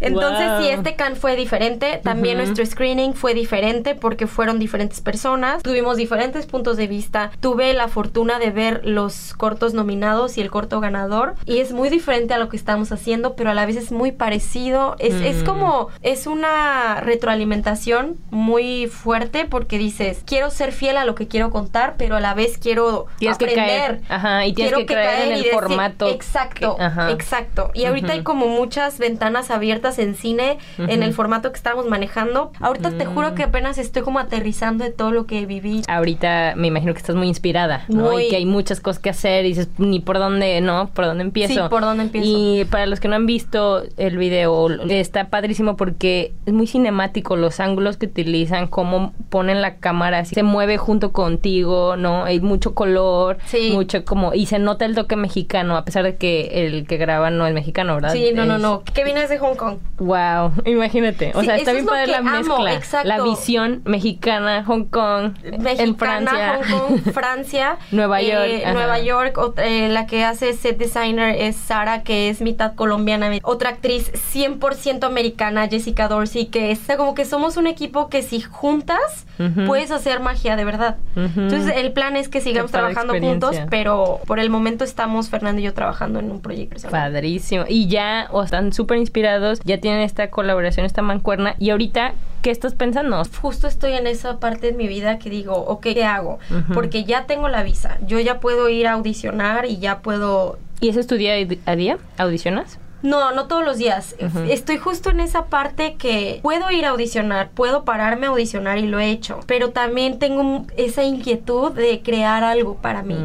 Entonces, 0.00 0.48
Wow. 0.50 0.60
sí, 0.62 0.68
este 0.70 0.96
can 0.96 1.14
fue 1.14 1.36
diferente. 1.36 2.00
También 2.02 2.36
Ujú. 2.38 2.46
nuestro 2.46 2.66
screening 2.66 3.14
fue 3.14 3.32
diferente 3.32 3.94
porque 3.94 4.26
fueron 4.26 4.58
diferentes 4.58 5.00
personas. 5.00 5.62
Tuvimos 5.62 5.96
diferentes 5.96 6.46
puntos 6.46 6.76
de 6.76 6.88
vista. 6.88 7.30
Tuve 7.38 7.72
la 7.72 7.86
fortuna 7.86 8.40
de 8.40 8.50
ver 8.50 8.80
los 8.84 9.34
cortos 9.34 9.72
nominados 9.72 10.36
y 10.36 10.40
el 10.40 10.50
corto 10.50 10.80
ganador. 10.80 11.36
Y 11.46 11.58
es 11.58 11.70
muy 11.72 11.90
diferente 11.90 12.34
a 12.34 12.38
lo 12.38 12.48
que 12.48 12.56
estamos 12.56 12.90
haciendo, 12.90 13.36
pero 13.36 13.50
a 13.50 13.54
la 13.54 13.66
vez 13.66 13.76
es 13.76 13.92
muy 13.92 14.10
parecido. 14.10 14.96
Es, 14.98 15.14
es 15.14 15.42
Mm. 15.44 15.46
como, 15.46 15.88
es 16.02 16.26
una 16.26 17.00
retroalimentación 17.02 18.16
muy 18.30 18.88
fuerte 18.88 19.44
porque 19.44 19.78
dices, 20.08 20.24
quiero 20.26 20.50
ser 20.50 20.72
fiel 20.72 20.96
a 20.96 21.04
lo 21.04 21.14
que 21.14 21.28
quiero 21.28 21.50
contar, 21.50 21.94
pero 21.98 22.16
a 22.16 22.20
la 22.20 22.34
vez 22.34 22.58
quiero 22.58 23.06
Tienes 23.18 23.38
que 23.38 23.46
aprender. 23.46 23.66
caer. 23.68 24.00
Ajá, 24.08 24.46
y 24.46 24.52
tienes 24.52 24.72
Quiero 24.74 24.86
que 24.86 24.94
caer 24.94 25.22
en 25.22 25.28
y 25.28 25.32
el 25.32 25.38
decir- 25.44 25.52
formato 25.52 26.08
Exacto, 26.08 26.76
que- 26.76 26.82
ajá. 26.82 27.10
exacto. 27.12 27.70
Y 27.74 27.84
ahorita 27.84 28.12
hay 28.12 28.18
Ujú. 28.20 28.24
como 28.24 28.48
muchas 28.48 28.98
ventanas 28.98 29.50
abiertas 29.50 29.98
en 29.98 30.14
cine, 30.14 30.58
en 30.78 31.02
el 31.02 31.12
formato 31.12 31.50
que 31.52 31.56
estamos 31.56 31.86
manejando. 31.86 32.52
Ahorita 32.60 32.90
te 32.92 33.04
Mm. 33.06 33.14
juro 33.14 33.34
que 33.34 33.42
apenas 33.44 33.78
estoy 33.78 34.02
como 34.02 34.18
aterrizando 34.18 34.84
de 34.84 34.90
todo 34.90 35.10
lo 35.12 35.26
que 35.26 35.46
viví. 35.46 35.82
Ahorita 35.88 36.54
me 36.56 36.68
imagino 36.68 36.92
que 36.92 36.98
estás 36.98 37.16
muy 37.16 37.28
inspirada, 37.28 37.84
¿no? 37.88 38.10
Muy. 38.10 38.24
Y 38.24 38.28
que 38.30 38.36
hay 38.36 38.46
muchas 38.46 38.80
cosas 38.80 39.00
que 39.02 39.10
hacer 39.10 39.44
y 39.44 39.48
dices, 39.48 39.68
ni 39.78 40.00
por 40.00 40.18
dónde, 40.18 40.60
¿no? 40.60 40.88
¿Por 40.88 41.04
dónde 41.06 41.22
empiezo? 41.24 41.54
Sí, 41.54 41.60
¿por 41.68 41.82
dónde 41.82 42.04
empiezo? 42.04 42.28
Y 42.28 42.64
para 42.70 42.86
los 42.86 43.00
que 43.00 43.08
no 43.08 43.16
han 43.16 43.26
visto 43.26 43.82
el 43.96 44.18
video, 44.18 44.68
está 44.88 45.28
padrísimo 45.28 45.76
porque 45.76 46.32
es 46.46 46.52
muy 46.52 46.66
cinemático 46.66 47.36
los 47.36 47.60
ángulos 47.60 47.96
que 47.96 48.06
utilizan, 48.06 48.66
cómo 48.68 49.12
ponen 49.30 49.60
la 49.62 49.76
cámara, 49.76 49.97
así 50.02 50.34
se 50.34 50.42
mueve 50.42 50.76
junto 50.78 51.12
contigo, 51.12 51.96
¿no? 51.96 52.24
Hay 52.24 52.40
mucho 52.40 52.74
color, 52.74 53.38
Sí. 53.46 53.70
mucho 53.72 54.04
como... 54.04 54.34
Y 54.34 54.46
se 54.46 54.58
nota 54.58 54.84
el 54.84 54.94
toque 54.94 55.16
mexicano, 55.16 55.76
a 55.76 55.84
pesar 55.84 56.04
de 56.04 56.16
que 56.16 56.66
el 56.66 56.86
que 56.86 56.96
graba 56.96 57.30
no 57.30 57.46
es 57.46 57.54
mexicano, 57.54 57.94
¿verdad? 57.94 58.12
Sí, 58.12 58.30
no, 58.34 58.44
no, 58.46 58.56
Es- 58.56 58.62
no. 58.62 58.82
Que 58.94 59.04
vienes 59.04 59.28
de 59.28 59.38
Hong 59.38 59.56
Kong. 59.56 59.78
Wow, 59.98 60.52
imagínate. 60.64 61.32
O 61.34 61.40
Sí, 61.40 61.46
sea, 61.46 61.56
está 61.56 61.70
es 61.70 61.76
bien 61.76 61.86
padre 61.86 62.04
que 62.06 62.10
la 62.12 62.18
amo, 62.18 62.30
mezcla. 62.30 62.74
exacto. 62.74 63.08
La 63.08 63.22
visión 63.22 63.82
mexicana, 63.84 64.64
Hong 64.64 64.84
Kong, 64.84 65.34
en 65.44 65.62
Mexicana, 65.62 65.94
Francia. 65.96 66.60
Hong 66.70 66.78
Kong, 67.00 67.00
Francia. 67.14 67.76
Nueva 67.92 68.20
Eh, 68.20 68.60
York. 68.62 68.72
Nueva 68.74 68.98
York. 69.00 69.38
eh, 69.58 69.88
la 69.90 70.06
que 70.06 70.24
hace 70.24 70.52
set 70.52 70.78
designer 70.78 71.34
es 71.38 71.56
Sara, 71.56 72.02
que 72.02 72.28
es 72.28 72.40
mitad 72.40 72.74
colombiana. 72.74 73.30
Otra 73.42 73.70
actriz 73.70 74.10
100% 74.32 75.04
americana, 75.06 75.68
Jessica 75.68 76.08
Dorsey, 76.08 76.46
que 76.46 76.70
es 76.70 76.78
sea, 76.78 76.96
como 76.96 77.14
que 77.14 77.24
somos 77.24 77.56
un 77.56 77.66
equipo 77.66 78.08
que 78.08 78.22
si 78.22 78.40
juntas 78.40 79.26
puedes 79.66 79.77
hacer 79.90 80.20
magia 80.20 80.56
de 80.56 80.64
verdad. 80.64 80.96
Entonces 81.16 81.74
el 81.76 81.92
plan 81.92 82.16
es 82.16 82.28
que 82.28 82.40
sigamos 82.40 82.70
trabajando 82.70 83.18
juntos, 83.18 83.56
pero 83.70 84.20
por 84.26 84.38
el 84.38 84.50
momento 84.50 84.84
estamos 84.84 85.28
Fernando 85.28 85.60
y 85.60 85.64
yo 85.64 85.74
trabajando 85.74 86.18
en 86.18 86.30
un 86.30 86.40
proyecto. 86.40 86.74
personal. 86.74 87.12
Padrísimo. 87.12 87.64
Y 87.68 87.88
ya 87.88 88.28
o 88.30 88.42
están 88.42 88.72
súper 88.72 88.98
inspirados, 88.98 89.60
ya 89.64 89.80
tienen 89.80 90.00
esta 90.00 90.30
colaboración, 90.30 90.86
esta 90.86 91.02
mancuerna. 91.02 91.54
Y 91.58 91.70
ahorita, 91.70 92.12
¿qué 92.42 92.50
estás 92.50 92.74
pensando? 92.74 93.22
Justo 93.40 93.66
estoy 93.66 93.92
en 93.92 94.06
esa 94.06 94.38
parte 94.38 94.68
de 94.68 94.72
mi 94.72 94.88
vida 94.88 95.18
que 95.18 95.30
digo, 95.30 95.54
ok, 95.54 95.82
¿qué 95.82 96.04
hago? 96.04 96.38
Porque 96.74 97.04
ya 97.04 97.26
tengo 97.26 97.48
la 97.48 97.62
visa, 97.62 97.98
yo 98.06 98.20
ya 98.20 98.40
puedo 98.40 98.68
ir 98.68 98.86
a 98.86 98.92
audicionar 98.92 99.66
y 99.66 99.78
ya 99.78 100.00
puedo 100.00 100.58
¿Y 100.80 100.88
eso 100.88 101.00
es 101.00 101.06
tu 101.06 101.16
día 101.16 101.34
a 101.66 101.76
día? 101.76 101.98
¿Audicionas? 102.18 102.78
No, 103.02 103.32
no 103.32 103.46
todos 103.46 103.64
los 103.64 103.78
días. 103.78 104.16
Estoy 104.48 104.76
justo 104.78 105.10
en 105.10 105.20
esa 105.20 105.46
parte 105.46 105.94
que 105.94 106.40
puedo 106.42 106.70
ir 106.70 106.84
a 106.84 106.90
audicionar, 106.90 107.50
puedo 107.50 107.84
pararme 107.84 108.26
a 108.26 108.30
audicionar 108.30 108.78
y 108.78 108.86
lo 108.86 108.98
he 108.98 109.10
hecho, 109.10 109.40
pero 109.46 109.70
también 109.70 110.18
tengo 110.18 110.66
esa 110.76 111.04
inquietud 111.04 111.70
de 111.72 112.02
crear 112.02 112.42
algo 112.44 112.74
para 112.76 113.02
mí. 113.02 113.16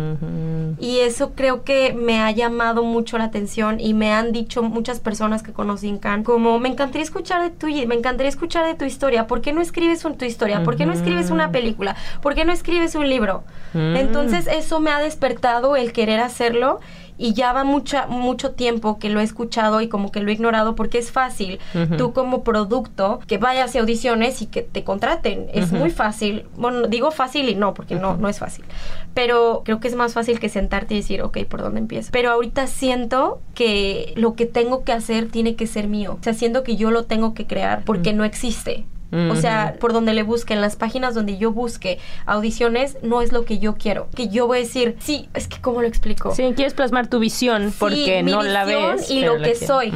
Y 0.80 1.00
eso 1.00 1.32
creo 1.36 1.64
que 1.64 1.94
me 1.94 2.20
ha 2.20 2.32
llamado 2.32 2.84
mucho 2.84 3.18
la 3.18 3.26
atención 3.26 3.80
y 3.80 3.94
me 3.94 4.12
han 4.14 4.32
dicho 4.32 4.62
muchas 4.64 5.00
personas 5.00 5.42
que 5.44 5.54
conocí 5.54 5.88
en 5.88 5.98
Cannes 5.98 6.26
como 6.26 6.60
me 6.60 6.70
encantaría 6.70 7.04
escuchar 7.04 7.42
de 7.42 7.50
tu 7.50 7.68
me 7.68 7.96
encantaría 7.96 8.30
escuchar 8.30 8.66
de 8.66 8.76
tu 8.76 8.86
historia, 8.86 9.28
¿por 9.28 9.42
qué 9.42 9.54
no 9.54 9.62
escribes 9.62 10.04
un- 10.06 10.18
tu 10.18 10.26
historia? 10.26 10.64
¿Por 10.64 10.76
qué 10.76 10.86
no 10.86 10.94
escribes 10.94 11.30
una 11.32 11.52
película? 11.52 11.96
¿Por 12.22 12.36
qué 12.36 12.46
no 12.46 12.52
escribes 12.54 12.96
un 12.96 13.10
libro? 13.10 13.44
Mm. 13.74 13.96
Entonces 13.96 14.48
eso 14.48 14.80
me 14.80 14.92
ha 14.92 15.00
despertado 15.00 15.76
el 15.76 15.94
querer 15.94 16.20
hacerlo 16.20 16.80
y 17.24 17.34
ya 17.34 17.54
va 17.54 17.64
mucha, 17.64 18.06
mucho 18.08 18.52
tiempo 18.52 19.00
que 19.00 19.08
lo 19.08 19.22
he 19.22 19.24
escuchado 19.24 19.80
y 19.80 19.88
como 19.88 20.12
que 20.12 20.20
lo 20.20 20.30
he 20.30 20.34
ignorado 20.34 20.76
porque 20.76 20.98
es 20.98 21.10
fácil 21.10 21.58
tú 21.98 22.12
como 22.12 22.44
producto 22.44 23.22
que 23.28 23.38
vayas 23.38 23.74
a 23.74 23.80
audiciones 23.80 24.42
y 24.42 24.48
que 24.48 24.62
te 24.62 24.84
contraten. 24.84 25.48
Es 25.54 25.72
muy 25.72 25.90
fácil. 25.90 26.44
Bueno, 26.58 26.88
digo 26.88 27.12
fácil 27.12 27.48
y 27.48 27.56
no, 27.56 27.74
porque 27.74 27.96
no, 27.96 28.18
no 28.18 28.28
es 28.28 28.40
fácil. 28.40 28.66
Pero 29.14 29.62
creo 29.64 29.80
que 29.80 29.88
es 29.88 29.96
más 29.96 30.14
fácil 30.14 30.42
que 30.42 30.50
sentarte 30.50 30.96
y 30.96 30.98
decir, 30.98 31.22
ok, 31.22 31.46
¿por 31.46 31.62
dónde 31.62 31.80
empiezo? 31.80 32.10
Pero 32.12 32.30
ahorita 32.30 32.68
siento 32.68 33.40
que 33.56 34.12
lo 34.18 34.34
que 34.34 34.46
tengo 34.46 34.84
que 34.84 34.92
hacer 34.92 35.30
tiene 35.30 35.56
que 35.56 35.66
ser 35.66 35.88
mío. 35.88 36.18
O 36.20 36.24
sea, 36.24 36.34
siento 36.34 36.64
que 36.64 36.76
yo 36.76 36.92
lo 36.92 37.06
tengo 37.06 37.34
que 37.34 37.48
crear 37.48 37.86
porque 37.86 38.12
no 38.12 38.26
existe. 38.26 38.86
O 39.32 39.36
sea, 39.36 39.76
por 39.80 39.94
donde 39.94 40.14
le 40.14 40.24
busque, 40.24 40.54
en 40.54 40.62
las 40.62 40.76
páginas 40.76 41.14
donde 41.16 41.38
yo 41.38 41.52
busque 41.52 42.00
audiciones, 42.26 42.98
no 43.04 43.22
es 43.22 43.32
lo 43.32 43.46
que 43.46 43.60
yo 43.60 43.76
quiero. 43.76 44.08
Que 44.16 44.28
yo 44.30 44.48
voy 44.48 44.58
a 44.58 44.62
decir, 44.62 44.96
sí, 45.00 45.30
es 45.34 45.48
que 45.48 45.62
¿cómo 45.62 45.82
lo 45.82 45.88
explico? 45.88 46.34
Sí, 46.34 46.44
quieres 46.56 46.74
plasmar 46.74 47.08
tu 47.08 47.20
visión 47.20 47.70
Sí, 47.72 47.76
porque 47.80 48.24
mi 48.24 48.32
no 48.32 48.42
la 48.44 48.66
visión 48.66 48.96
ves. 48.98 49.10
y 49.12 49.22
lo 49.22 49.38
la 49.38 49.48
que 49.48 49.56
soy. 49.56 49.92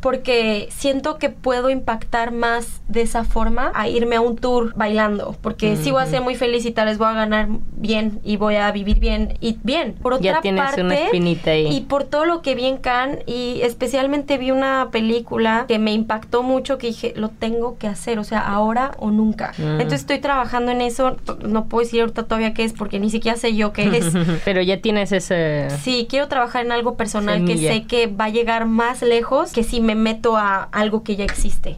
Porque 0.00 0.68
siento 0.70 1.18
que 1.18 1.30
puedo 1.30 1.70
impactar 1.70 2.32
más 2.32 2.80
de 2.88 3.02
esa 3.02 3.24
forma 3.24 3.70
a 3.74 3.88
irme 3.88 4.16
a 4.16 4.20
un 4.20 4.36
tour 4.36 4.72
bailando. 4.76 5.36
Porque 5.40 5.76
sí 5.76 5.90
voy 5.90 6.02
a 6.02 6.06
ser 6.06 6.22
muy 6.22 6.34
feliz 6.34 6.64
y 6.66 6.70
tal 6.72 6.86
vez 6.86 6.98
voy 6.98 7.08
a 7.08 7.12
ganar 7.14 7.48
bien 7.76 8.20
y 8.24 8.36
voy 8.36 8.56
a 8.56 8.70
vivir 8.72 8.98
bien 8.98 9.36
y 9.40 9.58
bien. 9.62 9.94
Por 9.94 10.14
otra 10.14 10.24
Ya 10.34 10.40
tienes 10.40 10.62
parte, 10.64 10.82
una 10.82 10.94
espinita 10.94 11.50
ahí. 11.50 11.68
y 11.74 11.80
por 11.82 12.04
todo 12.04 12.24
lo 12.24 12.42
que 12.42 12.54
vi 12.54 12.66
en 12.66 12.76
Cannes 12.78 13.18
y 13.26 13.60
especialmente 13.62 14.38
vi 14.38 14.50
una 14.50 14.88
película 14.90 15.64
que 15.68 15.78
me 15.78 15.92
impactó 15.92 16.42
mucho 16.42 16.78
que 16.78 16.88
dije, 16.88 17.12
lo 17.16 17.28
tengo 17.28 17.78
que 17.78 17.86
hacer, 17.88 18.18
o 18.18 18.24
sea, 18.24 18.40
ahora 18.54 18.92
o 18.98 19.10
nunca. 19.10 19.52
Mm. 19.58 19.62
Entonces 19.80 20.00
estoy 20.00 20.18
trabajando 20.20 20.72
en 20.72 20.80
eso. 20.80 21.16
No 21.44 21.66
puedo 21.66 21.84
decir 21.84 22.00
ahorita 22.00 22.24
todavía 22.24 22.54
qué 22.54 22.64
es 22.64 22.72
porque 22.72 22.98
ni 23.00 23.10
siquiera 23.10 23.36
sé 23.36 23.54
yo 23.54 23.72
qué 23.72 23.84
es. 23.98 24.12
pero 24.44 24.62
ya 24.62 24.80
tienes 24.80 25.12
ese... 25.12 25.68
Sí, 25.82 26.06
quiero 26.08 26.28
trabajar 26.28 26.64
en 26.64 26.72
algo 26.72 26.96
personal 26.96 27.36
Semilla. 27.46 27.70
que 27.70 27.74
sé 27.80 27.84
que 27.86 28.06
va 28.06 28.26
a 28.26 28.28
llegar 28.30 28.66
más 28.66 29.02
lejos 29.02 29.52
que 29.52 29.62
si 29.62 29.80
me 29.80 29.94
meto 29.94 30.36
a 30.36 30.62
algo 30.72 31.02
que 31.02 31.16
ya 31.16 31.24
existe. 31.24 31.76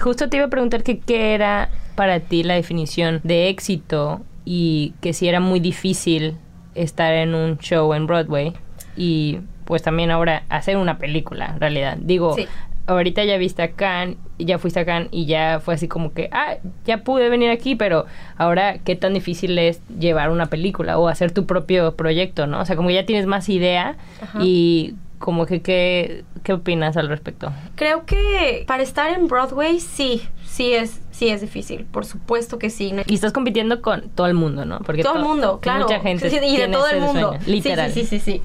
Justo 0.00 0.28
te 0.28 0.36
iba 0.36 0.46
a 0.46 0.50
preguntar 0.50 0.82
que 0.82 0.98
qué 0.98 1.34
era 1.34 1.68
para 1.94 2.20
ti 2.20 2.42
la 2.42 2.54
definición 2.54 3.20
de 3.22 3.48
éxito 3.48 4.20
y 4.44 4.94
que 5.00 5.12
si 5.12 5.28
era 5.28 5.40
muy 5.40 5.60
difícil 5.60 6.36
estar 6.74 7.12
en 7.12 7.34
un 7.34 7.58
show 7.58 7.92
en 7.94 8.06
Broadway 8.06 8.54
y 8.96 9.38
pues 9.64 9.82
también 9.82 10.10
ahora 10.10 10.42
hacer 10.48 10.76
una 10.76 10.98
película, 10.98 11.52
en 11.54 11.60
realidad. 11.60 11.96
Digo, 12.00 12.34
Sí. 12.34 12.46
Ahorita 12.86 13.24
ya 13.24 13.36
viste 13.36 13.62
a 13.62 13.72
Cannes, 13.72 14.16
ya 14.38 14.58
fuiste 14.58 14.80
a 14.80 14.84
Cannes 14.84 15.08
y 15.12 15.26
ya 15.26 15.60
fue 15.60 15.74
así 15.74 15.88
como 15.88 16.12
que, 16.12 16.28
ah, 16.32 16.56
ya 16.84 16.98
pude 16.98 17.28
venir 17.28 17.50
aquí, 17.50 17.74
pero 17.74 18.06
ahora 18.36 18.78
qué 18.78 18.96
tan 18.96 19.14
difícil 19.14 19.58
es 19.58 19.80
llevar 19.98 20.30
una 20.30 20.46
película 20.46 20.98
o 20.98 21.08
hacer 21.08 21.32
tu 21.32 21.46
propio 21.46 21.94
proyecto, 21.94 22.46
¿no? 22.46 22.60
O 22.60 22.64
sea, 22.64 22.76
como 22.76 22.90
ya 22.90 23.06
tienes 23.06 23.26
más 23.26 23.48
idea 23.48 23.96
y 24.40 24.94
como 25.18 25.46
que, 25.46 25.62
¿qué, 25.62 26.24
¿qué 26.42 26.52
opinas 26.52 26.96
al 26.96 27.08
respecto? 27.08 27.52
Creo 27.76 28.04
que 28.04 28.64
para 28.66 28.82
estar 28.82 29.10
en 29.10 29.28
Broadway 29.28 29.78
sí, 29.78 30.22
sí 30.44 30.74
es, 30.74 31.00
sí 31.12 31.28
es 31.28 31.40
difícil, 31.40 31.84
por 31.84 32.04
supuesto 32.04 32.58
que 32.58 32.70
sí. 32.70 32.92
Y 33.06 33.14
estás 33.14 33.32
compitiendo 33.32 33.80
con 33.80 34.08
todo 34.10 34.26
el 34.26 34.34
mundo, 34.34 34.64
¿no? 34.64 34.80
Porque 34.80 35.02
todo 35.02 35.16
el 35.16 35.22
mundo, 35.22 35.60
claro. 35.60 35.84
Mucha 35.84 36.00
gente. 36.00 36.28
Sí, 36.28 36.38
y 36.44 36.56
de 36.56 36.68
todo 36.68 36.88
el 36.88 37.00
mundo. 37.00 37.28
Sueño, 37.28 37.44
literal. 37.46 37.92
Sí, 37.92 38.04
sí, 38.04 38.18
sí, 38.18 38.40
sí, 38.40 38.42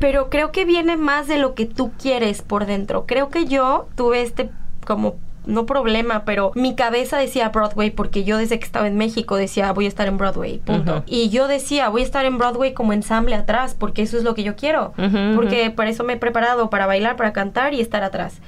Pero 0.00 0.30
creo 0.30 0.52
que 0.52 0.64
viene 0.64 0.96
más 0.96 1.26
de 1.26 1.38
lo 1.38 1.54
que 1.54 1.66
tú 1.66 1.92
quieres 2.00 2.42
por 2.42 2.66
dentro. 2.66 3.06
Creo 3.06 3.28
que 3.28 3.46
yo 3.46 3.88
tuve 3.96 4.22
este 4.22 4.50
como 4.84 5.16
no 5.46 5.66
problema, 5.66 6.24
pero 6.24 6.52
mi 6.54 6.74
cabeza 6.74 7.18
decía 7.18 7.50
Broadway 7.50 7.90
porque 7.90 8.24
yo 8.24 8.38
desde 8.38 8.58
que 8.58 8.64
estaba 8.64 8.86
en 8.86 8.96
México 8.96 9.36
decía 9.36 9.72
voy 9.72 9.84
a 9.84 9.88
estar 9.88 10.08
en 10.08 10.16
Broadway, 10.16 10.58
punto. 10.58 11.02
Y 11.06 11.28
yo 11.28 11.48
decía 11.48 11.88
voy 11.88 12.02
a 12.02 12.04
estar 12.04 12.24
en 12.24 12.38
Broadway 12.38 12.72
como 12.72 12.92
ensamble 12.92 13.34
atrás 13.34 13.76
porque 13.78 14.02
eso 14.02 14.16
es 14.16 14.24
lo 14.24 14.34
que 14.34 14.42
yo 14.42 14.56
quiero, 14.56 14.94
porque 15.34 15.70
para 15.70 15.90
eso 15.90 16.04
me 16.04 16.14
he 16.14 16.16
preparado, 16.16 16.70
para 16.70 16.86
bailar, 16.86 17.16
para 17.16 17.32
cantar 17.32 17.74
y 17.74 17.80
estar 17.80 18.02
atrás. 18.02 18.40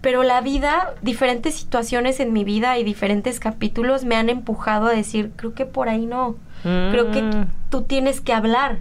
Pero 0.00 0.22
la 0.22 0.40
vida, 0.40 0.94
diferentes 1.02 1.54
situaciones 1.54 2.20
en 2.20 2.32
mi 2.32 2.44
vida 2.44 2.78
y 2.78 2.84
diferentes 2.84 3.40
capítulos 3.40 4.04
me 4.04 4.16
han 4.16 4.30
empujado 4.30 4.86
a 4.86 4.92
decir 4.92 5.32
creo 5.36 5.54
que 5.54 5.66
por 5.66 5.88
ahí 5.88 6.06
no. 6.06 6.36
Creo 6.62 7.10
que 7.12 7.22
Mm. 7.22 7.46
Tú 7.70 7.82
tienes 7.82 8.20
que 8.20 8.32
hablar. 8.32 8.78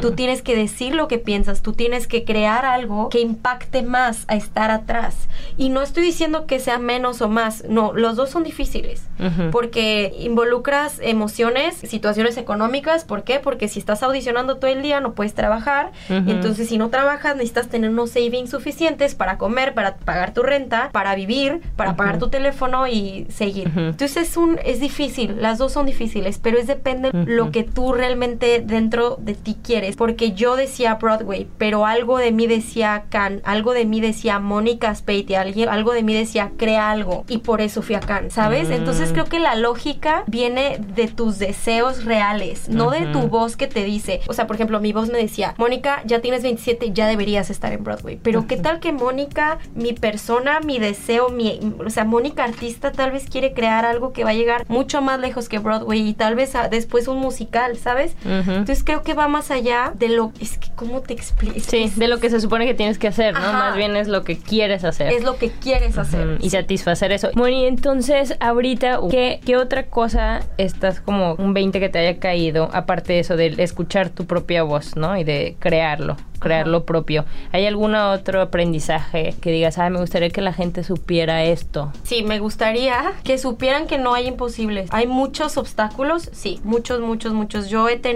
Tú 0.00 0.12
tienes 0.12 0.42
que 0.42 0.54
decir 0.54 0.94
lo 0.94 1.08
que 1.08 1.16
piensas, 1.18 1.62
tú 1.62 1.72
tienes 1.72 2.06
que 2.06 2.24
crear 2.24 2.66
algo 2.66 3.08
que 3.08 3.20
impacte 3.20 3.82
más 3.82 4.24
a 4.28 4.36
estar 4.36 4.70
atrás. 4.70 5.16
Y 5.56 5.70
no 5.70 5.80
estoy 5.80 6.02
diciendo 6.02 6.44
que 6.44 6.58
sea 6.58 6.78
menos 6.78 7.22
o 7.22 7.30
más, 7.30 7.64
no, 7.66 7.94
los 7.94 8.14
dos 8.16 8.28
son 8.28 8.42
difíciles, 8.42 9.08
porque 9.50 10.12
involucras 10.18 10.98
emociones, 11.02 11.76
situaciones 11.76 12.36
económicas, 12.36 13.04
¿por 13.04 13.24
qué? 13.24 13.40
Porque 13.40 13.68
si 13.68 13.78
estás 13.78 14.02
audicionando 14.02 14.58
todo 14.58 14.70
el 14.70 14.82
día 14.82 15.00
no 15.00 15.12
puedes 15.12 15.32
trabajar, 15.32 15.92
entonces 16.10 16.68
si 16.68 16.76
no 16.76 16.90
trabajas 16.90 17.36
necesitas 17.36 17.68
tener 17.68 17.88
unos 17.88 18.10
savings 18.10 18.50
suficientes 18.50 19.14
para 19.14 19.38
comer, 19.38 19.72
para 19.72 19.96
pagar 19.96 20.34
tu 20.34 20.42
renta, 20.42 20.90
para 20.92 21.14
vivir, 21.14 21.62
para 21.76 21.96
pagar 21.96 22.18
tu 22.18 22.28
teléfono 22.28 22.86
y 22.86 23.26
seguir. 23.30 23.72
Entonces 23.74 24.28
es 24.28 24.36
un 24.36 24.58
es 24.62 24.78
difícil, 24.80 25.40
las 25.40 25.56
dos 25.56 25.72
son 25.72 25.86
difíciles, 25.86 26.38
pero 26.38 26.58
es 26.58 26.66
depende 26.66 27.10
lo 27.12 27.50
que 27.50 27.64
tú 27.64 27.94
realmente 27.94 28.29
dentro 28.38 29.16
de 29.20 29.34
ti 29.34 29.56
quieres, 29.62 29.96
porque 29.96 30.32
yo 30.32 30.56
decía 30.56 30.94
Broadway, 30.94 31.48
pero 31.58 31.86
algo 31.86 32.18
de 32.18 32.32
mí 32.32 32.46
decía 32.46 33.04
Cannes, 33.08 33.42
algo 33.44 33.72
de 33.72 33.84
mí 33.84 34.00
decía 34.00 34.38
Mónica 34.38 34.94
alguien- 35.38 35.68
algo 35.68 35.92
de 35.92 36.02
mí 36.02 36.14
decía 36.14 36.52
crea 36.56 36.90
algo 36.90 37.24
y 37.28 37.38
por 37.38 37.60
eso 37.60 37.82
fui 37.82 37.94
a 37.94 38.00
Cannes, 38.00 38.32
¿sabes? 38.34 38.68
Mm. 38.68 38.72
Entonces 38.72 39.12
creo 39.12 39.24
que 39.24 39.38
la 39.38 39.54
lógica 39.54 40.24
viene 40.26 40.78
de 40.94 41.08
tus 41.08 41.38
deseos 41.38 42.04
reales, 42.04 42.68
no 42.68 42.90
de 42.90 43.06
tu 43.06 43.28
voz 43.28 43.56
que 43.56 43.66
te 43.66 43.84
dice, 43.84 44.20
o 44.28 44.32
sea, 44.32 44.46
por 44.46 44.56
ejemplo, 44.56 44.80
mi 44.80 44.92
voz 44.92 45.08
me 45.10 45.18
decía, 45.18 45.54
Mónica, 45.58 46.02
ya 46.04 46.20
tienes 46.20 46.42
27, 46.42 46.92
ya 46.92 47.06
deberías 47.06 47.50
estar 47.50 47.72
en 47.72 47.84
Broadway, 47.84 48.18
pero 48.22 48.46
¿qué 48.46 48.56
tal 48.56 48.80
que 48.80 48.92
Mónica, 48.92 49.58
mi 49.74 49.92
persona, 49.92 50.60
mi 50.60 50.78
deseo, 50.78 51.28
mi, 51.28 51.60
o 51.84 51.90
sea, 51.90 52.04
Mónica 52.04 52.44
artista 52.44 52.92
tal 52.92 53.10
vez 53.12 53.28
quiere 53.28 53.52
crear 53.52 53.84
algo 53.84 54.12
que 54.12 54.24
va 54.24 54.30
a 54.30 54.34
llegar 54.34 54.64
mucho 54.68 55.02
más 55.02 55.20
lejos 55.20 55.48
que 55.48 55.58
Broadway 55.58 56.08
y 56.08 56.14
tal 56.14 56.34
vez 56.34 56.52
después 56.70 57.08
un 57.08 57.18
musical, 57.18 57.76
¿sabes? 57.76 58.14
Ujú. 58.24 58.50
Entonces 58.50 58.82
creo 58.84 59.02
que 59.02 59.14
va 59.14 59.28
más 59.28 59.50
allá 59.50 59.92
de 59.94 60.08
lo, 60.08 60.32
es 60.40 60.58
que, 60.58 60.68
¿cómo 60.74 61.00
te 61.00 61.14
explico? 61.14 61.58
Sí, 61.60 61.92
de 61.96 62.08
lo 62.08 62.18
que 62.18 62.30
se 62.30 62.40
supone 62.40 62.66
que 62.66 62.74
tienes 62.74 62.98
que 62.98 63.08
hacer, 63.08 63.34
¿no? 63.34 63.40
Ajá. 63.40 63.52
Más 63.52 63.76
bien 63.76 63.96
es 63.96 64.08
lo 64.08 64.24
que 64.24 64.38
quieres 64.38 64.84
hacer. 64.84 65.12
Es 65.12 65.24
lo 65.24 65.36
que 65.36 65.50
quieres 65.50 65.98
hacer. 65.98 66.26
Ujú, 66.26 66.36
y 66.44 66.50
satisfacer 66.50 67.12
eso. 67.12 67.30
Bueno, 67.34 67.56
y 67.56 67.64
entonces, 67.64 68.36
ahorita, 68.40 69.00
¿qué, 69.10 69.40
¿qué 69.44 69.56
otra 69.56 69.86
cosa 69.86 70.40
estás 70.58 71.00
como 71.00 71.34
un 71.34 71.54
20 71.54 71.80
que 71.80 71.88
te 71.88 71.98
haya 71.98 72.18
caído, 72.18 72.70
aparte 72.72 73.14
de 73.14 73.20
eso, 73.20 73.36
de 73.36 73.54
escuchar 73.58 74.10
tu 74.10 74.26
propia 74.26 74.62
voz, 74.62 74.96
¿no? 74.96 75.16
Y 75.16 75.24
de 75.24 75.56
crearlo, 75.58 76.16
crear 76.38 76.66
lo 76.66 76.84
propio. 76.84 77.24
¿Hay 77.52 77.66
algún 77.66 77.94
otro 77.94 78.40
aprendizaje 78.40 79.34
que 79.40 79.50
digas, 79.50 79.78
ay, 79.78 79.90
me 79.90 80.00
gustaría 80.00 80.30
que 80.30 80.40
la 80.40 80.52
gente 80.52 80.84
supiera 80.84 81.44
esto? 81.44 81.92
Sí, 82.02 82.22
me 82.22 82.38
gustaría 82.38 83.12
que 83.24 83.38
supieran 83.38 83.86
que 83.86 83.98
no 83.98 84.14
hay 84.14 84.26
imposibles. 84.26 84.88
Hay 84.92 85.06
muchos 85.06 85.56
obstáculos, 85.56 86.30
sí, 86.32 86.60
muchos, 86.64 87.00
muchos, 87.00 87.32
muchos. 87.32 87.68
Yo 87.68 87.88
he 87.88 87.96
tenido, 87.96 88.09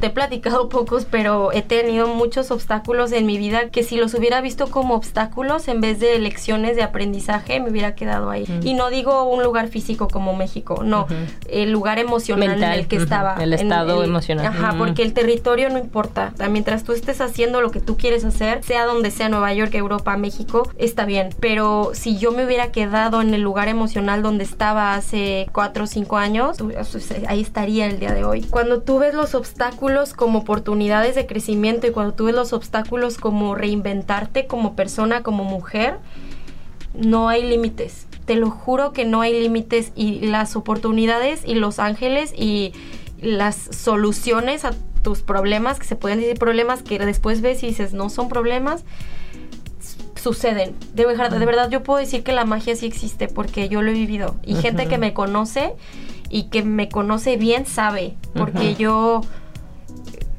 te 0.00 0.06
he 0.06 0.10
platicado 0.10 0.68
pocos, 0.68 1.06
pero 1.10 1.52
he 1.52 1.62
tenido 1.62 2.06
muchos 2.08 2.50
obstáculos 2.50 3.12
en 3.12 3.26
mi 3.26 3.38
vida 3.38 3.68
que 3.70 3.82
si 3.82 3.96
los 3.96 4.14
hubiera 4.14 4.40
visto 4.40 4.68
como 4.70 4.94
obstáculos 4.94 5.68
en 5.68 5.80
vez 5.80 6.00
de 6.00 6.18
lecciones 6.18 6.76
de 6.76 6.82
aprendizaje, 6.82 7.60
me 7.60 7.70
hubiera 7.70 7.94
quedado 7.94 8.30
ahí. 8.30 8.46
Y 8.62 8.74
no 8.74 8.90
digo 8.90 9.24
un 9.24 9.42
lugar 9.42 9.68
físico 9.68 10.08
como 10.08 10.34
México, 10.34 10.82
no, 10.84 11.06
el 11.48 11.70
lugar 11.70 11.98
emocional 11.98 12.48
Mental, 12.50 12.72
en 12.74 12.78
el 12.80 12.88
que 12.88 12.96
estaba. 12.96 13.34
el 13.42 13.52
estado 13.52 14.02
emocional. 14.02 14.46
Ajá, 14.46 14.70
Ujú. 14.70 14.78
porque 14.78 15.02
el 15.02 15.12
territorio 15.12 15.68
no 15.70 15.78
importa. 15.78 16.32
Mientras 16.50 16.84
tú 16.84 16.92
estés 16.92 17.20
haciendo 17.20 17.60
lo 17.60 17.70
que 17.70 17.80
tú 17.80 17.96
quieres 17.96 18.24
hacer, 18.24 18.62
sea 18.62 18.84
donde 18.86 19.10
sea, 19.10 19.28
Nueva 19.28 19.52
York, 19.52 19.74
Europa, 19.74 20.16
México, 20.16 20.68
está 20.78 21.04
bien. 21.04 21.30
Pero 21.40 21.90
si 21.94 22.16
yo 22.16 22.32
me 22.32 22.44
hubiera 22.44 22.72
quedado 22.72 23.20
en 23.22 23.34
el 23.34 23.40
lugar 23.42 23.68
emocional 23.68 24.22
donde 24.22 24.44
estaba 24.44 24.94
hace 24.94 25.46
cuatro 25.52 25.84
o 25.84 25.86
cinco 25.86 26.16
años, 26.16 26.56
ahí 27.26 27.40
estaría 27.40 27.86
el 27.86 27.98
día 27.98 28.12
de 28.12 28.24
hoy. 28.24 28.42
Cuando 28.42 28.82
tú 28.82 28.98
ves 28.98 29.14
los 29.14 29.33
obstáculos 29.34 30.14
como 30.14 30.40
oportunidades 30.40 31.14
de 31.14 31.26
crecimiento 31.26 31.86
y 31.86 31.90
cuando 31.90 32.14
tú 32.14 32.24
ves 32.26 32.34
los 32.34 32.52
obstáculos 32.52 33.18
como 33.18 33.54
reinventarte 33.54 34.46
como 34.46 34.74
persona, 34.74 35.22
como 35.22 35.44
mujer, 35.44 35.98
no 36.94 37.28
hay 37.28 37.42
límites. 37.42 38.06
Te 38.24 38.36
lo 38.36 38.50
juro 38.50 38.92
que 38.92 39.04
no 39.04 39.20
hay 39.20 39.38
límites 39.38 39.92
y 39.94 40.20
las 40.20 40.56
oportunidades 40.56 41.42
y 41.44 41.54
los 41.54 41.78
ángeles 41.78 42.32
y 42.36 42.72
las 43.20 43.56
soluciones 43.56 44.64
a 44.64 44.72
tus 45.02 45.22
problemas, 45.22 45.78
que 45.78 45.86
se 45.86 45.96
pueden 45.96 46.20
decir 46.20 46.38
problemas 46.38 46.82
que 46.82 46.98
después 46.98 47.42
ves 47.42 47.62
y 47.62 47.68
dices 47.68 47.92
no 47.92 48.08
son 48.08 48.28
problemas, 48.28 48.84
suceden. 50.16 50.74
De 50.94 51.04
verdad, 51.04 51.30
de 51.30 51.44
verdad 51.44 51.70
yo 51.70 51.82
puedo 51.82 52.00
decir 52.00 52.22
que 52.22 52.32
la 52.32 52.44
magia 52.44 52.74
sí 52.74 52.86
existe 52.86 53.28
porque 53.28 53.68
yo 53.68 53.82
lo 53.82 53.90
he 53.90 53.94
vivido. 53.94 54.36
Y 54.44 54.54
gente 54.54 54.86
que 54.86 54.98
me 54.98 55.12
conoce 55.12 55.74
y 56.34 56.48
que 56.48 56.64
me 56.64 56.88
conoce 56.88 57.36
bien 57.36 57.64
sabe, 57.64 58.16
porque 58.34 58.74
yo... 58.74 59.20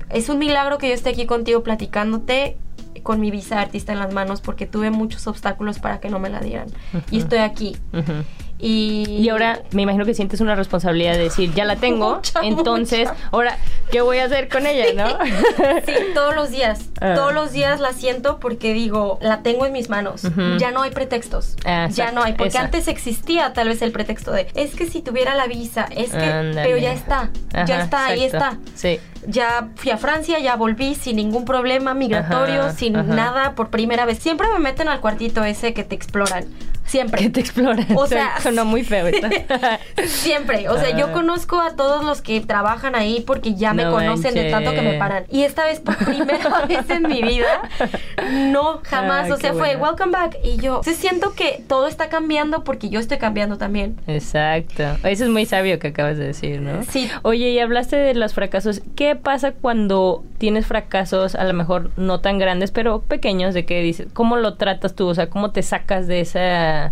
Es 0.10 0.28
un 0.28 0.40
milagro 0.40 0.78
que 0.78 0.90
yo 0.90 0.94
esté 0.94 1.12
aquí 1.12 1.26
contigo 1.26 1.64
platicándote 1.64 2.58
con 3.02 3.22
mi 3.22 3.32
visa 3.32 3.56
de 3.56 3.62
artista 3.62 3.94
en 3.94 4.00
las 4.00 4.14
manos 4.14 4.42
porque 4.42 4.66
tuve 4.66 4.92
muchos 4.92 5.26
obstáculos 5.26 5.80
para 5.80 6.02
que 6.02 6.10
no 6.10 6.20
me 6.20 6.30
la 6.30 6.42
dieran. 6.42 6.68
Y 7.12 7.20
estoy 7.20 7.40
aquí. 7.40 7.78
Y, 8.58 9.04
Y 9.20 9.30
ahora 9.30 9.60
me 9.72 9.82
imagino 9.82 10.06
que 10.06 10.14
sientes 10.14 10.40
una 10.40 10.56
responsabilidad 10.56 11.14
de 11.14 11.20
decir, 11.20 11.54
ya 11.54 11.66
la 11.66 11.76
tengo, 11.76 12.16
Mucha, 12.16 12.40
entonces, 12.42 13.10
mucha. 13.10 13.28
ahora, 13.32 13.58
¿qué 13.92 14.02
voy 14.02 14.20
a 14.20 14.26
hacer 14.26 14.48
con 14.50 14.66
ella, 14.66 14.86
no? 14.96 15.18
Sí, 15.86 15.94
todos 16.14 16.36
los 16.36 16.50
días. 16.52 16.80
Ah. 17.02 17.14
Todos 17.14 17.34
los 17.34 17.52
días 17.52 17.82
la 17.82 17.92
siento 17.92 18.40
porque 18.40 18.74
digo, 18.74 19.20
la 19.22 19.42
tengo 19.44 19.66
en 19.66 19.74
mis 19.74 19.90
manos. 19.90 20.22
Ya 20.58 20.72
no 20.72 20.82
hay 20.82 20.92
pretextos. 20.92 21.58
Ah, 21.66 21.90
ya 21.92 22.14
no 22.14 22.24
hay. 22.24 22.34
Porque 22.34 22.58
antes 22.58 22.88
existía 22.88 23.52
tal 23.52 23.68
vez 23.68 23.82
el 23.82 23.92
pretexto 23.92 24.32
de, 24.32 24.48
es 24.56 24.76
que 24.76 24.88
si 24.88 25.02
tuviera 25.02 25.36
la 25.36 25.46
visa, 25.46 25.88
es 25.92 26.12
que. 26.12 26.52
Pero 26.56 26.78
ya 26.78 26.94
está. 26.94 27.32
ya 27.68 27.82
está, 27.82 28.06
ahí 28.08 28.24
está. 28.24 28.58
Sí. 28.76 29.00
Ya 29.28 29.68
fui 29.76 29.92
a 29.92 29.98
Francia, 29.98 30.40
ya 30.40 30.56
volví 30.56 30.96
sin 30.96 31.18
ningún 31.18 31.44
problema 31.44 31.94
migratorio, 31.94 32.62
Ajá, 32.62 32.72
sin 32.72 32.96
ajá. 32.96 33.14
nada 33.14 33.56
por 33.56 33.70
primera 33.70 34.06
vez. 34.06 34.20
Siempre 34.20 34.48
me 34.54 34.60
meten 34.60 34.88
al 34.88 35.02
cuartito 35.02 35.44
ese 35.44 35.74
que 35.74 35.84
te 35.84 35.96
exploran. 35.96 36.46
Siempre. 36.86 37.22
Que 37.22 37.30
te 37.30 37.40
exploran. 37.40 37.86
O 37.96 38.08
sea, 38.08 38.40
sonó 38.42 38.64
muy 38.66 38.84
feo. 38.84 39.06
Siempre, 40.06 40.70
o 40.70 40.78
sea, 40.78 40.96
yo 40.98 41.08
Ah. 41.08 41.12
conozco 41.14 41.60
a 41.62 41.76
todos 41.76 42.04
los 42.04 42.22
que 42.22 42.42
trabajan 42.42 42.96
ahí 42.96 43.24
porque 43.26 43.56
ya 43.56 43.74
me 43.74 43.86
No 43.86 43.92
conocen 43.92 44.34
de 44.34 44.50
tanto 44.52 44.72
que 44.72 44.82
me 44.82 44.94
paran. 44.98 45.26
Y 45.30 45.44
esta 45.44 45.66
vez, 45.66 45.80
por 45.80 45.96
primera 45.98 46.66
vez 46.68 46.90
en 46.90 47.04
mi 47.08 47.22
vida, 47.22 47.70
no, 48.32 48.82
jamás, 48.84 49.26
Ay, 49.26 49.32
o 49.32 49.38
sea, 49.38 49.54
fue 49.54 49.76
welcome 49.76 50.12
back. 50.12 50.38
Y 50.44 50.58
yo, 50.58 50.82
sí 50.84 50.94
siento 50.94 51.34
que 51.34 51.64
todo 51.68 51.88
está 51.88 52.10
cambiando 52.10 52.64
porque 52.64 52.90
yo 52.90 53.00
estoy 53.00 53.18
cambiando 53.18 53.58
también. 53.58 53.98
Exacto. 54.08 54.84
Eso 55.04 55.24
es 55.26 55.30
muy 55.30 55.46
sabio 55.46 55.80
que 55.80 55.88
acabas 55.90 56.18
de 56.18 56.26
decir, 56.28 56.62
¿no? 56.62 56.84
Sí. 56.84 57.10
Oye, 57.24 57.50
y 57.52 57.60
hablaste 57.60 57.96
de 57.96 58.14
los 58.16 58.34
fracasos. 58.34 58.82
¿Qué 58.96 59.16
pasa 59.16 59.52
cuando 59.54 60.24
tienes 60.38 60.66
fracasos, 60.68 61.36
a 61.36 61.44
lo 61.46 61.54
mejor 61.54 61.92
no 61.98 62.20
tan 62.20 62.38
grandes, 62.38 62.72
pero 62.72 63.02
pequeños, 63.02 63.54
de 63.54 63.66
que 63.66 63.82
dices, 63.82 64.08
¿cómo 64.14 64.38
lo 64.38 64.56
tratas 64.56 64.96
tú? 64.96 65.08
O 65.08 65.14
sea, 65.16 65.30
¿cómo 65.30 65.52
te 65.52 65.64
sacas 65.64 66.08
de 66.08 66.20
esa 66.20 66.75
Yeah. 66.76 66.90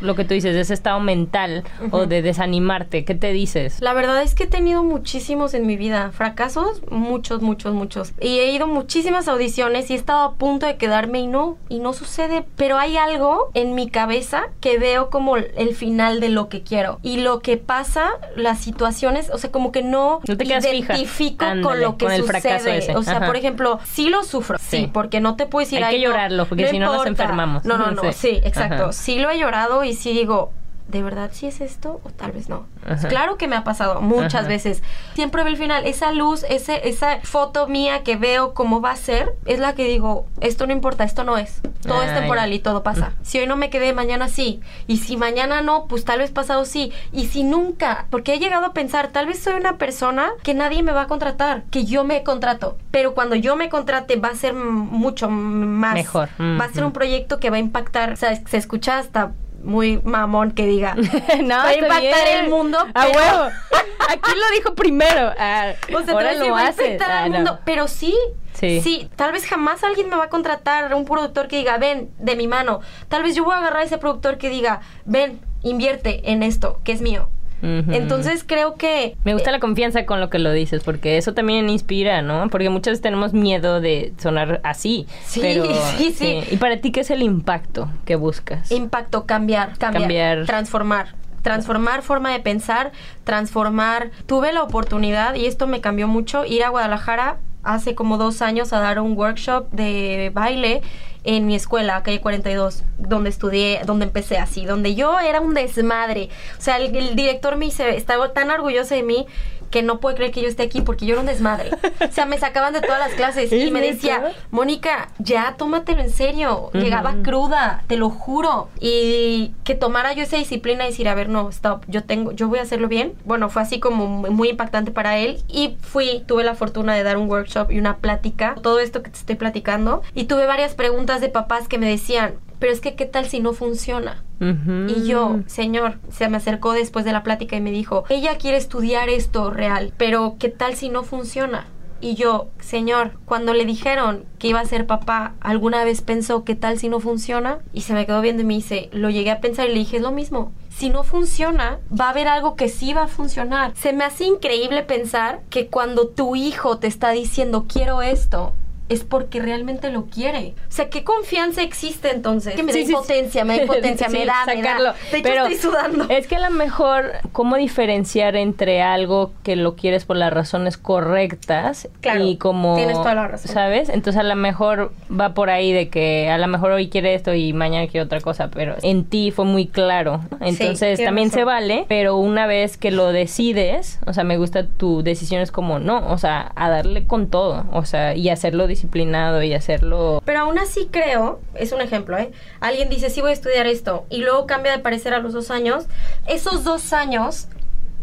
Lo 0.00 0.14
que 0.14 0.24
tú 0.24 0.34
dices, 0.34 0.54
de 0.54 0.60
ese 0.60 0.74
estado 0.74 1.00
mental 1.00 1.64
o 1.90 2.06
de 2.06 2.22
desanimarte? 2.22 3.04
¿Qué 3.04 3.14
te 3.14 3.32
dices? 3.32 3.80
La 3.80 3.92
verdad 3.92 4.22
es 4.22 4.34
que 4.34 4.44
he 4.44 4.46
tenido 4.46 4.82
muchísimos 4.82 5.54
en 5.54 5.66
mi 5.66 5.76
vida. 5.76 6.10
Fracasos, 6.12 6.82
muchos, 6.90 7.42
muchos, 7.42 7.74
muchos. 7.74 8.12
Y 8.20 8.38
he 8.38 8.52
ido 8.52 8.66
muchísimas 8.66 9.28
audiciones 9.28 9.90
y 9.90 9.94
he 9.94 9.96
estado 9.96 10.22
a 10.22 10.34
punto 10.34 10.66
de 10.66 10.76
quedarme 10.76 11.20
y 11.20 11.26
no, 11.26 11.58
y 11.68 11.78
no 11.78 11.92
sucede. 11.92 12.44
Pero 12.56 12.78
hay 12.78 12.96
algo 12.96 13.50
en 13.54 13.74
mi 13.74 13.88
cabeza 13.88 14.44
que 14.60 14.78
veo 14.78 15.10
como 15.10 15.36
el 15.36 15.74
final 15.74 16.20
de 16.20 16.28
lo 16.28 16.48
que 16.48 16.62
quiero. 16.62 16.98
Y 17.02 17.18
lo 17.18 17.40
que 17.40 17.56
pasa, 17.56 18.10
las 18.36 18.58
situaciones, 18.60 19.30
o 19.30 19.38
sea, 19.38 19.50
como 19.50 19.72
que 19.72 19.82
no, 19.82 20.20
No 20.26 20.36
te 20.36 20.44
identifico 20.44 21.44
Ándale, 21.44 21.62
con 21.62 21.80
lo 21.80 21.96
que 21.96 22.06
con 22.06 22.14
el 22.14 22.22
sucede. 22.22 22.40
fracaso 22.40 22.68
ese. 22.70 22.96
O 22.96 23.02
sea, 23.02 23.16
Ajá. 23.18 23.26
por 23.26 23.36
ejemplo, 23.36 23.78
sí 23.84 24.08
lo 24.08 24.22
sufro, 24.24 24.58
sí, 24.58 24.64
Sí. 24.76 24.90
porque 24.92 25.20
no 25.20 25.36
te 25.36 25.46
puedes 25.46 25.70
decir 25.70 25.84
Hay 25.84 25.90
que 25.92 25.96
"Ay, 25.96 26.02
no, 26.04 26.10
llorarlo, 26.10 26.46
porque 26.46 26.68
si 26.68 26.78
no 26.78 26.86
nos 26.86 27.06
importa". 27.06 27.08
enfermamos. 27.24 27.64
No, 27.64 27.78
no, 27.78 27.90
no, 27.92 28.02
Sí. 28.12 28.12
sí, 28.12 28.40
exacto. 28.44 28.84
Ajá. 28.84 28.92
Sí 28.92 29.18
lo 29.18 29.30
he 29.30 29.38
llorado 29.38 29.75
y 29.84 29.94
sí 29.94 30.12
digo, 30.12 30.52
¿de 30.88 31.02
verdad 31.02 31.30
sí 31.32 31.46
es 31.48 31.60
esto 31.60 32.00
o 32.04 32.10
tal 32.10 32.30
vez 32.32 32.48
no? 32.48 32.66
Ajá. 32.86 33.08
Claro 33.08 33.36
que 33.36 33.48
me 33.48 33.56
ha 33.56 33.64
pasado 33.64 34.00
muchas 34.00 34.42
Ajá. 34.42 34.48
veces. 34.48 34.82
Siempre 35.14 35.42
veo 35.42 35.52
el 35.52 35.58
final, 35.58 35.84
esa 35.84 36.12
luz, 36.12 36.44
ese, 36.48 36.88
esa 36.88 37.18
foto 37.22 37.66
mía 37.66 38.04
que 38.04 38.16
veo 38.16 38.54
cómo 38.54 38.80
va 38.80 38.92
a 38.92 38.96
ser, 38.96 39.34
es 39.46 39.58
la 39.58 39.74
que 39.74 39.84
digo, 39.84 40.26
esto 40.40 40.66
no 40.66 40.72
importa, 40.72 41.02
esto 41.02 41.24
no 41.24 41.38
es. 41.38 41.60
Todo 41.82 42.02
es 42.02 42.10
Ay. 42.10 42.20
temporal 42.20 42.52
y 42.52 42.60
todo 42.60 42.82
pasa. 42.84 43.12
Si 43.22 43.38
hoy 43.38 43.46
no 43.46 43.56
me 43.56 43.70
quedé, 43.70 43.92
mañana 43.92 44.28
sí. 44.28 44.60
Y 44.86 44.98
si 44.98 45.16
mañana 45.16 45.60
no, 45.60 45.86
pues 45.86 46.04
tal 46.04 46.20
vez 46.20 46.30
pasado 46.30 46.64
sí. 46.64 46.92
Y 47.12 47.26
si 47.26 47.42
nunca, 47.42 48.06
porque 48.10 48.34
he 48.34 48.38
llegado 48.38 48.66
a 48.66 48.72
pensar, 48.72 49.08
tal 49.08 49.26
vez 49.26 49.40
soy 49.40 49.54
una 49.54 49.78
persona 49.78 50.30
que 50.44 50.54
nadie 50.54 50.82
me 50.84 50.92
va 50.92 51.02
a 51.02 51.06
contratar, 51.08 51.64
que 51.64 51.84
yo 51.84 52.04
me 52.04 52.22
contrato. 52.22 52.78
Pero 52.92 53.14
cuando 53.14 53.34
yo 53.34 53.56
me 53.56 53.68
contrate 53.68 54.16
va 54.16 54.28
a 54.28 54.34
ser 54.36 54.54
mucho 54.54 55.28
más. 55.28 55.94
Mejor. 55.94 56.28
Va 56.40 56.64
a 56.64 56.72
ser 56.72 56.84
un 56.84 56.92
proyecto 56.92 57.38
que 57.40 57.50
va 57.50 57.56
a 57.56 57.60
impactar. 57.60 58.12
O 58.12 58.16
sea, 58.16 58.34
se 58.46 58.56
escucha 58.56 58.98
hasta 58.98 59.32
muy 59.66 60.00
mamón 60.04 60.52
que 60.52 60.66
diga. 60.66 60.94
no, 61.42 61.56
va 61.56 61.68
a 61.68 61.74
impactar 61.74 62.28
el 62.28 62.48
mundo. 62.48 62.78
A 62.94 63.06
pero- 63.06 63.18
huevo. 63.18 63.50
Aquí 64.08 64.30
lo 64.34 64.50
dijo 64.56 64.74
primero. 64.74 65.32
Ah, 65.38 65.72
o 65.94 66.02
sea, 66.02 66.14
ahora 66.14 66.32
lo 66.34 66.46
impactar 66.46 67.10
Ah, 67.10 67.28
no. 67.28 67.58
Pero 67.64 67.88
sí, 67.88 68.14
Sí. 68.54 68.80
sí, 68.80 69.10
tal 69.16 69.32
vez 69.32 69.44
jamás 69.46 69.84
alguien 69.84 70.08
me 70.08 70.16
va 70.16 70.24
a 70.24 70.28
contratar, 70.30 70.94
un 70.94 71.04
productor 71.04 71.48
que 71.48 71.56
diga, 71.58 71.76
ven, 71.76 72.10
de 72.18 72.36
mi 72.36 72.46
mano. 72.46 72.80
Tal 73.08 73.22
vez 73.22 73.34
yo 73.34 73.44
voy 73.44 73.54
a 73.54 73.58
agarrar 73.58 73.80
a 73.80 73.84
ese 73.84 73.98
productor 73.98 74.38
que 74.38 74.48
diga, 74.48 74.80
ven, 75.04 75.40
invierte 75.62 76.30
en 76.30 76.42
esto, 76.42 76.80
que 76.84 76.92
es 76.92 77.02
mío. 77.02 77.28
Entonces 77.62 78.44
creo 78.46 78.74
que... 78.76 79.16
Me 79.24 79.34
gusta 79.34 79.50
la 79.50 79.60
confianza 79.60 80.06
con 80.06 80.20
lo 80.20 80.30
que 80.30 80.38
lo 80.38 80.52
dices, 80.52 80.82
porque 80.84 81.16
eso 81.16 81.34
también 81.34 81.68
inspira, 81.68 82.22
¿no? 82.22 82.48
Porque 82.50 82.68
muchas 82.70 82.92
veces 82.92 83.02
tenemos 83.02 83.32
miedo 83.32 83.80
de 83.80 84.12
sonar 84.18 84.60
así. 84.64 85.06
Sí, 85.24 85.40
pero, 85.40 85.64
sí, 85.96 86.12
sí. 86.12 86.40
¿Y 86.50 86.56
para 86.58 86.78
ti 86.80 86.92
qué 86.92 87.00
es 87.00 87.10
el 87.10 87.22
impacto 87.22 87.88
que 88.04 88.16
buscas? 88.16 88.70
Impacto, 88.70 89.26
cambiar, 89.26 89.76
cambiar, 89.78 90.02
Cambiar. 90.02 90.46
transformar. 90.46 91.14
Transformar 91.42 92.02
forma 92.02 92.32
de 92.32 92.40
pensar, 92.40 92.90
transformar. 93.22 94.10
Tuve 94.26 94.52
la 94.52 94.62
oportunidad, 94.62 95.34
y 95.36 95.46
esto 95.46 95.66
me 95.66 95.80
cambió 95.80 96.08
mucho, 96.08 96.44
ir 96.44 96.64
a 96.64 96.70
Guadalajara 96.70 97.38
hace 97.66 97.94
como 97.94 98.16
dos 98.16 98.40
años 98.40 98.72
a 98.72 98.80
dar 98.80 99.00
un 99.00 99.16
workshop 99.16 99.70
de 99.72 100.30
baile 100.32 100.82
en 101.26 101.44
mi 101.44 101.56
escuela, 101.56 102.02
calle 102.04 102.20
42, 102.20 102.84
donde 102.98 103.30
estudié, 103.30 103.80
donde 103.84 104.04
empecé 104.04 104.38
así, 104.38 104.64
donde 104.64 104.94
yo 104.94 105.18
era 105.18 105.40
un 105.40 105.54
desmadre. 105.54 106.30
O 106.56 106.62
sea, 106.62 106.78
el, 106.78 107.16
director 107.16 107.56
me 107.56 107.64
dice, 107.66 107.96
estaba 107.96 108.32
tan 108.32 108.48
orgulloso 108.50 108.94
de 108.94 109.02
mí 109.02 109.26
que 109.70 109.82
no 109.82 110.00
puede 110.00 110.16
creer 110.16 110.32
que 110.32 110.42
yo 110.42 110.48
esté 110.48 110.62
aquí 110.62 110.80
porque 110.80 111.06
yo 111.06 111.14
era 111.14 111.20
un 111.20 111.26
desmadre. 111.26 111.70
O 112.08 112.12
sea, 112.12 112.26
me 112.26 112.38
sacaban 112.38 112.72
de 112.72 112.80
todas 112.80 112.98
las 112.98 113.14
clases 113.14 113.52
y 113.52 113.62
¿Es 113.62 113.72
me 113.72 113.80
decía, 113.80 114.32
Mónica, 114.50 115.08
ya 115.18 115.54
tómatelo 115.56 116.00
en 116.00 116.10
serio. 116.10 116.70
Llegaba 116.72 117.16
cruda, 117.22 117.82
te 117.86 117.96
lo 117.96 118.10
juro. 118.10 118.68
Y 118.80 119.52
que 119.64 119.74
tomara 119.74 120.12
yo 120.12 120.22
esa 120.22 120.36
disciplina 120.36 120.84
y 120.84 120.88
decir, 120.90 121.08
a 121.08 121.14
ver, 121.14 121.28
no, 121.28 121.48
stop, 121.50 121.84
yo 121.88 122.04
tengo, 122.04 122.32
yo 122.32 122.48
voy 122.48 122.58
a 122.58 122.62
hacerlo 122.62 122.88
bien. 122.88 123.14
Bueno, 123.24 123.48
fue 123.48 123.62
así 123.62 123.80
como 123.80 124.06
muy 124.06 124.30
muy 124.30 124.48
impactante 124.50 124.90
para 124.90 125.18
él. 125.18 125.42
Y 125.48 125.76
fui, 125.80 126.22
tuve 126.26 126.44
la 126.44 126.54
fortuna 126.54 126.94
de 126.94 127.02
dar 127.02 127.16
un 127.16 127.28
workshop 127.28 127.70
y 127.70 127.78
una 127.78 127.96
plática, 127.98 128.54
todo 128.62 128.80
esto 128.80 129.02
que 129.02 129.10
te 129.10 129.18
estoy 129.18 129.36
platicando. 129.36 130.02
Y 130.14 130.24
tuve 130.24 130.46
varias 130.46 130.74
preguntas 130.74 131.20
de 131.20 131.28
papás 131.28 131.68
que 131.68 131.78
me 131.78 131.88
decían, 131.88 132.34
pero 132.58 132.72
es 132.72 132.80
que, 132.80 132.94
¿qué 132.94 133.06
tal 133.06 133.26
si 133.26 133.40
no 133.40 133.52
funciona? 133.52 134.22
Y 134.38 135.06
yo, 135.06 135.40
señor, 135.46 135.98
se 136.10 136.28
me 136.28 136.36
acercó 136.36 136.72
después 136.72 137.04
de 137.04 137.12
la 137.12 137.22
plática 137.22 137.56
y 137.56 137.60
me 137.62 137.70
dijo, 137.70 138.04
ella 138.10 138.36
quiere 138.36 138.58
estudiar 138.58 139.08
esto 139.08 139.50
real, 139.50 139.92
pero 139.96 140.36
¿qué 140.38 140.50
tal 140.50 140.74
si 140.74 140.90
no 140.90 141.04
funciona? 141.04 141.66
Y 142.00 142.14
yo, 142.14 142.48
señor, 142.60 143.12
cuando 143.24 143.54
le 143.54 143.64
dijeron 143.64 144.26
que 144.38 144.48
iba 144.48 144.60
a 144.60 144.66
ser 144.66 144.86
papá, 144.86 145.32
¿alguna 145.40 145.82
vez 145.84 146.02
pensó 146.02 146.44
qué 146.44 146.54
tal 146.54 146.78
si 146.78 146.90
no 146.90 147.00
funciona? 147.00 147.60
Y 147.72 147.82
se 147.82 147.94
me 147.94 148.04
quedó 148.04 148.20
viendo 148.20 148.42
y 148.42 148.46
me 148.46 148.54
dice, 148.54 148.90
lo 148.92 149.08
llegué 149.08 149.30
a 149.30 149.40
pensar 149.40 149.66
y 149.66 149.72
le 149.72 149.78
dije, 149.78 149.96
es 149.96 150.02
lo 150.02 150.12
mismo. 150.12 150.52
Si 150.68 150.90
no 150.90 151.04
funciona, 151.04 151.78
va 151.98 152.08
a 152.08 152.10
haber 152.10 152.28
algo 152.28 152.54
que 152.54 152.68
sí 152.68 152.92
va 152.92 153.04
a 153.04 153.08
funcionar. 153.08 153.72
Se 153.76 153.94
me 153.94 154.04
hace 154.04 154.24
increíble 154.24 154.82
pensar 154.82 155.40
que 155.48 155.68
cuando 155.68 156.08
tu 156.08 156.36
hijo 156.36 156.78
te 156.78 156.86
está 156.86 157.12
diciendo, 157.12 157.64
quiero 157.66 158.02
esto, 158.02 158.52
es 158.88 159.04
porque 159.04 159.40
realmente 159.40 159.90
lo 159.90 160.06
quiere. 160.06 160.54
O 160.68 160.72
sea, 160.72 160.88
¿qué 160.90 161.02
confianza 161.04 161.62
existe 161.62 162.10
entonces? 162.10 162.54
Que 162.54 162.62
me 162.62 162.72
Sí, 162.72 162.80
da 162.80 162.84
sí, 162.84 162.86
sí. 162.86 162.92
impotencia, 162.92 163.44
me 163.44 163.56
da 163.56 163.62
impotencia, 163.64 164.08
me 164.08 164.24
da, 164.26 164.44
me 164.46 164.54
da. 164.54 164.62
sacarlo. 164.62 164.92
De 165.10 165.18
hecho, 165.18 165.28
Pero 165.28 165.46
estoy 165.46 165.70
sudando. 165.70 166.06
Es 166.08 166.26
que 166.26 166.36
a 166.36 166.40
lo 166.40 166.50
mejor, 166.50 167.12
¿cómo 167.32 167.56
diferenciar 167.56 168.36
entre 168.36 168.82
algo 168.82 169.32
que 169.42 169.56
lo 169.56 169.74
quieres 169.76 170.04
por 170.04 170.16
las 170.16 170.32
razones 170.32 170.76
correctas 170.76 171.88
Claro, 172.00 172.24
y 172.24 172.36
como. 172.36 172.76
tienes 172.76 172.96
toda 172.96 173.14
la 173.14 173.28
razón. 173.28 173.52
¿Sabes? 173.52 173.88
Entonces 173.88 174.20
a 174.20 174.24
lo 174.24 174.36
mejor 174.36 174.92
va 175.10 175.34
por 175.34 175.50
ahí 175.50 175.72
de 175.72 175.88
que 175.88 176.28
a 176.30 176.38
lo 176.38 176.46
mejor 176.46 176.70
hoy 176.72 176.88
quiere 176.88 177.14
esto 177.14 177.34
y 177.34 177.52
mañana 177.52 177.86
quiere 177.88 178.04
otra 178.04 178.20
cosa, 178.20 178.50
pero 178.50 178.74
en 178.82 179.04
ti 179.04 179.30
fue 179.30 179.44
muy 179.44 179.66
claro. 179.66 180.20
Entonces 180.40 181.02
también 181.02 181.30
se 181.30 181.44
vale, 181.44 181.84
pero 181.88 182.16
una 182.16 182.46
vez 182.46 182.76
que 182.76 182.90
lo 182.90 183.12
decides, 183.12 183.98
o 184.06 184.12
sea, 184.12 184.24
me 184.24 184.36
gusta 184.36 184.66
tu 184.66 185.02
decisión 185.02 185.40
es 185.42 185.50
como 185.50 185.78
no, 185.78 186.06
o 186.10 186.18
sea, 186.18 186.52
a 186.54 186.68
darle 186.70 187.06
con 187.06 187.28
todo, 187.28 187.64
o 187.72 187.84
sea, 187.84 188.14
y 188.14 188.28
hacerlo 188.28 188.66
disciplinado 188.76 189.42
y 189.42 189.54
hacerlo. 189.54 190.22
Pero 190.24 190.40
aún 190.40 190.58
así 190.58 190.88
creo, 190.90 191.40
es 191.54 191.72
un 191.72 191.80
ejemplo, 191.80 192.16
¿eh? 192.18 192.30
Alguien 192.60 192.88
dice, 192.88 193.10
sí 193.10 193.20
voy 193.20 193.30
a 193.30 193.34
estudiar 193.34 193.66
esto, 193.66 194.06
y 194.10 194.18
luego 194.18 194.46
cambia 194.46 194.72
de 194.72 194.78
parecer 194.78 195.14
a 195.14 195.18
los 195.18 195.32
dos 195.32 195.50
años. 195.50 195.86
Esos 196.28 196.62
dos 196.62 196.92
años 196.92 197.48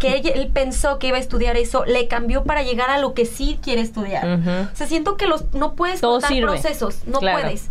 que 0.04 0.18
él, 0.18 0.32
él 0.36 0.48
pensó 0.54 1.00
que 1.00 1.08
iba 1.08 1.18
a 1.18 1.20
estudiar 1.20 1.56
eso, 1.58 1.86
le 1.86 2.08
cambió 2.08 2.44
para 2.44 2.62
llegar 2.64 2.90
a 2.90 2.98
lo 2.98 3.14
que 3.14 3.26
sí 3.26 3.58
quiere 3.64 3.82
estudiar. 3.82 4.40
Ujú. 4.40 4.50
O 4.72 4.76
sea, 4.76 4.88
siento 4.88 5.18
que 5.18 5.28
los 5.28 5.54
no 5.54 5.74
puedes 5.76 6.02
Todo 6.02 6.14
cortar 6.14 6.30
sirve. 6.32 6.52
procesos, 6.52 7.06
no 7.08 7.20
Claro. 7.20 7.40
puedes. 7.42 7.70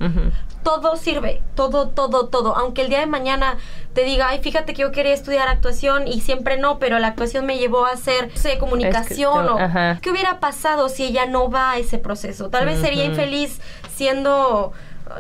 Todo 0.62 0.96
sirve, 0.96 1.42
todo, 1.56 1.88
todo, 1.88 2.28
todo. 2.28 2.56
Aunque 2.56 2.82
el 2.82 2.88
día 2.88 3.00
de 3.00 3.06
mañana 3.06 3.56
te 3.94 4.04
diga, 4.04 4.28
ay, 4.28 4.38
fíjate 4.40 4.74
que 4.74 4.82
yo 4.82 4.92
quería 4.92 5.12
estudiar 5.12 5.48
actuación 5.48 6.06
y 6.06 6.20
siempre 6.20 6.56
no, 6.56 6.78
pero 6.78 7.00
la 7.00 7.08
actuación 7.08 7.46
me 7.46 7.58
llevó 7.58 7.84
a 7.84 7.90
hacer, 7.90 8.28
no 8.32 8.36
sé, 8.40 8.58
comunicación 8.58 9.48
o... 9.48 9.58
ajá. 9.58 9.98
¿Qué 10.00 10.10
hubiera 10.12 10.38
pasado 10.38 10.88
si 10.88 11.02
ella 11.04 11.26
no 11.26 11.50
va 11.50 11.72
a 11.72 11.78
ese 11.78 11.98
proceso? 11.98 12.48
Tal 12.48 12.64
vez 12.66 12.80
sería 12.80 13.04
infeliz 13.04 13.60
siendo, 13.96 14.72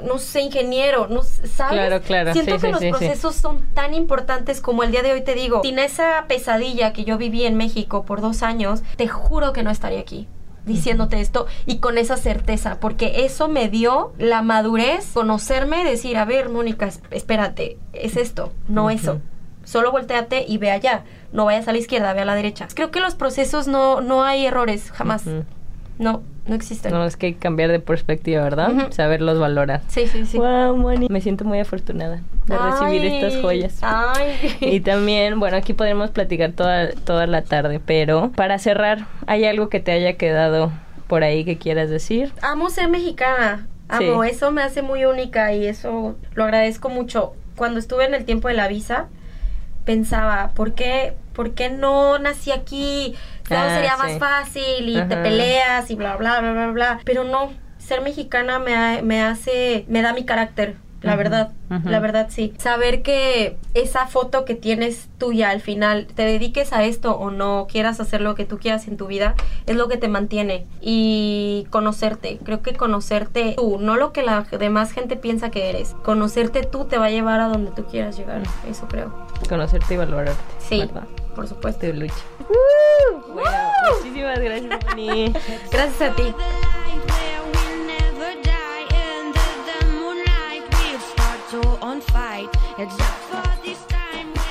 no 0.02 0.18
sé, 0.18 0.40
ingeniero, 0.42 1.06
no 1.08 1.22
¿sabes? 1.22 1.72
Claro, 1.72 2.00
claro, 2.02 2.32
Siento 2.32 2.56
sí, 2.56 2.60
que 2.60 2.66
sí, 2.66 2.72
los 2.72 2.80
sí, 2.80 2.88
procesos 2.90 3.34
son 3.36 3.62
tan 3.74 3.94
importantes 3.94 4.60
como 4.60 4.82
el 4.82 4.90
día 4.92 5.02
de 5.02 5.12
hoy 5.12 5.22
te 5.22 5.34
digo. 5.34 5.60
Sin 5.62 5.78
esa 5.78 6.24
pesadilla 6.28 6.92
que 6.92 7.04
yo 7.04 7.18
viví 7.18 7.44
en 7.44 7.56
México 7.56 8.04
por 8.04 8.20
dos 8.20 8.42
años, 8.42 8.82
te 8.96 9.08
juro 9.08 9.52
que 9.52 9.62
no 9.62 9.70
estaría 9.70 10.00
aquí 10.00 10.28
diciéndote 10.64 11.20
esto 11.20 11.46
y 11.66 11.78
con 11.78 11.98
esa 11.98 12.16
certeza, 12.16 12.78
porque 12.78 13.24
eso 13.24 13.48
me 13.48 13.68
dio 13.68 14.12
la 14.16 14.42
madurez, 14.42 15.10
conocerme, 15.12 15.84
decir, 15.84 16.16
a 16.16 16.24
ver, 16.24 16.50
Mónica, 16.50 16.86
es- 16.86 17.00
espérate, 17.10 17.78
es 17.92 18.16
esto, 18.16 18.52
no 18.68 18.88
eso. 18.88 19.20
Solo 19.64 19.90
volteate 19.90 20.44
y 20.46 20.58
ve 20.58 20.70
allá. 20.70 21.04
No 21.32 21.44
vayas 21.46 21.66
a 21.68 21.72
la 21.72 21.78
izquierda, 21.78 22.12
ve 22.12 22.20
a 22.20 22.24
la 22.24 22.34
derecha. 22.36 22.68
Creo 22.74 22.90
que 22.92 23.00
los 23.00 23.14
procesos 23.16 23.66
no, 23.68 24.00
no 24.00 24.22
hay 24.24 24.46
errores, 24.46 24.90
jamás. 24.92 25.22
No, 25.98 26.22
no 26.46 26.54
existen. 26.54 26.92
No, 26.92 27.04
es 27.04 27.16
que 27.16 27.26
hay 27.26 27.32
que 27.34 27.38
cambiar 27.38 27.70
de 27.70 27.78
perspectiva, 27.80 28.42
¿verdad? 28.42 28.72
Ujú. 28.72 28.92
Saberlos 28.92 29.38
valorar. 29.38 29.82
Sí, 29.88 30.06
sí, 30.06 30.26
sí. 30.26 30.38
Wow, 30.38 30.76
Moni. 30.76 31.06
Me 31.08 31.20
siento 31.20 31.44
muy 31.44 31.60
afortunada 31.60 32.20
de 32.46 32.58
recibir 32.58 33.04
estas 33.04 33.40
joyas. 33.40 33.78
Ay. 33.82 34.34
Y 34.60 34.80
también, 34.80 35.38
bueno, 35.38 35.56
aquí 35.56 35.72
podremos 35.72 36.10
platicar 36.10 36.52
toda, 36.52 36.90
toda 36.92 37.26
la 37.26 37.42
tarde, 37.42 37.80
pero 37.84 38.32
para 38.34 38.58
cerrar, 38.58 39.06
¿hay 39.26 39.44
algo 39.44 39.68
que 39.68 39.80
te 39.80 39.92
haya 39.92 40.14
quedado 40.14 40.72
por 41.06 41.22
ahí 41.24 41.44
que 41.44 41.58
quieras 41.58 41.90
decir? 41.90 42.32
Amo 42.42 42.70
ser 42.70 42.88
mexicana. 42.88 43.66
Amo, 43.88 44.24
Sí. 44.24 44.30
eso 44.30 44.50
me 44.50 44.62
hace 44.62 44.80
muy 44.82 45.04
única 45.04 45.52
y 45.52 45.66
eso 45.66 46.16
lo 46.34 46.44
agradezco 46.44 46.88
mucho. 46.88 47.34
Cuando 47.56 47.78
estuve 47.78 48.06
en 48.06 48.14
el 48.14 48.24
tiempo 48.24 48.48
de 48.48 48.54
la 48.54 48.66
visa, 48.66 49.08
pensaba, 49.84 50.50
¿por 50.54 50.74
qué, 50.74 51.14
por 51.32 51.52
qué 51.52 51.70
no 51.70 52.18
nací 52.18 52.50
aquí? 52.52 53.14
Claro, 53.42 53.68
Ah, 53.70 53.74
sería 53.74 53.96
sí. 53.96 54.02
más 54.02 54.18
fácil 54.18 54.88
y 54.88 54.94
te 55.08 55.16
peleas 55.16 55.90
y 55.90 55.94
bla, 55.94 56.16
bla, 56.16 56.40
bla, 56.40 56.52
bla, 56.52 56.66
bla. 56.68 57.00
Pero 57.04 57.24
no, 57.24 57.52
ser 57.78 58.00
mexicana 58.02 58.58
me, 58.58 58.74
ha- 58.74 59.02
me 59.02 59.22
hace, 59.22 59.84
me 59.88 60.02
da 60.02 60.12
mi 60.12 60.24
carácter. 60.24 60.76
la 61.02 61.16
verdad, 61.16 61.50
la 61.84 61.98
verdad 61.98 62.28
sí. 62.30 62.54
Saber 62.58 63.02
que 63.02 63.56
esa 63.74 64.06
foto 64.06 64.44
que 64.44 64.54
tienes 64.54 65.08
tuya 65.18 65.50
al 65.50 65.60
final, 65.60 66.06
te 66.06 66.22
dediques 66.24 66.72
a 66.72 66.84
esto 66.84 67.16
o 67.18 67.32
no, 67.32 67.66
quieras 67.68 67.98
hacer 67.98 68.20
lo 68.20 68.36
que 68.36 68.44
tú 68.44 68.58
quieras 68.58 68.86
en 68.86 68.96
tu 68.96 69.08
vida, 69.08 69.34
es 69.66 69.74
lo 69.74 69.88
que 69.88 69.96
te 69.96 70.06
mantiene. 70.06 70.64
Y 70.80 71.66
conocerte, 71.70 72.38
creo 72.44 72.62
que 72.62 72.74
conocerte 72.74 73.54
tú, 73.56 73.78
no 73.80 73.96
lo 73.96 74.12
que 74.12 74.22
la 74.22 74.42
demás 74.42 74.92
gente 74.92 75.16
piensa 75.16 75.50
que 75.50 75.70
eres. 75.70 75.96
Conocerte 76.04 76.62
tú 76.62 76.84
te 76.84 76.98
va 76.98 77.06
a 77.06 77.10
llevar 77.10 77.40
a 77.40 77.48
donde 77.48 77.72
tú 77.72 77.84
quieras 77.86 78.16
llegar, 78.16 78.42
eso 78.70 78.86
creo. 78.86 79.12
Conocerte 79.48 79.94
y 79.94 79.96
valorarte. 79.96 80.40
Sí, 80.58 80.88
por 81.34 81.48
supuesto. 81.48 81.86
Tu 81.86 81.92
lucha. 81.92 82.14
Bueno, 83.32 83.50
muchísimas 83.96 84.38
gracias, 84.38 84.84
Moni. 84.86 85.32
Gracias 85.70 86.10
a 86.10 86.14
ti. 86.14 86.34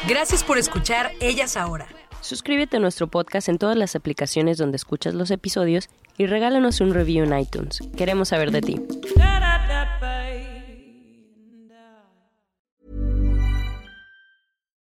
Gracias 0.07 0.43
por 0.43 0.57
escuchar 0.57 1.11
Ellas 1.19 1.55
Ahora. 1.57 1.87
Suscríbete 2.21 2.77
a 2.77 2.79
nuestro 2.79 3.07
podcast 3.07 3.49
en 3.49 3.57
todas 3.57 3.77
las 3.77 3.95
aplicaciones 3.95 4.57
donde 4.57 4.75
escuchas 4.75 5.13
los 5.13 5.31
episodios 5.31 5.89
y 6.17 6.25
regálanos 6.27 6.81
un 6.81 6.93
review 6.93 7.23
en 7.23 7.37
iTunes. 7.39 7.79
Queremos 7.95 8.29
saber 8.29 8.51
de 8.51 8.61
ti. 8.61 8.81